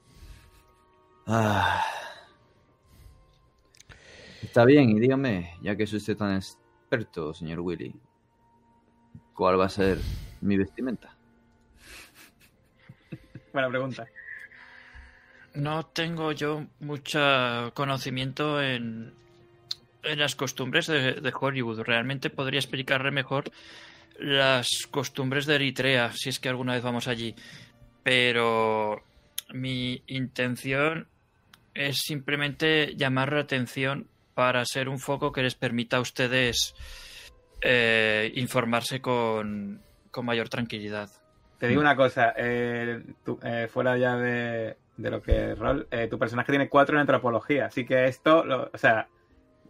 [1.26, 1.84] Ah.
[4.42, 7.94] Está bien, y dígame, ya que es usted tan experto, señor Willy,
[9.34, 9.98] ¿cuál va a ser
[10.40, 11.14] mi vestimenta?
[13.52, 14.06] Buena pregunta.
[15.54, 17.18] No tengo yo mucho
[17.74, 19.12] conocimiento en,
[20.02, 21.80] en las costumbres de, de Hollywood.
[21.80, 23.50] Realmente podría explicarle mejor
[24.18, 27.34] las costumbres de Eritrea, si es que alguna vez vamos allí.
[28.02, 29.02] Pero
[29.52, 31.08] mi intención
[31.74, 36.74] es simplemente llamar la atención para ser un foco que les permita a ustedes
[37.62, 41.08] eh, informarse con, con mayor tranquilidad.
[41.58, 45.86] Te digo una cosa, eh, tú, eh, fuera ya de, de lo que es rol,
[45.90, 49.08] eh, tu personaje tiene cuatro en antropología, así que esto, lo- o sea,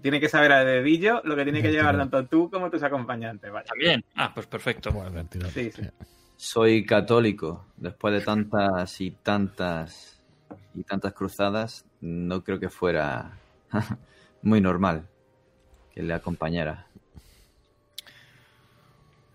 [0.00, 3.50] tiene que saber a dedillo lo que tiene que llevar tanto tú como tus acompañantes,
[3.50, 3.66] ¿vale?
[3.66, 4.04] También.
[4.14, 4.92] Ah, pues perfecto.
[5.52, 5.82] Sí, sí.
[6.40, 7.66] Soy católico.
[7.76, 10.22] Después de tantas y tantas
[10.74, 13.36] y tantas cruzadas, no creo que fuera
[14.42, 15.06] muy normal
[15.94, 16.86] que le acompañara.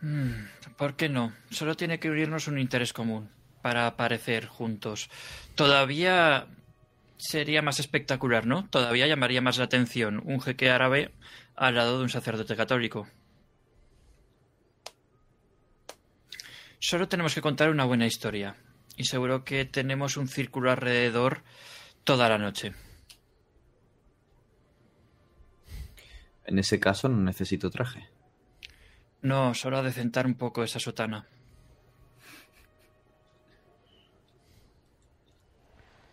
[0.02, 1.32] Mm, ¿Por qué no?
[1.52, 3.30] Solo tiene que unirnos un interés común
[3.62, 5.12] para aparecer juntos.
[5.54, 6.48] Todavía
[7.18, 8.68] sería más espectacular, ¿no?
[8.72, 11.12] Todavía llamaría más la atención un jeque árabe
[11.56, 13.08] al lado de un sacerdote católico.
[16.88, 18.58] Solo tenemos que contar una buena historia.
[18.96, 21.42] Y seguro que tenemos un círculo alrededor
[22.04, 22.74] toda la noche.
[26.46, 28.08] En ese caso no necesito traje.
[29.24, 31.26] No, solo adecentar un poco esa sotana.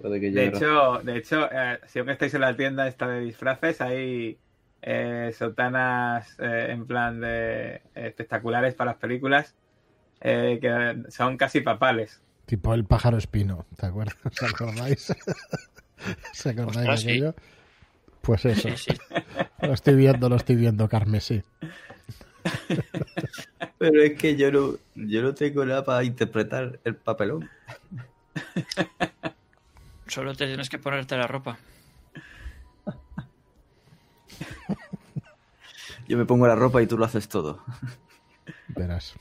[0.01, 3.83] Que De hecho, de hecho eh, si aún estáis en la tienda esta de disfraces,
[3.83, 4.39] hay
[4.81, 9.55] eh, sotanas eh, en plan de eh, espectaculares para las películas
[10.23, 12.21] eh, que son casi papales.
[12.47, 14.17] Tipo el pájaro espino, ¿te acuerdas?
[14.25, 15.15] ¿Os acordáis?
[16.33, 17.11] ¿Se acordáis Ostras, de sí.
[17.11, 17.35] aquello?
[18.21, 18.69] Pues eso.
[18.77, 18.99] Sí, sí.
[19.67, 21.43] Lo estoy viendo, lo estoy viendo, carmesí.
[23.79, 27.49] Pero es que yo no, yo no tengo nada para interpretar el papelón.
[30.09, 31.59] Solo te tienes que ponerte la ropa.
[36.09, 37.63] Yo me pongo la ropa y tú lo haces todo.
[38.69, 39.15] Verás.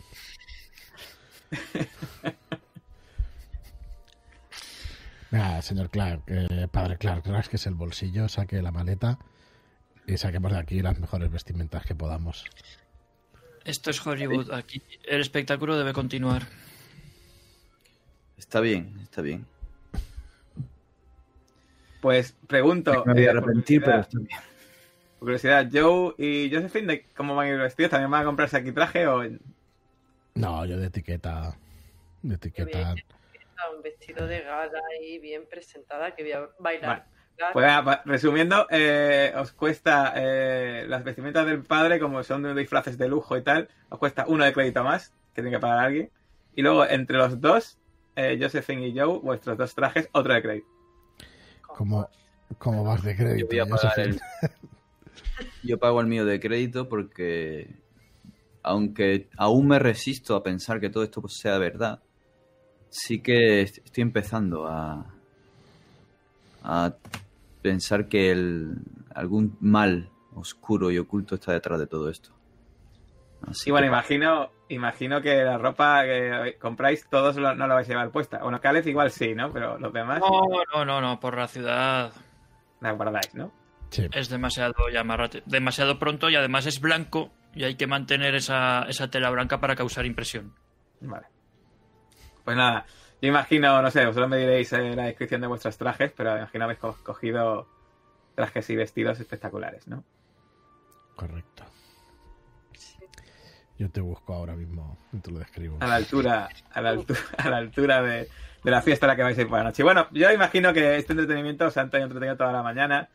[5.31, 9.17] Nada, señor Clark, eh, padre Clark, que es el bolsillo, saque la maleta
[10.05, 12.43] y saquemos de aquí las mejores vestimentas que podamos.
[13.63, 14.51] Esto es Hollywood.
[14.51, 16.43] Aquí el espectáculo debe continuar.
[18.37, 19.45] Está bien, está bien.
[22.01, 24.39] Pues pregunto, Me voy eh, a por arrepentir, pero está bien.
[25.19, 27.91] por curiosidad, Joe y Josephine, ¿de ¿cómo van a ir vestidos?
[27.91, 29.23] ¿También van a comprarse aquí traje o...?
[30.35, 31.55] No, yo de etiqueta.
[32.21, 32.95] De etiqueta.
[33.75, 37.05] Un vestido de gala y bien presentada que voy a bailar.
[37.53, 42.53] Pues nada, pa- resumiendo, eh, os cuesta eh, las vestimentas del padre, como son de
[42.53, 45.85] disfraces de lujo y tal, os cuesta uno de crédito más, que tiene que pagar
[45.85, 46.11] alguien.
[46.55, 47.77] Y luego, entre los dos,
[48.15, 50.67] eh, Josephine y Joe, vuestros dos trajes, otro de crédito.
[51.65, 52.07] Como,
[52.59, 53.47] como vas de Yo crédito.
[53.47, 54.19] voy a ya se pagar hace- el...
[55.63, 57.73] Yo pago el mío de crédito porque,
[58.63, 61.99] aunque aún me resisto a pensar que todo esto pues, sea verdad,
[62.89, 65.05] sí que est- estoy empezando a,
[66.63, 66.93] a
[67.61, 68.75] pensar que el,
[69.13, 72.29] algún mal oscuro y oculto está detrás de todo esto.
[73.47, 77.73] Así Y bueno, que- imagino, imagino que la ropa que compráis todos lo- no la
[77.75, 78.37] vais a llevar puesta.
[78.39, 79.51] Bueno, Caleb igual sí, ¿no?
[79.51, 80.41] Pero los demás No,
[80.73, 81.19] no, no, no.
[81.19, 82.13] Por la ciudad
[82.79, 83.51] la guardáis, ¿no?
[83.89, 84.07] Sí.
[84.13, 84.73] es demasiado
[85.47, 89.75] demasiado pronto y además es blanco y hay que mantener esa, esa tela blanca para
[89.75, 90.53] causar impresión.
[91.01, 91.27] Vale.
[92.43, 92.85] Pues nada,
[93.21, 96.63] yo imagino, no sé, vosotros me diréis eh, la descripción de vuestros trajes, pero imagino
[96.65, 97.67] habéis co- cogido
[98.35, 100.03] trajes y vestidos espectaculares, ¿no?
[101.15, 101.65] Correcto.
[103.77, 105.77] Yo te busco ahora mismo y te lo describo.
[105.81, 108.29] A la altura, a la altura, a la altura de,
[108.63, 109.81] de la fiesta a la que vais a ir por la noche.
[109.81, 113.09] Y bueno, yo imagino que este entretenimiento os tenido entretenido toda la mañana,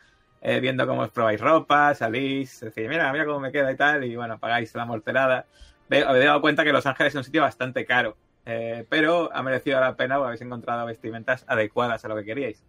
[0.49, 4.05] eh, viendo cómo os probáis ropa, salís, decís, mira, mira cómo me queda y tal,
[4.05, 5.45] y bueno, pagáis la morterada.
[5.91, 9.43] Os habéis dado cuenta que Los Ángeles es un sitio bastante caro, eh, pero ha
[9.43, 12.63] merecido la pena porque habéis encontrado vestimentas adecuadas a lo que queríais.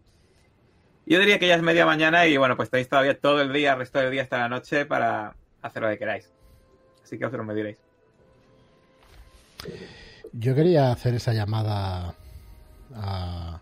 [1.05, 3.73] Yo diría que ya es media mañana y bueno, pues tenéis todavía todo el día,
[3.73, 6.33] el resto del día hasta la noche para hacer lo que queráis.
[7.03, 7.77] Así que os lo me diréis.
[10.33, 12.15] Yo quería hacer esa llamada
[12.95, 13.61] a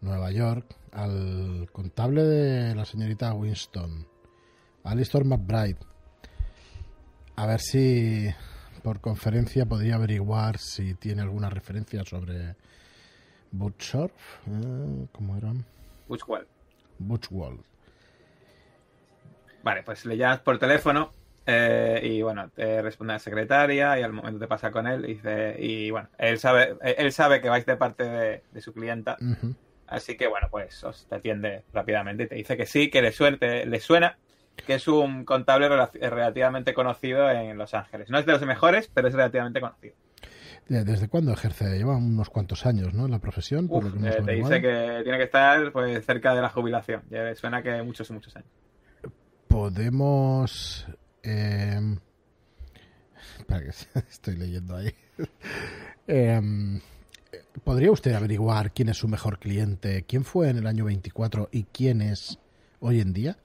[0.00, 4.06] Nueva York al contable de la señorita Winston,
[4.84, 5.78] Alistair McBride,
[7.36, 8.28] a ver si
[8.82, 12.56] por conferencia podría averiguar si tiene alguna referencia sobre
[13.52, 14.12] Butchorf,
[14.46, 15.64] eh, ¿cómo eran?
[16.08, 16.46] Buchwald.
[16.98, 17.60] Butchwald.
[19.62, 21.12] Vale, pues le llamas por teléfono
[21.46, 25.14] eh, y bueno, te responde la secretaria y al momento te pasa con él y
[25.14, 29.16] dice, y bueno, él sabe, él sabe que vais de parte de, de su clienta,
[29.20, 29.54] Ujú.
[29.90, 33.12] Así que bueno, pues os te atiende rápidamente y te dice que sí, que le,
[33.12, 34.16] suena, te- le suena
[34.66, 38.10] que es un contable rela- relativamente conocido en Los Ángeles.
[38.10, 39.94] No es de los mejores, pero es relativamente conocido.
[40.68, 41.76] ¿De- ¿Desde cuándo ejerce?
[41.76, 43.06] Lleva unos cuantos años, ¿no?
[43.06, 45.72] En la profesión, por Uf, lo que hemos eh, te dice que tiene que estar
[45.72, 47.02] pues cerca de la jubilación.
[47.10, 48.48] Ya suena que muchos y muchos años.
[49.48, 50.86] Podemos...
[51.22, 51.80] eh,
[53.38, 53.68] espera que
[54.10, 54.94] estoy leyendo ahí.
[56.06, 56.80] Em,
[57.64, 60.04] ¿Podría usted averiguar quién es su mejor cliente?
[60.06, 62.38] ¿Quién fue en el año 24 y quién es
[62.80, 63.36] hoy en día?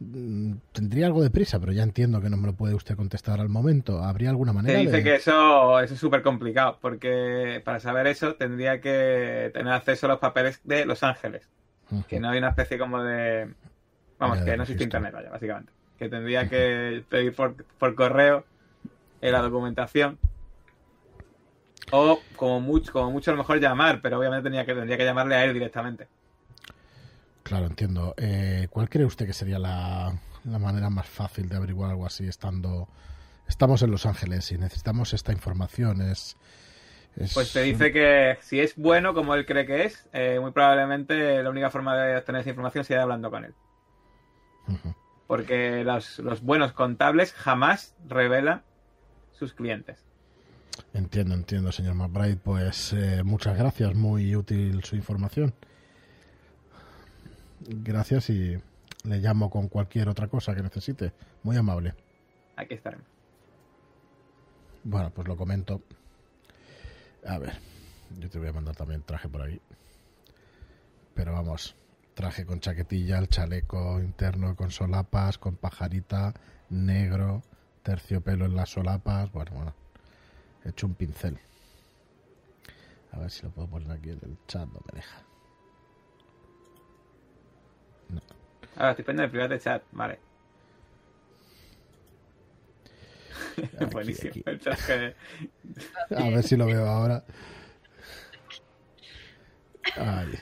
[0.00, 3.40] Mm, Tendría algo de prisa, pero ya entiendo que no me lo puede usted contestar
[3.40, 4.02] al momento.
[4.02, 5.02] ¿Habría alguna Te manera dice de...?
[5.04, 10.10] que eso, eso es súper complicado, porque para saber eso tendría que tener acceso a
[10.10, 11.48] los papeles de Los Ángeles,
[12.08, 13.54] que no hay una especie como de...
[14.18, 15.72] Vamos, Ya, que no existe internet, vaya, básicamente.
[15.98, 18.44] Que tendría que pedir por, por correo
[19.20, 20.18] en la documentación.
[21.96, 25.04] O como mucho, como mucho a lo mejor llamar, pero obviamente tendría que, tendría que
[25.04, 26.08] llamarle a él directamente.
[27.44, 28.14] Claro, entiendo.
[28.16, 30.12] Eh, ¿Cuál cree usted que sería la,
[30.44, 32.88] la manera más fácil de averiguar algo así estando...
[33.46, 36.00] Estamos en Los Ángeles y necesitamos esta información.
[36.00, 36.36] Es,
[37.16, 40.50] es- Pues te dice que si es bueno como él cree que es, eh, muy
[40.52, 43.54] probablemente la única forma de obtener esa información sería hablando con él.
[45.26, 48.62] Porque los, los buenos contables jamás revelan
[49.32, 50.02] sus clientes.
[50.92, 52.36] Entiendo, entiendo, señor McBride.
[52.36, 55.54] Pues eh, muchas gracias, muy útil su información.
[57.60, 58.58] Gracias y
[59.04, 61.12] le llamo con cualquier otra cosa que necesite.
[61.42, 61.94] Muy amable.
[62.56, 63.06] Aquí estaremos.
[64.84, 65.82] Bueno, pues lo comento.
[67.26, 67.54] A ver,
[68.18, 69.60] yo te voy a mandar también traje por ahí.
[71.14, 71.74] Pero vamos,
[72.14, 76.34] traje con chaquetilla, el chaleco interno con solapas, con pajarita,
[76.68, 77.42] negro,
[77.82, 79.32] terciopelo en las solapas.
[79.32, 79.74] Bueno, bueno,
[80.64, 81.38] he hecho un pincel.
[83.12, 85.22] A ver si lo puedo poner aquí en el chat, no me deja.
[88.76, 90.18] Ahora estoy poniendo el privado de chat, vale.
[93.78, 94.30] Aquí, Buenísimo.
[94.30, 94.42] aquí.
[94.46, 95.14] El chat que-
[96.16, 97.24] A ver si lo veo ahora.
[99.96, 100.38] Ay.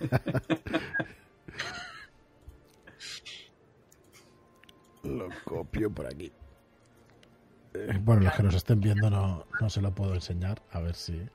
[5.02, 6.30] Lo copio por aquí.
[7.74, 10.62] Eh, Bueno, los que nos estén viendo no, no se lo puedo enseñar.
[10.72, 11.28] A ver si.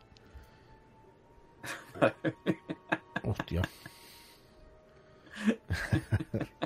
[3.23, 3.61] Hostia.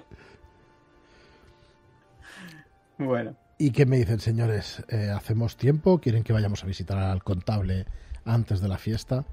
[2.97, 3.37] Bueno.
[3.57, 4.83] ¿Y qué me dicen, señores?
[4.89, 5.99] Eh, ¿Hacemos tiempo?
[5.99, 7.85] ¿Quieren que vayamos a visitar al contable
[8.25, 9.25] antes de la fiesta?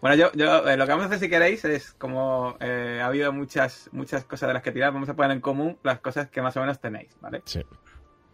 [0.00, 3.06] Bueno, yo, yo eh, lo que vamos a hacer si queréis es como eh, ha
[3.06, 6.28] habido muchas, muchas cosas de las que tirar, vamos a poner en común las cosas
[6.30, 7.42] que más o menos tenéis, ¿vale?
[7.46, 7.60] Sí.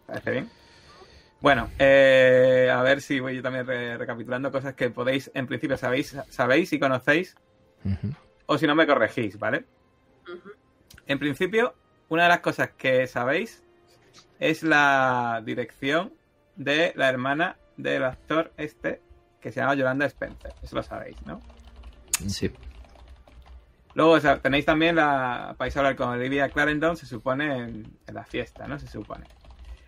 [0.05, 0.49] ¿Parece bien?
[1.45, 5.77] Bueno, eh, a ver si voy yo también re- recapitulando cosas que podéis, en principio,
[5.77, 7.35] sabéis, sabéis y conocéis,
[8.47, 9.63] o si no me corregís, ¿vale?
[11.05, 11.75] En principio,
[12.09, 13.63] una de las cosas que sabéis
[14.39, 16.13] es la dirección
[16.55, 19.03] de la hermana del actor este
[19.39, 20.51] que se llama Yolanda Spencer.
[20.63, 21.41] Eso lo sabéis, ¿no?
[22.27, 22.51] Sí.
[23.93, 25.55] Luego o sea, tenéis también la.
[25.59, 28.79] Vais a hablar con Olivia Clarendon, se supone, en, en la fiesta, ¿no?
[28.79, 29.25] Se supone.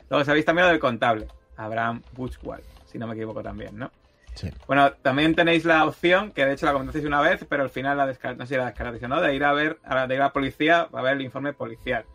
[0.07, 1.27] Luego sabéis también lo del contable,
[1.57, 3.91] Abraham Buchwald, si no me equivoco también, ¿no?
[4.35, 4.49] Sí.
[4.67, 7.97] Bueno, también tenéis la opción, que de hecho la comentasteis una vez, pero al final
[7.97, 10.21] la no sé si la descartasteis o no, de ir a ver, a- de ir
[10.21, 12.05] a la policía a ver el informe policial.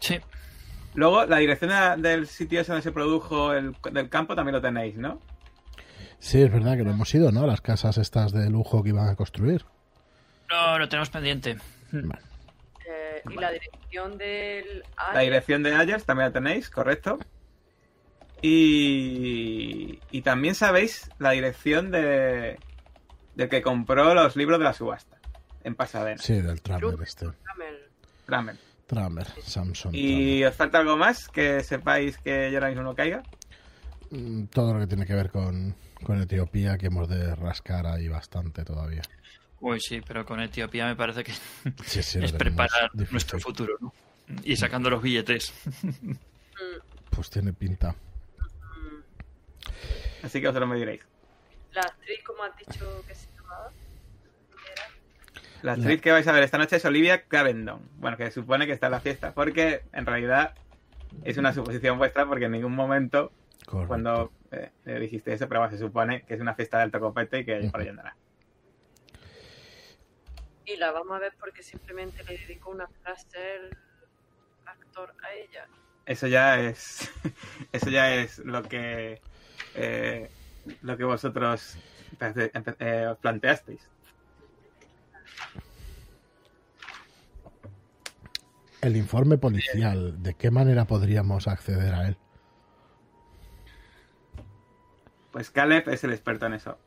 [0.00, 0.20] Sí.
[0.94, 4.54] Luego, la dirección de la- del sitio ese donde se produjo el del campo también
[4.54, 5.20] lo tenéis, ¿no?
[6.18, 7.46] Sí, es verdad que no hemos ido, ¿no?
[7.46, 9.64] Las casas estas de lujo que iban a construir.
[10.48, 11.56] No, lo tenemos pendiente.
[11.92, 12.22] Vale.
[12.88, 14.84] Eh, y la dirección del...
[15.12, 17.18] La dirección de Ayers también la tenéis, correcto.
[18.48, 22.58] Y, y también sabéis la dirección de
[23.34, 25.18] del que compró los libros de la subasta
[25.64, 26.18] en Pasadena.
[26.22, 27.26] Sí, del Tramer este.
[28.24, 28.56] Kramer.
[28.86, 29.92] Tramer, Samson.
[29.94, 33.22] ¿Y os falta algo más que sepáis que yo ahora mismo no caiga?
[33.22, 34.22] Tramer.
[34.22, 38.08] Mm, Todo lo que tiene que ver con, con Etiopía, que hemos de rascar ahí
[38.08, 39.02] bastante todavía.
[39.60, 41.32] Uy, sí, pero con Etiopía me parece que
[41.84, 43.12] Sí, sí, lo es preparar difícil.
[43.12, 43.92] nuestro futuro, ¿no?
[44.44, 45.52] Y sacando los billetes.
[46.02, 46.12] Mm,
[47.10, 47.94] Pues tiene pinta.
[50.22, 51.02] Así que vosotros me diréis.
[51.72, 53.70] La actriz, como has dicho que se llamaba?
[54.72, 54.88] Era-
[55.62, 57.88] La actriz que vais a ver esta noche es Olivia Cavendon.
[57.98, 60.54] Bueno, que supone que está en la fiesta, porque en realidad
[61.24, 63.32] es una suposición vuestra, porque en ningún momento
[63.66, 63.88] Correcto.
[63.88, 67.00] cuando eh, eh, dijiste eso, pero bueno, se supone que es una fiesta de alto
[67.00, 68.16] copete y que por ahí andará.
[70.64, 73.76] Y la vamos a ver porque simplemente le dedicó una frase el
[74.64, 75.66] actor a ella.
[76.06, 77.08] Eso ya es.
[77.72, 79.20] Eso ya es lo que.
[79.76, 80.30] Eh,
[80.82, 81.76] lo que vosotros
[82.20, 83.88] eh, os planteasteis.
[88.80, 92.16] El informe policial, ¿de qué manera podríamos acceder a él?
[95.32, 96.78] Pues Caleb es el experto en eso.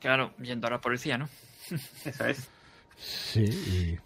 [0.00, 1.28] Claro, yendo a la policía, ¿no?
[2.04, 2.48] Eso es.
[2.96, 3.98] Sí, y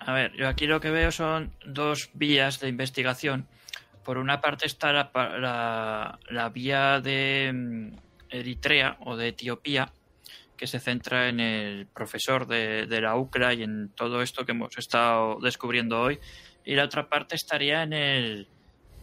[0.00, 3.46] A ver, yo aquí lo que veo son dos vías de investigación.
[4.08, 7.88] Por una parte está la, la- la vía de mm,
[8.30, 9.92] Eritrea o de Etiopía,
[10.56, 14.52] que se centra en el profesor de, de la UCRA y en todo esto que
[14.52, 16.18] hemos estado descubriendo hoy.
[16.64, 18.48] Y la otra parte estaría en el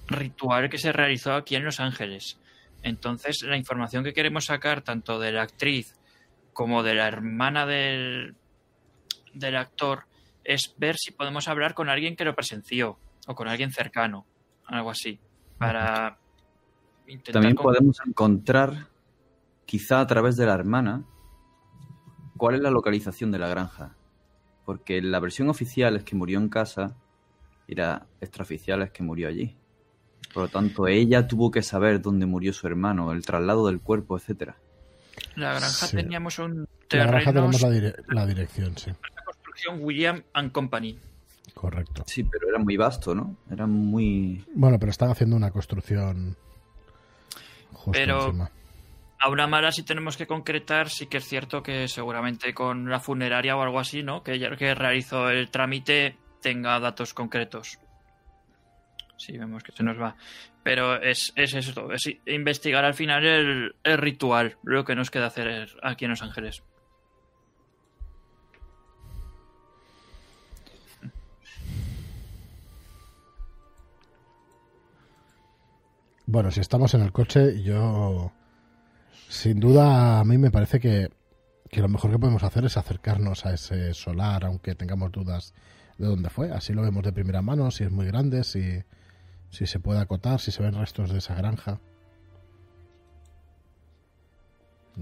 [0.07, 2.40] ritual que se realizó aquí en Los Ángeles.
[2.82, 5.94] Entonces, la información que queremos sacar tanto de la actriz
[6.52, 8.34] como de la hermana del,
[9.36, 10.06] del actor
[10.44, 14.26] es ver si podemos hablar con alguien que lo presenció o con alguien cercano,
[14.68, 15.20] algo así,
[15.58, 16.18] para
[17.08, 18.88] intentar También con- podemos encontrar,
[19.66, 21.04] quizá a través de la hermana,
[22.38, 23.96] cuál es la localización de la granja.
[24.66, 26.96] Porque la versión oficial es que murió en casa
[27.68, 29.56] y la extraoficial es que murió allí.
[30.34, 34.18] Por lo tanto, ella tuvo que saber dónde murió su hermano, el traslado del cuerpo,
[34.18, 34.58] etcétera.
[35.36, 35.96] la granja Sí.
[35.96, 38.92] teníamos un la granja tenemos la, dire- la dirección, sí.
[39.26, 41.00] construcción William and Company.
[41.56, 42.03] Correcto.
[42.06, 43.38] Sí, pero era muy vasto, ¿no?
[43.49, 44.45] Era muy...
[44.53, 46.38] Bueno, pero están haciendo una construcción
[47.73, 48.52] justo Pero- encima.
[49.18, 52.99] A una mala si tenemos que concretar, sí que es cierto que seguramente con la
[52.99, 54.22] funeraria o algo así, ¿no?
[54.22, 57.80] Que ella que realizó el trámite tenga datos concretos.
[59.18, 60.15] Sí, vemos que se nos va.
[60.61, 65.27] Pero es, es eso, es investigar al final el, el ritual, lo que nos queda
[65.27, 66.61] hacer aquí en Los Ángeles.
[76.27, 78.31] Bueno, si estamos en el coche, yo.
[79.30, 81.10] Sin duda, a mí me parece que,
[81.69, 85.53] que lo mejor que podemos hacer es acercarnos a ese solar, aunque tengamos dudas
[85.97, 86.52] de dónde fue.
[86.52, 88.84] Así lo vemos de primera mano, si es muy grande, si,
[89.49, 91.80] si se puede acotar, si se ven restos de esa granja.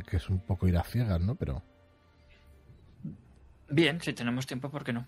[0.07, 1.35] Que es un poco ir a ciegas, ¿no?
[1.35, 1.61] Pero.
[3.69, 5.05] Bien, si tenemos tiempo, ¿por qué no?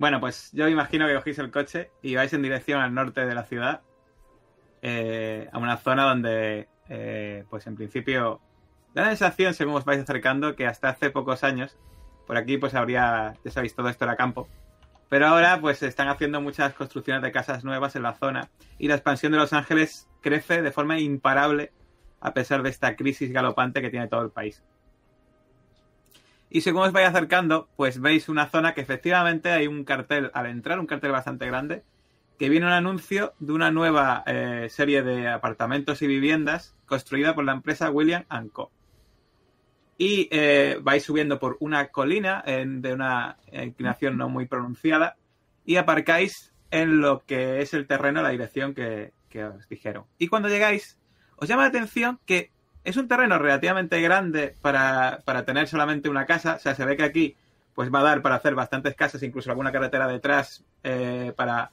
[0.00, 3.34] Bueno, pues yo imagino que cogéis el coche y vais en dirección al norte de
[3.34, 3.82] la ciudad,
[4.80, 8.40] eh, a una zona donde, eh, pues en principio,
[8.94, 11.76] da la sensación, según os vais acercando, que hasta hace pocos años,
[12.26, 14.48] por aquí pues habría, ya sabéis, todo esto era campo.
[15.10, 18.48] Pero ahora pues están haciendo muchas construcciones de casas nuevas en la zona
[18.78, 21.74] y la expansión de Los Ángeles crece de forma imparable
[22.22, 24.64] a pesar de esta crisis galopante que tiene todo el país.
[26.50, 30.46] Y según os vais acercando, pues veis una zona que efectivamente hay un cartel al
[30.46, 31.84] entrar, un cartel bastante grande,
[32.38, 37.44] que viene un anuncio de una nueva eh, serie de apartamentos y viviendas construida por
[37.44, 38.72] la empresa William Co.
[39.96, 45.16] Y eh, vais subiendo por una colina de una inclinación no muy pronunciada
[45.64, 50.06] y aparcáis en lo que es el terreno, la dirección que, que os dijeron.
[50.18, 50.98] Y cuando llegáis,
[51.36, 52.50] os llama la atención que
[52.84, 56.54] es un terreno relativamente grande para, para tener solamente una casa.
[56.54, 57.36] O sea, se ve que aquí
[57.74, 61.70] pues va a dar para hacer bastantes casas, incluso alguna carretera detrás eh, para,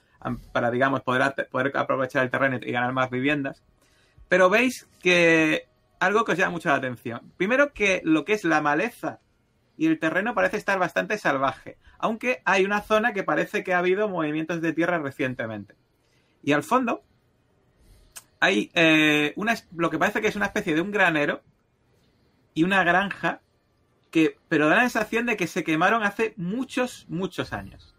[0.52, 3.64] para, digamos, poder, poder aprovechar el terreno y ganar más viviendas.
[4.30, 5.68] Pero veis que
[6.00, 7.32] algo que os llama mucho la atención.
[7.38, 9.20] Primero que lo que es la maleza
[9.78, 13.80] y el terreno parece estar bastante salvaje, aunque hay una zona que parece que ha
[13.80, 15.76] habido movimientos de tierra recientemente.
[16.44, 17.04] Y al fondo
[18.40, 21.42] hay eh, una, lo que parece que es una especie de un granero
[22.54, 23.42] y una granja
[24.12, 27.94] que, pero da la sensación de que se quemaron hace muchos, muchos años.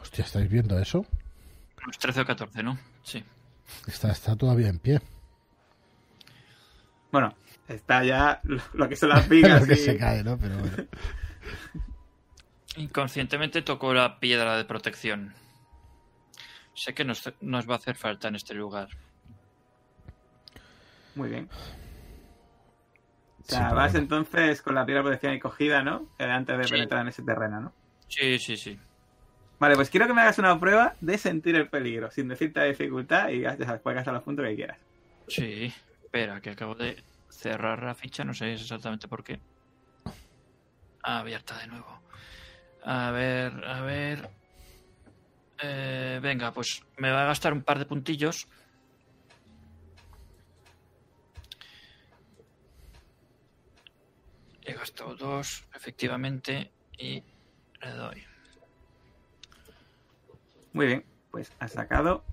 [0.00, 1.06] Hostia, ¿estáis viendo eso?
[1.86, 2.78] Los 13 o 14, ¿no?
[3.02, 3.24] Sí.
[3.86, 5.00] Está, está todavía en pie.
[7.10, 7.34] Bueno,
[7.68, 9.62] está ya lo, lo que son las vigas.
[9.62, 10.36] Lo que y- se cae, ¿no?
[10.38, 10.76] Pero bueno.
[12.76, 15.34] Inconscientemente tocó la piedra de protección.
[16.74, 18.88] Sé que nos, nos va a hacer falta en este lugar.
[21.14, 21.48] Muy bien.
[23.40, 26.08] O sea, Sí, vas entonces con la piedra protección ahí cogida, ¿no?
[26.18, 26.70] Eh, antes de Sí.
[26.72, 27.72] penetrar en ese terreno, ¿no?
[28.08, 28.78] Sí, sí, sí.
[29.58, 32.66] Vale, pues quiero que me hagas una prueba de sentir el peligro, sin decirte la
[32.66, 34.78] dificultad y ya sabes, puedes gastar los puntos que quieras.
[35.28, 35.72] Sí.
[36.02, 39.40] Espera, que acabo de cerrar la ficha, no sé exactamente por qué.
[41.02, 42.00] Abierta de nuevo.
[42.84, 44.28] A ver, a ver.
[45.60, 48.48] Eh, venga, pues me va a gastar un par de puntillos.
[54.64, 57.22] He gastado dos, efectivamente, y
[57.80, 58.22] le doy.
[60.72, 62.24] Muy bien, pues has sacado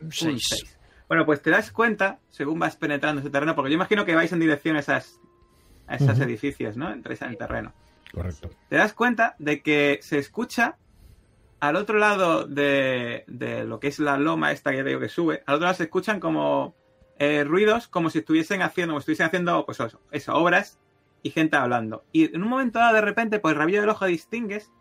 [0.00, 0.42] Un un 6.
[0.48, 0.78] 6.
[1.08, 4.32] Bueno, pues te das cuenta, según vas penetrando ese terreno, porque yo imagino que vais
[4.32, 5.20] en dirección a, esas,
[5.86, 6.90] a esos edificios, ¿no?
[6.90, 7.74] Entráis en el terreno.
[8.12, 8.48] Correcto.
[8.68, 10.78] Te das cuenta de que se escucha
[11.62, 15.44] al otro lado de, de lo que es la loma esta que digo que sube,
[15.46, 16.74] al otro lado se escuchan como
[17.20, 20.80] eh, ruidos como si estuviesen haciendo, como si estuviesen haciendo, pues eso, eso, obras
[21.22, 22.04] y gente hablando.
[22.10, 24.72] Y en un momento dado, de repente, por el rabillo del ojo distingues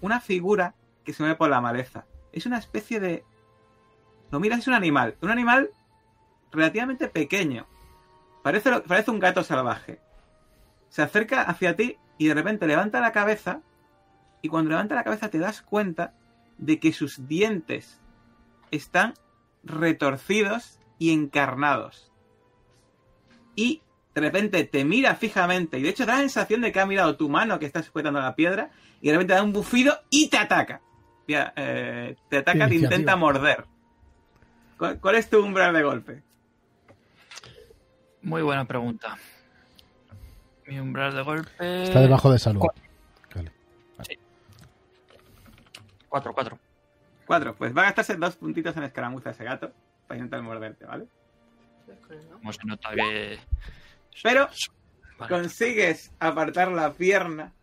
[0.00, 0.74] una figura
[1.04, 2.04] que se mueve por la maleza.
[2.32, 3.24] Es una especie de...
[4.32, 5.16] Lo miras, es un animal.
[5.20, 5.70] Un animal
[6.50, 7.68] relativamente pequeño.
[8.42, 10.00] Parece, parece un gato salvaje.
[10.88, 13.60] Se acerca hacia ti y de repente levanta la cabeza.
[14.42, 16.14] Y cuando levanta la cabeza te das cuenta
[16.58, 18.00] de que sus dientes
[18.70, 19.14] están
[19.64, 22.12] retorcidos y encarnados.
[23.54, 23.82] Y
[24.14, 25.78] de repente te mira fijamente.
[25.78, 28.20] Y de hecho da la sensación de que ha mirado tu mano que está sujetando
[28.20, 28.70] la piedra.
[29.00, 30.80] Y de repente da un bufido y te ataca.
[31.28, 33.64] Ya, eh, te ataca, te intenta morder.
[34.76, 36.22] ¿Cuál, cuál es tu umbral de golpe?
[38.22, 39.16] Muy buena pregunta.
[40.66, 41.84] Mi umbral de golpe.
[41.84, 42.62] Está debajo de salud.
[46.12, 46.58] 4, 4.
[47.26, 47.54] Cuatro.
[47.54, 49.72] Pues va a gastarse dos puntitos en escaramuza ese gato.
[50.06, 51.06] Para intentar morderte, ¿vale?
[52.34, 53.38] Como se nota que.
[54.22, 54.50] Pero
[55.18, 55.32] Vale.
[55.32, 57.54] consigues apartar la pierna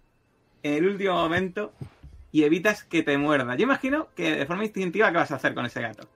[0.64, 1.74] en el último momento
[2.32, 3.56] y evitas que te muerda.
[3.56, 6.08] Yo imagino que de forma instintiva, ¿qué vas a hacer con ese gato?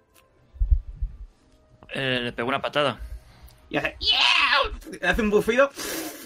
[1.93, 2.99] Eh, le pegó una patada.
[3.69, 5.69] Y hace, "Miau", hace un bufido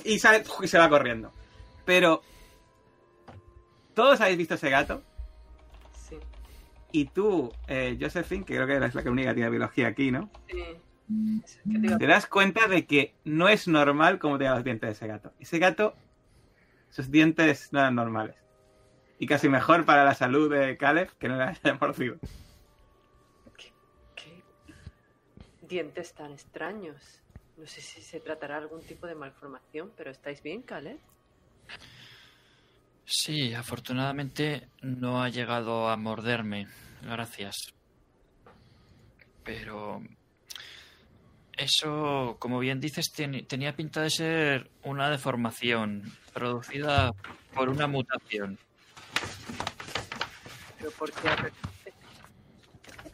[0.06, 1.34] y sale y se va corriendo.
[1.84, 2.22] Pero
[3.94, 5.04] todos habéis visto ese gato.
[6.98, 10.10] Y tú, eh, Josephine, que creo que eres la que única que tiene biología aquí,
[10.10, 10.32] ¿no?
[10.48, 10.76] sí.
[11.72, 15.08] ¿Qué te das cuenta de que no es normal cómo tenga los dientes de ese
[15.08, 15.32] gato.
[15.40, 15.96] Ese gato,
[16.90, 18.36] sus dientes no eran normales.
[19.20, 22.18] Y casi mejor para la salud de Caleb que no le haya mordido.
[24.16, 24.44] ¿Qué
[25.62, 27.22] dientes tan extraños?
[27.58, 31.00] No sé si se tratará de algún tipo de malformación, pero ¿estáis bien, Caleb?
[33.06, 36.68] Sí, afortunadamente no ha llegado a morderme.
[37.02, 37.74] Gracias.
[39.44, 40.02] Pero.
[41.58, 47.12] Eso, como bien dices, tenía pinta de ser una deformación producida
[47.56, 48.60] por una mutación.
[50.78, 51.30] ¿Pero por qué?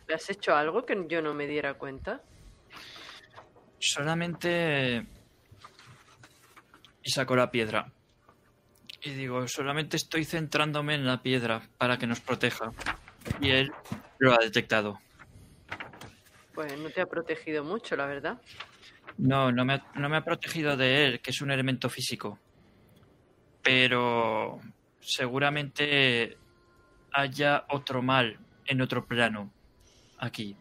[0.08, 2.22] ¿Le has hecho algo que yo no me diera cuenta?
[3.80, 5.06] Solamente.
[7.02, 7.94] Y sacó la piedra.
[9.02, 12.72] Y digo, solamente estoy centrándome en la piedra para que nos proteja.
[13.42, 13.72] Y él
[14.20, 15.00] lo ha detectado.
[16.54, 18.42] Pues no te ha protegido mucho, la verdad.
[19.18, 22.40] No, no me, ha, no me ha protegido de él, que es un elemento físico.
[23.62, 24.60] Pero
[25.00, 26.38] seguramente
[27.12, 29.52] haya otro mal en otro plano
[30.18, 30.58] aquí.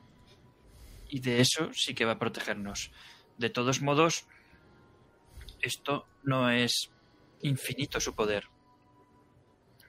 [1.09, 2.91] Y de eso sí que va a protegernos.
[3.39, 4.27] De todos modos,
[5.61, 6.91] esto no es
[7.43, 8.45] infinito su poder.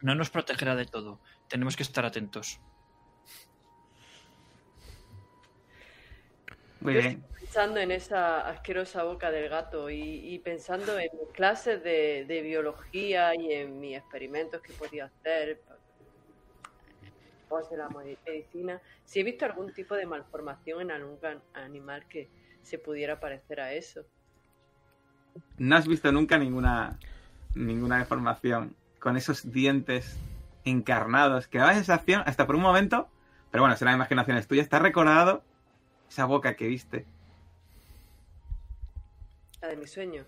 [0.01, 1.21] No nos protegerá de todo.
[1.47, 2.59] Tenemos que estar atentos.
[6.83, 7.23] Muy Yo bien.
[7.39, 12.41] Pensando en esa asquerosa boca del gato y, y pensando en mis clases de, de
[12.41, 15.61] biología y en mis experimentos que podía hacer
[17.47, 21.17] pos de la medicina, si he visto algún tipo de malformación en algún
[21.53, 22.29] animal que
[22.63, 24.01] se pudiera parecer a eso.
[25.57, 26.99] No has visto nunca ninguna,
[27.55, 30.17] ninguna deformación con esos dientes
[30.65, 33.07] encarnados que da la sensación, hasta por un momento,
[33.51, 35.43] pero bueno, será imaginaciones tuyas, está recordado
[36.13, 37.05] esa boca que viste.
[39.61, 40.25] La de mi sueño.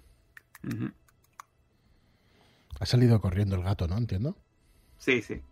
[2.80, 3.96] Ha salido corriendo el gato, ¿no?
[3.98, 4.36] Entiendo.
[4.98, 5.44] Sí, sí.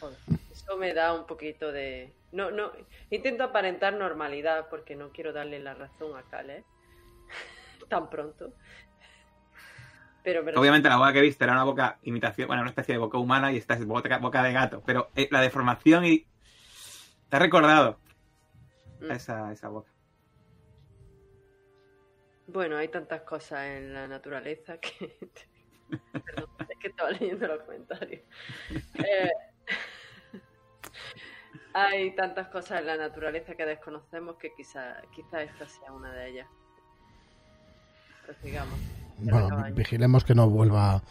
[0.00, 0.16] Joder,
[0.52, 2.14] eso me da un poquito de...
[2.32, 2.72] No, no,
[3.10, 6.64] intento aparentar normalidad porque no quiero darle la razón a Caleb
[7.88, 8.54] tan pronto.
[10.22, 12.98] Pero me Obviamente la boca que viste era una boca imitación, bueno, una especie de
[12.98, 16.26] boca humana y esta es boca, boca de gato, pero eh, la deformación y...
[17.28, 17.98] Te ha recordado
[19.00, 19.10] Mm.
[19.12, 19.92] esa, esa boca.
[22.48, 25.18] Bueno, hay tantas cosas en la naturaleza que...
[26.12, 28.22] Perdón, es que estaba leyendo los comentarios.
[28.94, 29.30] Eh,
[31.74, 36.30] Hay tantas cosas en la naturaleza que desconocemos que quizá, quizá esta sea una de
[36.30, 36.48] ellas.
[38.24, 38.78] Prosigamos.
[39.18, 39.74] Bueno, caballo.
[39.74, 41.02] vigilemos que no vuelva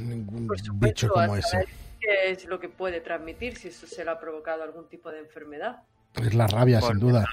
[0.00, 1.66] ningún bicho como ese.
[2.00, 5.20] Qué es lo que puede transmitir, si eso se le ha provocado algún tipo de
[5.20, 5.82] enfermedad.
[6.14, 7.24] Es la rabia, sin duda.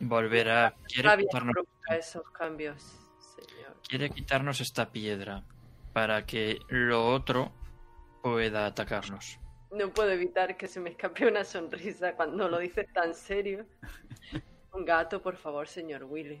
[0.00, 0.74] Volverá.
[0.88, 2.82] Quiere Rabia quitarnos, provoca esos cambios,
[3.36, 3.76] señor.
[3.86, 5.44] quiere quitarnos esta piedra
[5.92, 7.52] para que lo otro
[8.22, 9.38] pueda atacarnos.
[9.70, 13.66] No puedo evitar que se me escape una sonrisa cuando lo dice tan serio.
[14.72, 16.40] Un gato, por favor, señor Willy.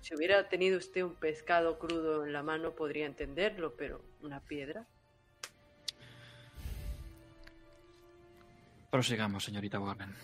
[0.00, 4.86] Si hubiera tenido usted un pescado crudo en la mano podría entenderlo, pero una piedra.
[8.98, 10.14] Prosigamos, señorita Warren.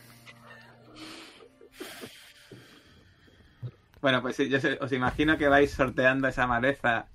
[4.00, 7.08] Bueno, pues yo os imagino que vais sorteando esa maleza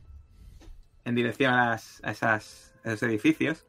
[1.06, 3.66] en dirección a, las- a esas, esos edificios.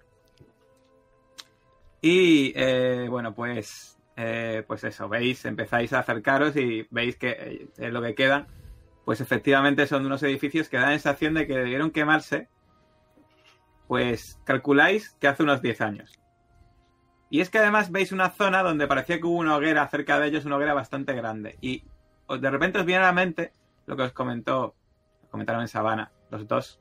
[2.03, 7.91] Y eh, bueno, pues, eh, pues eso, veis, empezáis a acercaros y veis que eh,
[7.93, 8.49] lo que quedan.
[9.05, 12.49] Pues efectivamente son unos edificios que dan la sensación de que debieron quemarse.
[13.87, 16.19] Pues calculáis que hace unos 10 años.
[17.29, 20.29] Y es que además veis una zona donde parecía que hubo una hoguera cerca de
[20.29, 21.57] ellos, una hoguera bastante grande.
[21.61, 21.83] Y
[22.29, 23.53] de repente os viene a la mente
[23.87, 24.75] lo que os comentó,
[25.31, 26.81] comentaron en Sabana, los dos.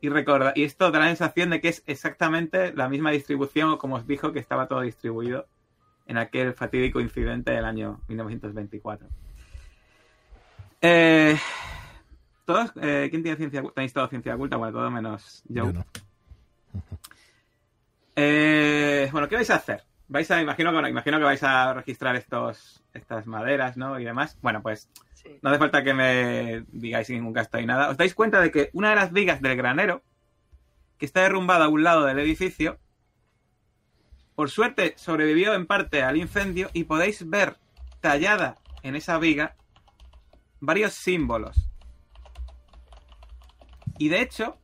[0.00, 3.78] Y recorda, y esto da la sensación de que es exactamente la misma distribución, o
[3.78, 5.46] como os dijo, que estaba todo distribuido
[6.06, 9.08] en aquel fatídico incidente del año 1924.
[10.80, 11.38] Eh,
[12.44, 12.72] ¿Todos?
[12.82, 13.74] Eh, ¿Quién tiene ciencia oculta?
[13.76, 14.56] ¿Tenéis todo ciencia oculta?
[14.56, 15.66] Bueno, todo menos yo.
[15.66, 15.84] Yo no.
[18.16, 18.61] Eh,
[19.12, 19.84] bueno, ¿qué vais a hacer?
[20.08, 23.98] Vais a, imagino que, bueno, imagino que vais a registrar estos, estas maderas, ¿no?
[23.98, 24.38] Y demás.
[24.42, 25.38] Bueno, pues Sí.
[25.40, 27.90] no hace falta que me digáis sin ningún gasto ni nada.
[27.90, 30.02] Os dais cuenta de que una de las vigas del granero,
[30.98, 32.78] que está derrumbada a un lado del edificio,
[34.34, 37.56] por suerte sobrevivió en parte al incendio y podéis ver
[38.00, 39.54] tallada en esa viga
[40.60, 41.68] varios símbolos.
[43.98, 44.58] Y de hecho,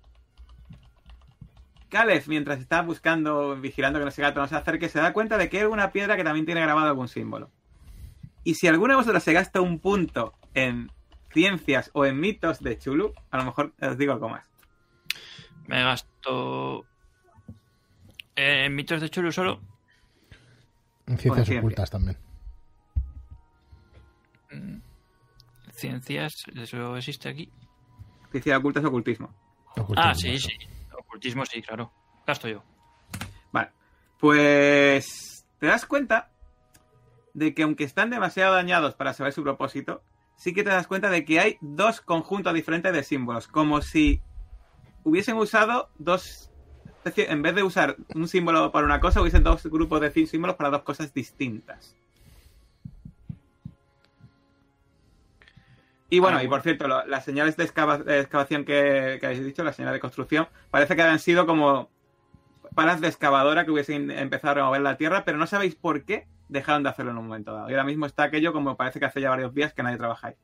[1.89, 5.48] Caleb, mientras está buscando, vigilando que ese gato no se acerque, se da cuenta de
[5.48, 7.51] que hay una piedra que también tiene grabado algún símbolo.
[8.44, 10.90] Y si alguno de vosotros se gasta un punto en
[11.32, 14.48] ciencias o en mitos de Chulu, a lo mejor os digo algo más.
[15.66, 16.86] Me gasto.
[18.36, 19.60] eh, En mitos de Chulu solo.
[21.06, 21.59] En ciencias ciencia.
[21.60, 22.16] ocultas también.
[24.51, 24.78] mm,
[25.73, 27.51] Ciencias, eso existe aquí.
[28.31, 29.32] Ciencia oculta es ocultismo.
[29.77, 30.48] Ocultismo, Ah, sí, eso.
[30.48, 30.55] sí.
[31.19, 31.93] Ocultismo, sí, claro.
[32.24, 32.62] Gasto yo.
[33.51, 33.73] Vale.
[34.20, 36.31] Pues te das cuenta
[37.35, 40.05] de que aunque están demasiado dañados para saber su propósito,
[40.36, 44.23] sí que te das cuenta de que hay dos conjuntos diferentes de símbolos, como si
[45.03, 46.53] hubiesen usado dos
[47.16, 50.70] en vez de usar un símbolo para una cosa, hubiesen dos grupos de símbolos para
[50.70, 51.97] dos cosas distintas.
[56.10, 59.44] Y bueno, y por cierto, lo- las señales de, excava- de excavación que, que habéis
[59.44, 61.90] dicho, las señales de construcción, parece que han sido como
[62.74, 66.26] palas de excavadora que hubiesen empezado a remover la tierra, pero no sabéis por qué
[66.48, 67.68] dejaron de hacerlo en un momento dado.
[67.68, 70.28] Y ahora mismo está aquello como parece que hace ya varios días que nadie trabaja
[70.28, 70.35] ahí.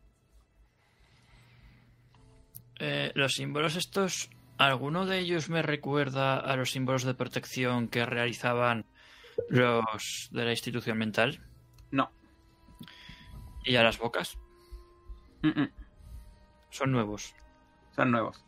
[2.80, 4.28] Eh, los símbolos estos,
[4.58, 8.84] ¿alguno de ellos me recuerda a los símbolos de protección que realizaban
[9.48, 11.40] los de la institución mental?
[11.90, 12.10] No.
[13.64, 14.36] ¿Y a las bocas?
[15.44, 15.68] Mm, mm.
[16.70, 17.34] Son nuevos.
[17.94, 18.44] Son nuevos.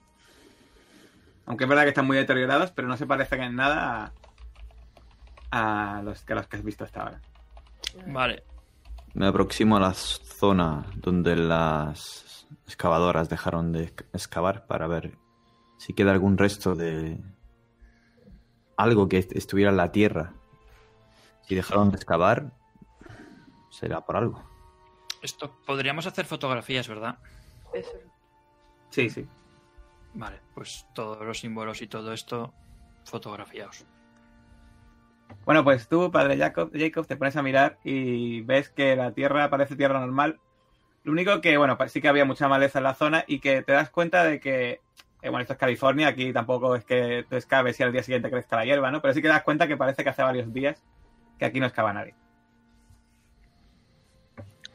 [1.46, 4.12] Aunque es verdad que están muy deteriorados, pero no se parecen en nada
[5.52, 7.20] a, a los, que los que has visto hasta ahora.
[8.08, 8.42] Vale.
[9.14, 15.16] Me aproximo a la zona donde las excavadoras dejaron de exc- excavar para ver
[15.78, 17.22] si queda algún resto de
[18.76, 20.34] algo que est- estuviera en la tierra.
[21.42, 22.52] Si dejaron de excavar,
[23.70, 24.42] será por algo.
[25.26, 27.18] Esto podríamos hacer fotografías, ¿verdad?
[27.74, 27.98] Eso.
[28.90, 29.26] Sí, sí.
[30.14, 32.54] Vale, pues todos los símbolos y todo esto
[33.04, 33.84] fotografiados.
[35.44, 39.50] Bueno, pues tú, padre Jacob, Jacob, te pones a mirar y ves que la tierra
[39.50, 40.38] parece tierra normal.
[41.02, 43.72] Lo único que, bueno, sí que había mucha maleza en la zona y que te
[43.72, 44.80] das cuenta de que,
[45.22, 48.30] eh, bueno, esto es California, aquí tampoco es que te excaves y al día siguiente
[48.30, 49.02] crezca la hierba, ¿no?
[49.02, 50.84] Pero sí que te das cuenta que parece que hace varios días
[51.36, 52.14] que aquí no excava nadie.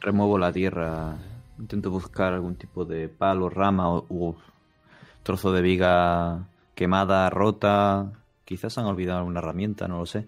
[0.02, 1.16] Remuevo la tierra,
[1.60, 4.36] intento buscar algún tipo de palo, rama o
[5.24, 8.12] trozo de viga quemada, rota.
[8.44, 10.28] Quizás han olvidado alguna herramienta, no lo sé.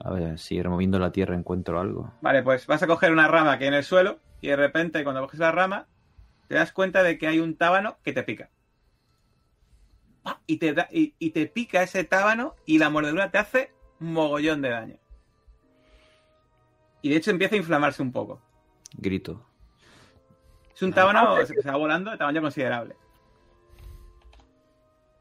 [0.00, 2.12] A ver, si removiendo la tierra encuentro algo.
[2.22, 5.20] Vale, pues vas a coger una rama que en el suelo y de repente cuando
[5.22, 5.86] coges la rama
[6.48, 8.50] te das cuenta de que hay un tábano que te pica.
[10.46, 14.60] Y te, da- y, y te pica ese tábano y la mordedura te hace mogollón
[14.62, 14.96] de daño.
[17.02, 18.40] Y de hecho empieza a inflamarse un poco.
[18.92, 19.46] Grito.
[20.74, 22.96] Es un tábano que se va volando de tamaño considerable.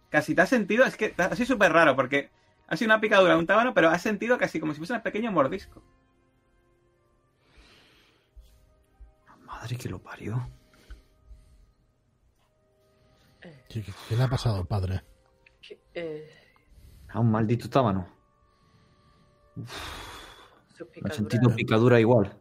[0.09, 2.31] Casi te has sentido, es que ha sido súper raro porque
[2.67, 5.01] ha sido una picadura de un tábano, pero has sentido casi como si fuese un
[5.01, 5.83] pequeño mordisco.
[9.45, 10.49] Madre que lo parió.
[13.41, 15.03] ¿Qué, qué- qué le ha pasado, padre?
[15.93, 16.35] Eh,
[17.11, 18.07] Ah, un maldito tábano.
[19.55, 19.63] su
[20.85, 21.15] Me he picadura.
[21.15, 22.33] sentido picadura igual.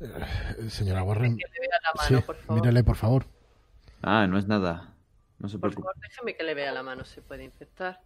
[0.00, 2.60] Eh, Señora Warren, Que le vea la sí, mano, por favor.
[2.62, 3.24] mírele, por favor.
[4.02, 4.94] Ah, no es nada.
[5.38, 5.88] No se Por preocupe.
[5.88, 8.00] favor, déjeme que le vea la mano, se puede infectar.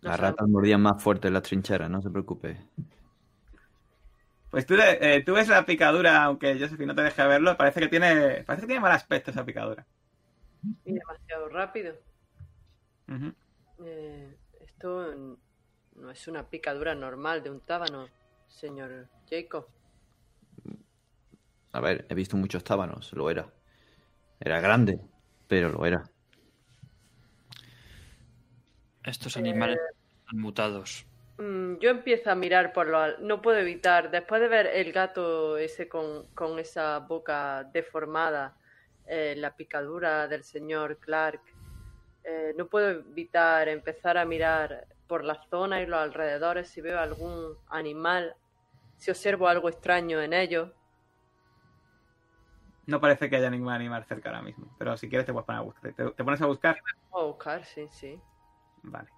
[0.00, 2.56] No Las ratas mordían más fuerte en las trincheras, no se preocupe.
[4.50, 7.88] Pues tú, eh, tú ves la picadura, aunque Josephine no te deje verlo, parece que
[7.88, 9.86] tiene, parece que tiene mal aspecto esa picadura.
[10.84, 11.94] Y demasiado rápido.
[13.84, 15.38] Eh, esto
[15.96, 18.08] no es una picadura normal de un tábano,
[18.48, 19.66] señor Jacob.
[21.72, 23.46] A ver, he visto muchos tábanos, lo era.
[24.40, 25.00] Era grande,
[25.48, 26.02] pero lo era.
[29.04, 29.78] Estos animales
[30.20, 31.06] están mutados.
[31.38, 34.92] Mm, yo empiezo a mirar por lo al- No puedo evitar, después de ver el
[34.92, 38.56] gato ese con, con esa boca deformada,
[39.06, 41.40] eh, la picadura del señor Clark,
[42.24, 46.98] eh, no puedo evitar empezar a mirar por la zona y los alrededores si veo
[46.98, 48.34] algún animal,
[48.96, 50.72] si observo algo extraño en ellos.
[52.86, 55.60] No parece que haya ningún animal cerca ahora mismo, pero si quieres te puedes poner
[55.60, 55.92] a buscar.
[55.92, 56.78] ¿Te, te pones a buscar?
[57.10, 58.18] Puedo buscar, sí, sí.
[58.84, 59.10] Vale.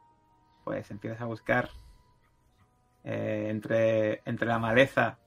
[0.64, 1.70] Pues empiezas a buscar
[3.04, 5.20] eh, entre, entre la maleza,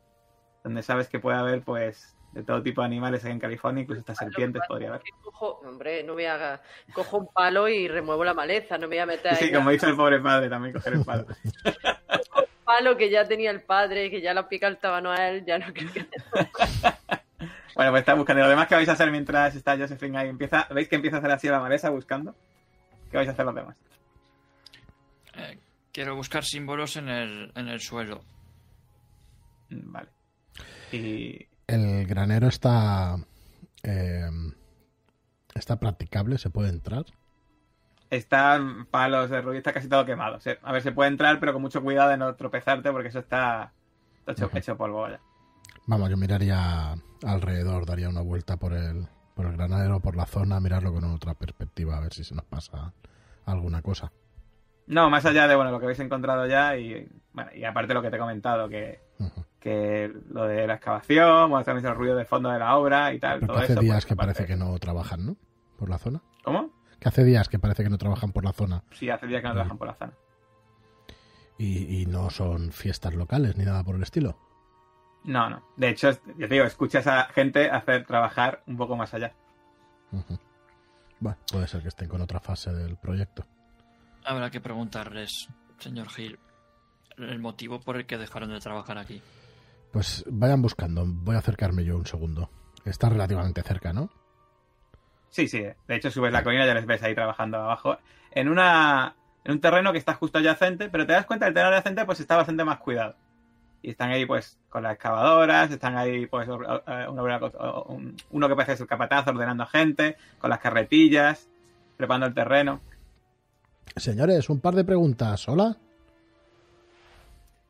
[0.66, 4.02] donde sabes que puede haber, pues, de todo tipo de animales aquí en California, incluso
[4.02, 5.02] hasta serpientes podría haber.
[5.24, 6.62] Cojo, hombre, no me haga.
[6.94, 9.72] Cojo un palo y remuevo la maleza, no me voy a meter Sí, ahí como
[9.72, 11.26] hizo el pobre padre, también coger el palo.
[11.26, 15.44] un palo que ya tenía el padre, que ya lo pica el tábano a él,
[15.46, 16.06] ya no creo que.
[17.76, 18.42] Bueno, pues está buscando.
[18.42, 20.30] ¿Y lo demás que vais a hacer mientras está Josephine ahí?
[20.30, 22.36] Empieza, ¿Veis que empieza a hacer así la maleza buscando?
[23.10, 23.76] ¿Qué vais a hacer los demás?
[25.36, 25.58] Eh,
[25.92, 28.22] quiero buscar símbolos en el, en el suelo.
[29.70, 30.10] Mm, Vale.
[30.92, 33.18] Y El granero está.
[33.84, 34.30] eh,
[35.56, 37.06] está practicable, se puede entrar.
[38.10, 40.40] están palos de rubí, está casi todo quemado.
[40.62, 43.74] A ver, se puede entrar, pero con mucho cuidado de no tropezarte porque eso está
[44.26, 45.20] está hecho, polvo ya.
[45.88, 46.96] Vamos, yo miraría
[47.26, 51.34] alrededor, daría una vuelta por el, por el granero, por la zona, mirarlo con otra
[51.34, 52.94] perspectiva, a ver si se nos pasa
[53.46, 54.12] alguna cosa.
[54.88, 58.02] No, más allá de bueno lo que habéis encontrado ya y bueno, y aparte lo
[58.02, 59.02] que te he comentado, que,
[59.60, 63.20] que lo de la excavación, bueno, también el ruido de fondo de la obra y
[63.20, 63.82] tal, Pero todo que hace eso.
[63.82, 65.36] días pues, que parece que no trabajan, ¿no?
[65.78, 66.22] Por la zona.
[66.44, 66.72] ¿Cómo?
[67.00, 69.48] Que hace días que parece que no trabajan por la zona Sí, hace días que
[69.50, 70.14] no trabajan por la zona.
[71.58, 74.38] y, y no son fiestas locales ni nada por el estilo.
[75.26, 75.62] No, no.
[75.76, 79.34] De hecho, yo te digo, escucha a esa gente hacer trabajar un poco más allá.
[81.20, 83.46] Bueno, puede ser que estén con otra fase del proyecto.
[84.28, 85.48] Habrá que preguntarles,
[85.80, 86.38] señor Hill,
[87.18, 89.22] el motivo por el que dejaron de trabajar aquí.
[89.94, 92.50] Pues vayan buscando, voy a acercarme yo un segundo.
[92.84, 94.10] Está relativamente cerca, ¿no?
[95.30, 95.62] Sí, sí.
[95.88, 97.98] De hecho, subes la colina y ya les ves ahí trabajando abajo.
[98.32, 101.54] En una en un terreno que está justo adyacente, pero te das cuenta que el
[101.54, 103.16] terreno adyacente pues está bastante más cuidado.
[103.82, 106.52] Y están ahí pues con las excavadoras, están ahí pues eh,
[107.10, 111.48] una obrera- o- un- uno que parece ser el capataz ordenando gente, con las carretillas,
[111.96, 112.82] preparando el terreno.
[113.96, 115.48] Señores, un par de preguntas.
[115.48, 115.78] ¿Hola?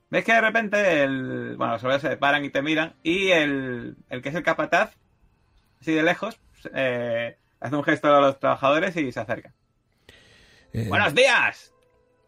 [0.09, 3.97] Ves que de repente el, bueno, los obreros se paran y te miran y el,
[4.09, 4.93] el que es el capataz,
[5.81, 6.39] así de lejos,
[6.73, 9.53] eh, hace un gesto a los trabajadores y se acerca.
[10.71, 11.73] Eh, ¡Buenos días!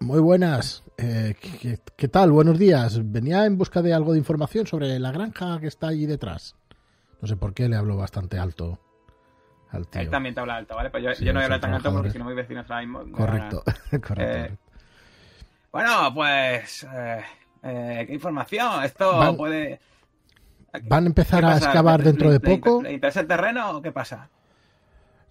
[0.01, 0.83] Muy buenas.
[0.97, 2.31] Eh, ¿qué, qué- qué tal?
[2.31, 2.99] Buenos días.
[3.11, 6.55] Venía en busca de algo de información sobre la granja que está allí detrás.
[7.21, 8.79] No sé por qué le hablo bastante alto
[9.71, 10.01] al tío.
[10.01, 10.89] Él también te habla alto, ¿vale?
[10.89, 12.65] Pues yo, Sí, yo no voy a hablar tan alto porque si no mis vecinos
[12.69, 12.99] ahora mismo...
[13.11, 14.13] Correcto, correcto.
[14.21, 14.57] Eh, correcto.
[15.71, 16.87] Bueno, pues...
[16.91, 17.21] eh,
[17.63, 18.83] eh, ¿Qué información?
[18.83, 19.79] Esto Van- puede...
[20.83, 22.81] ¿Van a empezar ¿Qué a excavar ¿Le- dentro de poco?
[22.83, 24.29] ¿Le interesa el terreno o qué pasa?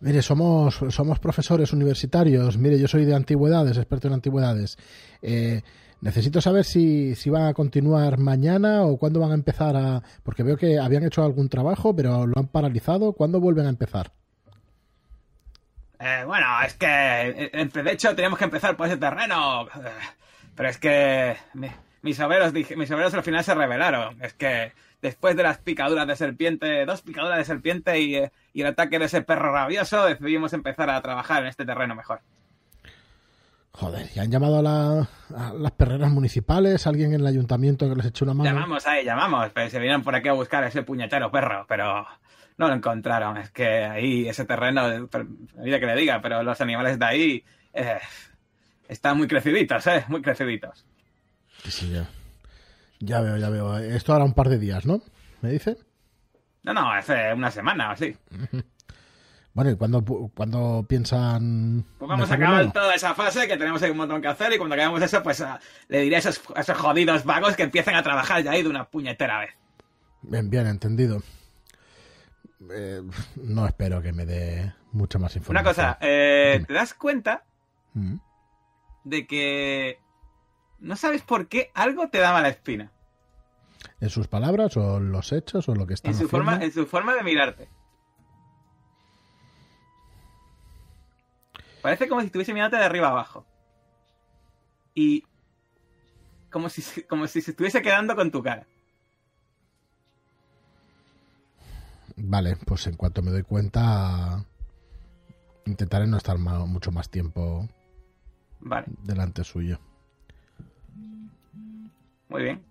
[0.01, 2.57] Mire, somos, somos profesores universitarios.
[2.59, 4.77] Mire, yo soy de antigüedades, experto en antigüedades.
[5.23, 5.63] Eh,
[6.01, 10.03] necesito saber si, si van a continuar mañana o cuándo van a empezar a...
[10.23, 13.13] Porque veo que habían hecho algún trabajo, pero lo han paralizado.
[13.13, 14.13] ¿Cuándo vuelven a empezar?
[16.01, 17.51] Eh, bueno, es que...
[17.53, 19.67] eh, De hecho, tenemos que empezar por ese terreno.
[19.67, 19.91] Eh,
[20.55, 21.71] Pero es que mi-
[22.03, 24.23] mis obreros, mis obreros al final se rebelaron.
[24.23, 24.73] Es que
[25.03, 28.99] después de las picaduras de serpiente, dos picaduras de serpiente y, eh, y el ataque
[28.99, 32.21] de ese perro rabioso, decidimos empezar a trabajar en este terreno mejor.
[33.73, 36.87] Joder, ¿y han llamado a, la- a las perreras municipales?
[36.87, 38.51] ¿Alguien en el ayuntamiento que les eche una mano?
[38.51, 42.05] Llamamos ahí, llamamos, pero se vinieron por aquí a buscar ese puñetero perro, pero
[42.59, 43.39] no lo encontraron.
[43.39, 44.83] Es que ahí, ese terreno,
[45.57, 47.99] mira que le diga, pero los animales de ahí eh,
[48.89, 50.05] están muy creciditos, ¿eh?
[50.09, 50.85] Muy creciditos.
[51.65, 52.09] Sí, sí, ya.
[53.01, 53.79] Ya veo, ya veo.
[53.79, 55.01] Esto hará un par de días, ¿no?
[55.41, 55.79] ¿Me dice?
[56.65, 58.15] No, no, hace una semana o así.
[59.55, 60.05] Bueno, ¿y cuándo,
[60.37, 61.85] cuándo piensan...?
[61.99, 64.57] Pues vamos a acabar toda esa fase, que tenemos ahí un montón que hacer, y
[64.57, 65.59] cuando acabemos eso, pues ah,
[65.89, 68.69] le diré a esos, a esos jodidos vagos que empiecen a trabajar ya ahí de
[68.69, 69.51] una puñetera vez.
[70.23, 71.25] Bien, bien, entendido.
[72.71, 73.03] Eh,
[73.37, 75.75] no espero que me dé mucha más Una información.
[75.75, 76.65] cosa, eh.
[76.67, 77.45] ¿te das cuenta
[77.95, 78.17] Mm.
[79.05, 79.99] de que
[80.81, 82.93] no sabes por qué algo te da mala espina?
[84.01, 86.45] ¿En sus palabras o en los hechos o lo que están En su, haciendo?
[86.51, 87.69] forma, en su forma de mirarte.
[91.83, 93.47] Parece como si estuviese mirándote de arriba abajo.
[94.95, 95.25] Y
[96.51, 98.67] como si, como si se estuviese quedando con tu cara.
[102.21, 104.45] Vale, pues en cuanto me doy cuenta
[105.67, 107.69] intentaré no estar mucho más tiempo
[108.61, 109.79] Vale, delante suyo.
[112.29, 112.63] muy bien.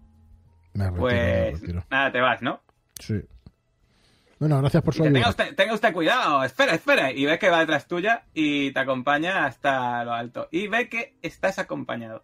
[0.74, 1.86] Me retiro, me Pues retiro.
[1.90, 2.62] nada, te vas, ¿no?
[3.00, 3.22] Sí.
[4.40, 7.12] Bueno, gracias por su tenga usted, tenga usted cuidado, espera, espera.
[7.12, 10.48] Y ve que va detrás tuya y te acompaña hasta lo alto.
[10.52, 12.24] Y ve que estás acompañado.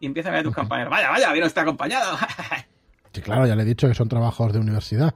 [0.00, 0.90] Y empieza a ver a tus compañeros.
[0.90, 2.16] Vaya, vaya, viene usted acompañado.
[3.10, 5.14] Sí, claro, ya le he dicho que son trabajos de universidad.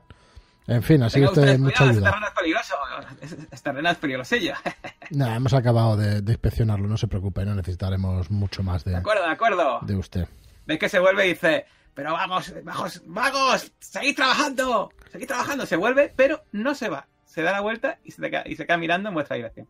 [0.67, 2.11] En fin, así Tenga usted usted mucha cuidado, este ayuda.
[2.11, 2.75] terreno es peligroso.
[3.21, 4.55] Es- Este terreno es peligrosillo.
[5.11, 8.97] Nada, hemos acabado de, de inspeccionarlo, no se preocupe, no necesitaremos mucho más De de,
[8.99, 9.81] acuerdo, de acuerdo.
[9.83, 10.29] de usted.
[10.67, 15.67] Ves que se vuelve y dice, pero vamos, vagos, vagos, seguid trabajando, seguid trabajando.
[15.67, 17.09] Se vuelve, pero no se va.
[17.25, 19.67] Se da la vuelta y se, queda, y se queda mirando en vuestra dirección.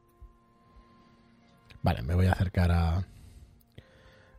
[1.83, 3.05] Vale, me voy a acercar a,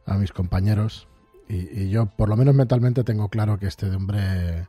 [0.05, 1.07] a mis compañeros
[1.49, 4.67] y, y yo, por lo menos mentalmente, tengo claro que este hombre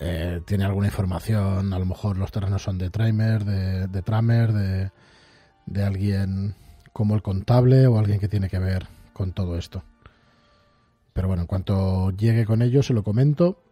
[0.00, 1.72] eh, tiene alguna información.
[1.72, 4.90] A lo mejor los terrenos son de Tramer, de, de Tramer, de,
[5.66, 6.54] de alguien
[6.92, 9.82] como el contable o alguien que tiene que ver con todo esto.
[11.12, 13.62] Pero bueno, en cuanto llegue con ellos, se lo comento.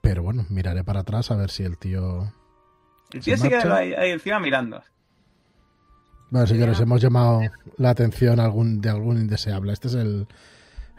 [0.00, 2.32] Pero bueno, miraré para atrás a ver si el tío
[3.12, 3.76] El tío ¿Se sigue marcha?
[3.76, 4.82] ahí, ahí encima mirando.
[6.30, 7.40] Bueno, señores, hemos llamado
[7.78, 9.72] la atención algún, de algún indeseable.
[9.72, 10.26] Este es el,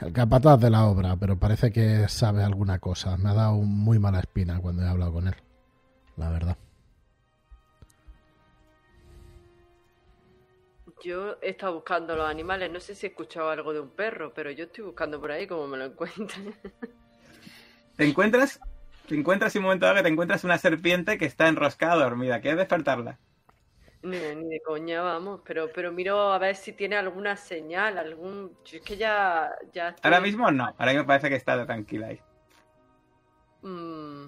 [0.02, 3.18] el capataz de la obra, pero parece que sabe alguna cosa.
[3.18, 5.36] Me ha dado muy mala espina cuando he hablado con él.
[6.16, 6.58] La verdad.
[11.04, 14.34] Yo he estado buscando los animales, no sé si he escuchado algo de un perro,
[14.34, 16.54] pero yo estoy buscando por ahí como me lo encuentren.
[17.96, 18.62] Te encuentras,
[19.10, 22.40] te encuentras en un momento dado que te encuentras una serpiente que está enroscada dormida.
[22.40, 23.20] ¿Quieres despertarla?
[24.02, 27.98] Ni de, ni de coña, vamos, pero, pero miro a ver si tiene alguna señal,
[27.98, 28.56] algún...
[28.64, 30.74] yo es que ya, ya estoy- Ahora mismo no.
[30.78, 32.22] Ahora mismo parece que está tranquila ahí.
[33.62, 34.28] Mm.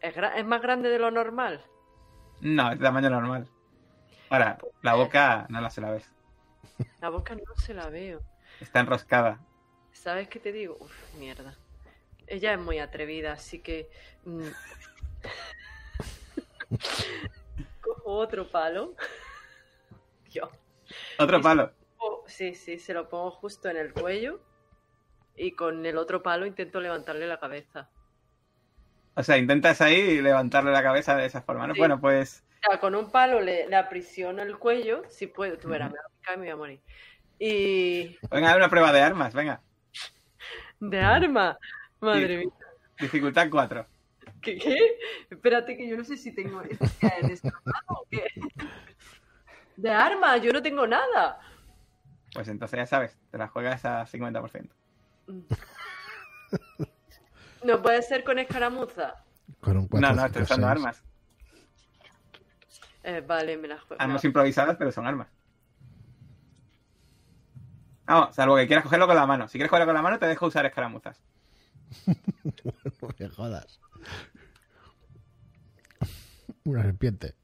[0.00, 1.64] ¿Es, gra- ¿Es más grande de lo normal?
[2.40, 3.48] No, es de tamaño normal.
[4.30, 6.08] Ahora, la boca no la se la ves.
[7.00, 8.22] La boca no se la veo.
[8.60, 9.40] Está enroscada.
[9.90, 10.76] ¿Sabes qué te digo?
[10.78, 11.56] Uf, mierda.
[12.28, 13.90] Ella es muy atrevida, así que...
[14.24, 14.46] mm,
[18.16, 18.94] otro palo.
[20.32, 20.48] Dios.
[21.18, 21.72] Otro palo.
[22.26, 24.40] Sí, sí, se lo pongo justo en el cuello.
[25.36, 27.90] Y con el otro palo intento levantarle la cabeza.
[29.14, 31.74] O sea, intentas ahí levantarle la cabeza de esa forma, ¿no?
[31.74, 31.80] Sí.
[31.80, 35.02] Bueno, pues O sea, con un palo le, le aprisiono el cuello.
[35.08, 36.80] Si puedo, tú verás, me va a picar y me voy a morir.
[37.38, 38.18] Y...
[38.30, 39.62] venga una prueba de armas, venga.
[40.80, 41.58] ¡De arma!
[42.00, 42.46] Madre Sí.
[42.46, 42.54] mía.
[42.98, 43.86] Dificultad 4.
[44.56, 44.98] ¿Qué, ¿Qué?
[45.30, 48.24] Espérate que yo no sé si tengo esto que es destrozado o qué.
[49.76, 51.38] De arma, yo no tengo nada.
[52.32, 54.70] Pues entonces ya sabes, te la juegas a 50%.
[57.64, 59.24] No puede ser con escaramuza.
[59.60, 61.02] Con un cuatro, No, no, estoy usando armas.
[63.02, 64.00] Eh, vale, me la juego.
[64.00, 65.28] Armas improvisadas, pero son armas.
[68.06, 69.48] Vamos, salvo que quieras cogerlo con la mano.
[69.48, 71.20] Si quieres cogerlo con la mano, te dejo usar escaramuzas.
[73.02, 73.80] No me jodas.
[76.64, 77.34] Una serpiente.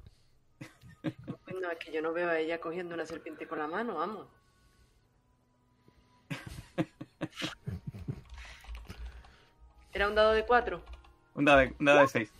[1.61, 4.27] No, es que yo no veo a ella cogiendo una serpiente con la mano, vamos.
[9.93, 10.83] ¿Era un dado de cuatro?
[11.35, 12.33] Un dado de, un dado de 6.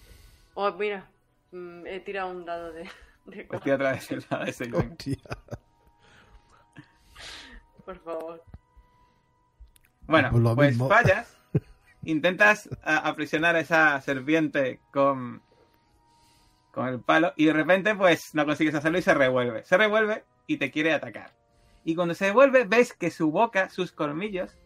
[0.55, 1.07] Oh, mira,
[1.53, 2.89] mm, he tirado un dado de,
[3.27, 3.61] de cuatro.
[3.65, 4.73] tira otra vez el dado de 6.
[4.75, 5.17] Hostia.
[7.85, 8.43] Por favor.
[10.07, 10.89] Bueno, Pues lo pues mismo.
[10.89, 11.37] fallas.
[12.03, 15.43] Intentas a- aprisionar a esa serpiente con,
[16.75, 19.65] con el palo y de repente pues no consigues hacerlo y se revuelve.
[19.65, 21.33] Se revuelve y te quiere atacar.
[21.85, 24.59] Y cuando se devuelve ves que su boca, sus colmillos...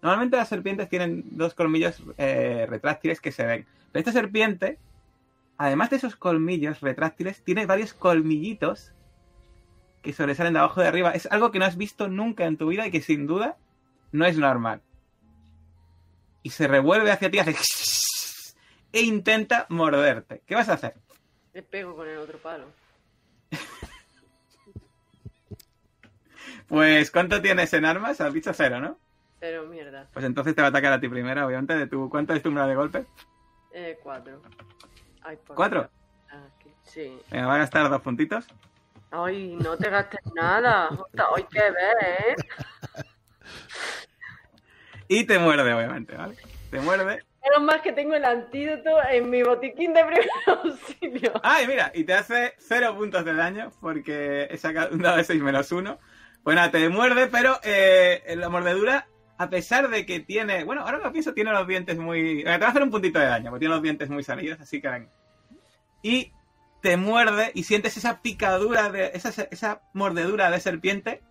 [0.00, 3.66] Normalmente las serpientes tienen dos colmillos eh, retráctiles que se ven.
[3.90, 4.78] Pero esta serpiente,
[5.56, 8.92] además de esos colmillos retráctiles, tiene varios colmillitos
[10.02, 11.10] que sobresalen de abajo de arriba.
[11.10, 13.56] Es algo que no has visto nunca en tu vida y que sin duda
[14.12, 14.82] no es normal.
[16.44, 17.56] Y se revuelve hacia ti, hace
[18.92, 20.42] e intenta morderte.
[20.46, 20.94] ¿Qué vas a hacer?
[21.58, 22.66] Le pego con el otro palo.
[26.68, 28.20] Pues, ¿cuánto tienes en armas?
[28.20, 28.96] Has dicho cero, ¿no?
[29.40, 30.06] Pero mierda.
[30.12, 31.76] Pues entonces te va a atacar a ti primero, obviamente.
[31.76, 33.06] De tu, ¿Cuánto es tu número de golpe?
[33.72, 34.40] Eh, cuatro.
[35.22, 35.90] Ay, por ¿Cuatro?
[36.30, 36.70] Aquí.
[36.84, 37.20] Sí.
[37.28, 38.46] Venga, va a gastar dos puntitos.
[39.10, 40.90] Ay, no te gastes nada.
[41.34, 42.36] Hay que ver, ¿eh?
[45.08, 46.36] Y te muerde, obviamente, ¿vale?
[46.70, 47.24] Te muerde.
[47.42, 51.32] Menos mal que tengo el antídoto en mi botiquín de primer auxilio.
[51.42, 51.90] ¡Ay, mira!
[51.94, 55.70] Y te hace cero puntos de daño porque he sacado un dado de 6 menos
[55.70, 55.98] 1.
[56.42, 59.06] Bueno, te muerde, pero eh, la mordedura,
[59.36, 60.64] a pesar de que tiene...
[60.64, 62.40] Bueno, ahora lo pienso, tiene los dientes muy...
[62.40, 64.60] eh, Te va a hacer un puntito de daño, porque tiene los dientes muy salidos,
[64.60, 65.06] así que.
[66.02, 66.32] Y
[66.80, 71.22] te muerde y sientes esa picadura, de esa, esa mordedura de serpiente.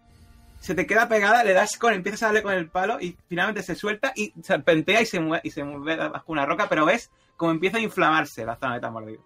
[0.59, 3.63] Se te queda pegada, le das con, empiezas a darle con el palo y finalmente
[3.63, 7.09] se suelta y serpentea y se mueve, y se mueve bajo una roca, pero ves
[7.37, 9.21] como empieza a inflamarse la zona que te ha mordido.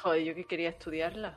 [0.00, 1.36] Joder, yo que quería estudiarla.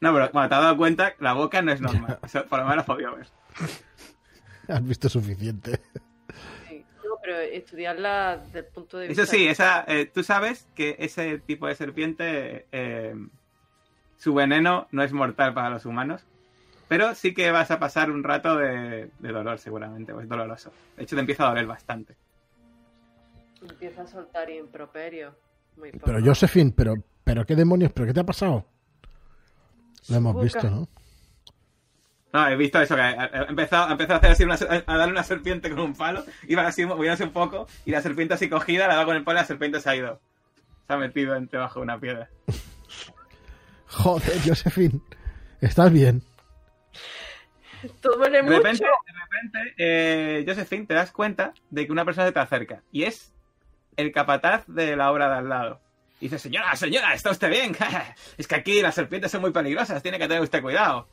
[0.00, 2.18] No, pero bueno, te has dado cuenta, la boca no es normal.
[2.22, 3.26] Eso por lo menos has podido ver.
[4.68, 5.80] Has visto suficiente.
[6.68, 6.84] Sí.
[7.04, 9.22] No, pero estudiarla desde el punto de vista.
[9.22, 13.14] Eso sí, esa, eh, tú sabes que ese tipo de serpiente, eh,
[14.16, 16.26] su veneno no es mortal para los humanos,
[16.88, 20.72] pero sí que vas a pasar un rato de, de dolor seguramente, o es doloroso.
[20.96, 22.16] De hecho, te empieza a doler bastante.
[23.62, 25.34] Empieza a soltar improperio.
[25.76, 26.04] Muy poco.
[26.06, 26.94] Pero Josephine, pero,
[27.24, 28.64] pero qué demonios, pero qué te ha pasado.
[30.08, 30.44] Lo hemos boca.
[30.44, 30.88] visto, ¿no?
[32.32, 35.12] No, he visto eso, que ha empezado, ha empezado a hacer así, una, a darle
[35.12, 38.86] una serpiente con un palo, iba así moviéndose un poco, y la serpiente así cogida,
[38.86, 40.20] la ha dado con el palo y la serpiente se ha ido.
[40.86, 42.28] Se ha metido entre bajo una piedra.
[43.88, 45.00] Joder, Josephine.
[45.60, 46.22] ¿Estás bien?
[48.00, 48.56] Todo De mucho.
[48.56, 52.82] repente, de repente eh, Josephine, te das cuenta de que una persona se te acerca.
[52.90, 53.34] Y es
[53.96, 55.80] el capataz de la obra de al lado.
[56.20, 57.76] Y dice, señora, señora, ¿está usted bien?
[58.38, 61.08] es que aquí las serpientes son muy peligrosas, tiene que tener usted cuidado.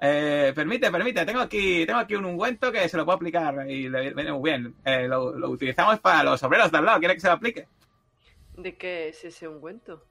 [0.00, 3.88] Eh, permite, permite, tengo aquí, tengo aquí un ungüento que se lo puedo aplicar y
[3.88, 4.74] le viene muy bien.
[4.84, 7.66] Eh, lo, lo utilizamos para los obreros de al lado, ¿quiere que se lo aplique?
[8.56, 10.04] ¿De qué es ese ungüento?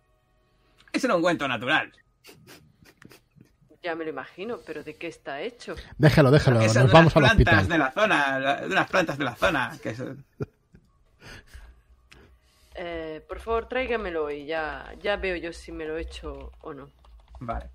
[0.92, 1.92] Es un ungüento natural.
[3.84, 5.76] Ya me lo imagino, pero ¿de qué está hecho?
[5.98, 6.62] Déjalo, déjalo.
[6.62, 7.68] Nos de vamos unas al plantas hospital.
[7.68, 9.78] de la zona, de unas plantas de la zona.
[9.82, 10.02] Que es-
[12.76, 16.74] Eh, por favor, tráigamelo y ya, ya veo yo si me lo he hecho o
[16.74, 16.90] no.
[17.40, 17.70] Vale.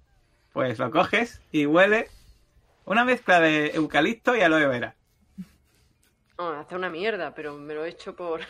[0.52, 2.08] Pues lo coges y huele
[2.84, 4.96] una mezcla de eucalipto y aloe vera.
[6.36, 8.40] No, hace una mierda, pero me lo he hecho por...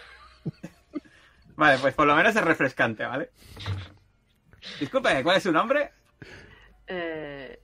[1.56, 3.30] Vale, pues por lo menos es refrescante, ¿vale?
[4.80, 5.90] Disculpe, ¿cuál es su nombre?
[6.88, 7.60] Eh,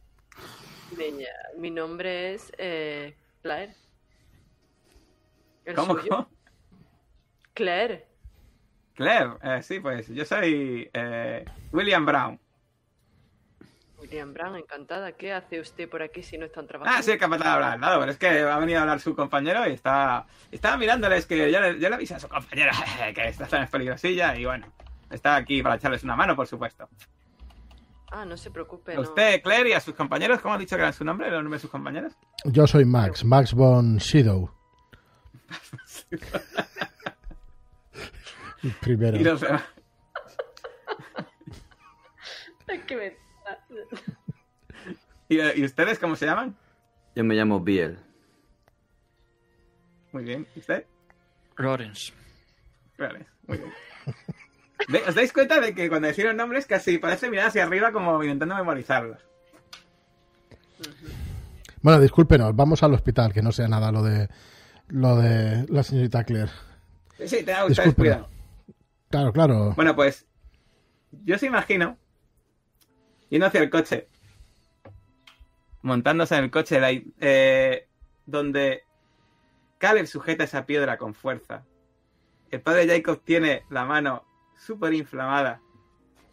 [0.96, 1.24] mi,
[1.58, 3.74] mi nombre es eh, Claire.
[5.64, 6.08] ¿El ¿Cómo, suyo?
[6.10, 6.30] cómo?
[7.54, 8.06] Claire.
[8.94, 12.38] Claire, eh, sí, pues yo soy eh, William Brown.
[13.98, 15.12] William Brown, encantada.
[15.12, 16.98] ¿Qué hace usted por aquí si no están trabajando?
[16.98, 19.66] Ah, sí, capaz de hablar, nada, pero es que ha venido a hablar su compañero
[19.66, 22.70] y está, estaba mirándoles que yo le, yo le avisé a su compañero
[23.14, 24.70] que esta zona es peligrosilla y bueno,
[25.10, 26.88] está aquí para echarles una mano, por supuesto.
[28.16, 28.94] Ah, no se preocupe.
[28.94, 31.34] A usted, Claire, y a sus compañeros, ¿cómo ha dicho que era su nombre, el
[31.34, 32.12] nombre de sus compañeros?
[32.44, 34.48] Yo soy Max, Max von Sydow.
[38.80, 39.16] Primero.
[39.16, 39.64] Y los demás.
[45.28, 46.56] ¿Y, y ustedes cómo se llaman?
[47.16, 47.98] Yo me llamo Biel.
[50.12, 50.46] Muy bien.
[50.54, 50.86] ¿Y usted?
[51.56, 52.12] Lawrence.
[52.96, 53.72] Vale, muy bien.
[55.08, 58.22] ¿Os dais cuenta de que cuando decís los nombres casi parece mirar hacia arriba como
[58.22, 59.18] intentando memorizarlos?
[61.82, 64.28] Bueno, discúlpenos, vamos al hospital, que no sea nada lo de
[64.88, 66.50] lo de la señorita Claire.
[67.18, 67.94] Sí, ustedes Discúlpenos.
[67.94, 68.28] cuidado.
[69.10, 69.72] Claro, claro.
[69.76, 70.26] Bueno, pues
[71.24, 71.96] yo se imagino
[73.28, 74.08] yendo hacia el coche,
[75.82, 76.80] montándose en el coche,
[77.20, 77.88] eh,
[78.26, 78.82] donde
[79.78, 81.64] Caleb sujeta esa piedra con fuerza.
[82.50, 84.24] El padre Jacob tiene la mano
[84.56, 85.60] súper inflamada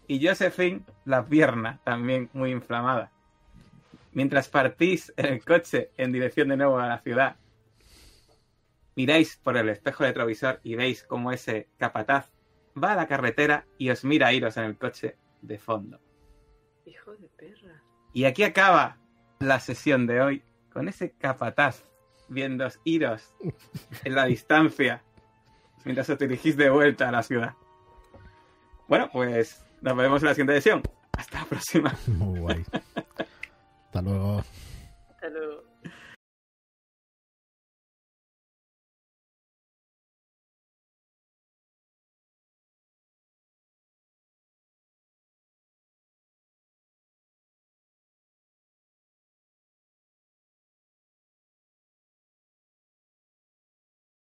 [0.07, 3.11] y Josephine la pierna también muy inflamada.
[4.14, 7.38] mientras partís en el coche en dirección de nuevo a la ciudad,
[8.95, 12.30] miráis por el espejo retrovisor y veis cómo ese capataz
[12.81, 15.99] va a la carretera y os mira a iros en el coche de fondo.
[16.85, 17.81] Hijo de perra.
[18.14, 18.98] Y aquí acaba
[19.39, 20.43] la sesión de hoy
[20.73, 21.85] con ese capataz
[22.27, 23.34] viendo iros
[24.03, 25.03] en la distancia
[25.85, 27.56] mientras os dirigís de vuelta a la ciudad.
[28.91, 30.81] Bueno, pues nos vemos en la siguiente sesión.
[31.18, 31.95] Hasta la próxima.
[32.07, 32.65] Muy guay.
[33.85, 34.43] Hasta luego.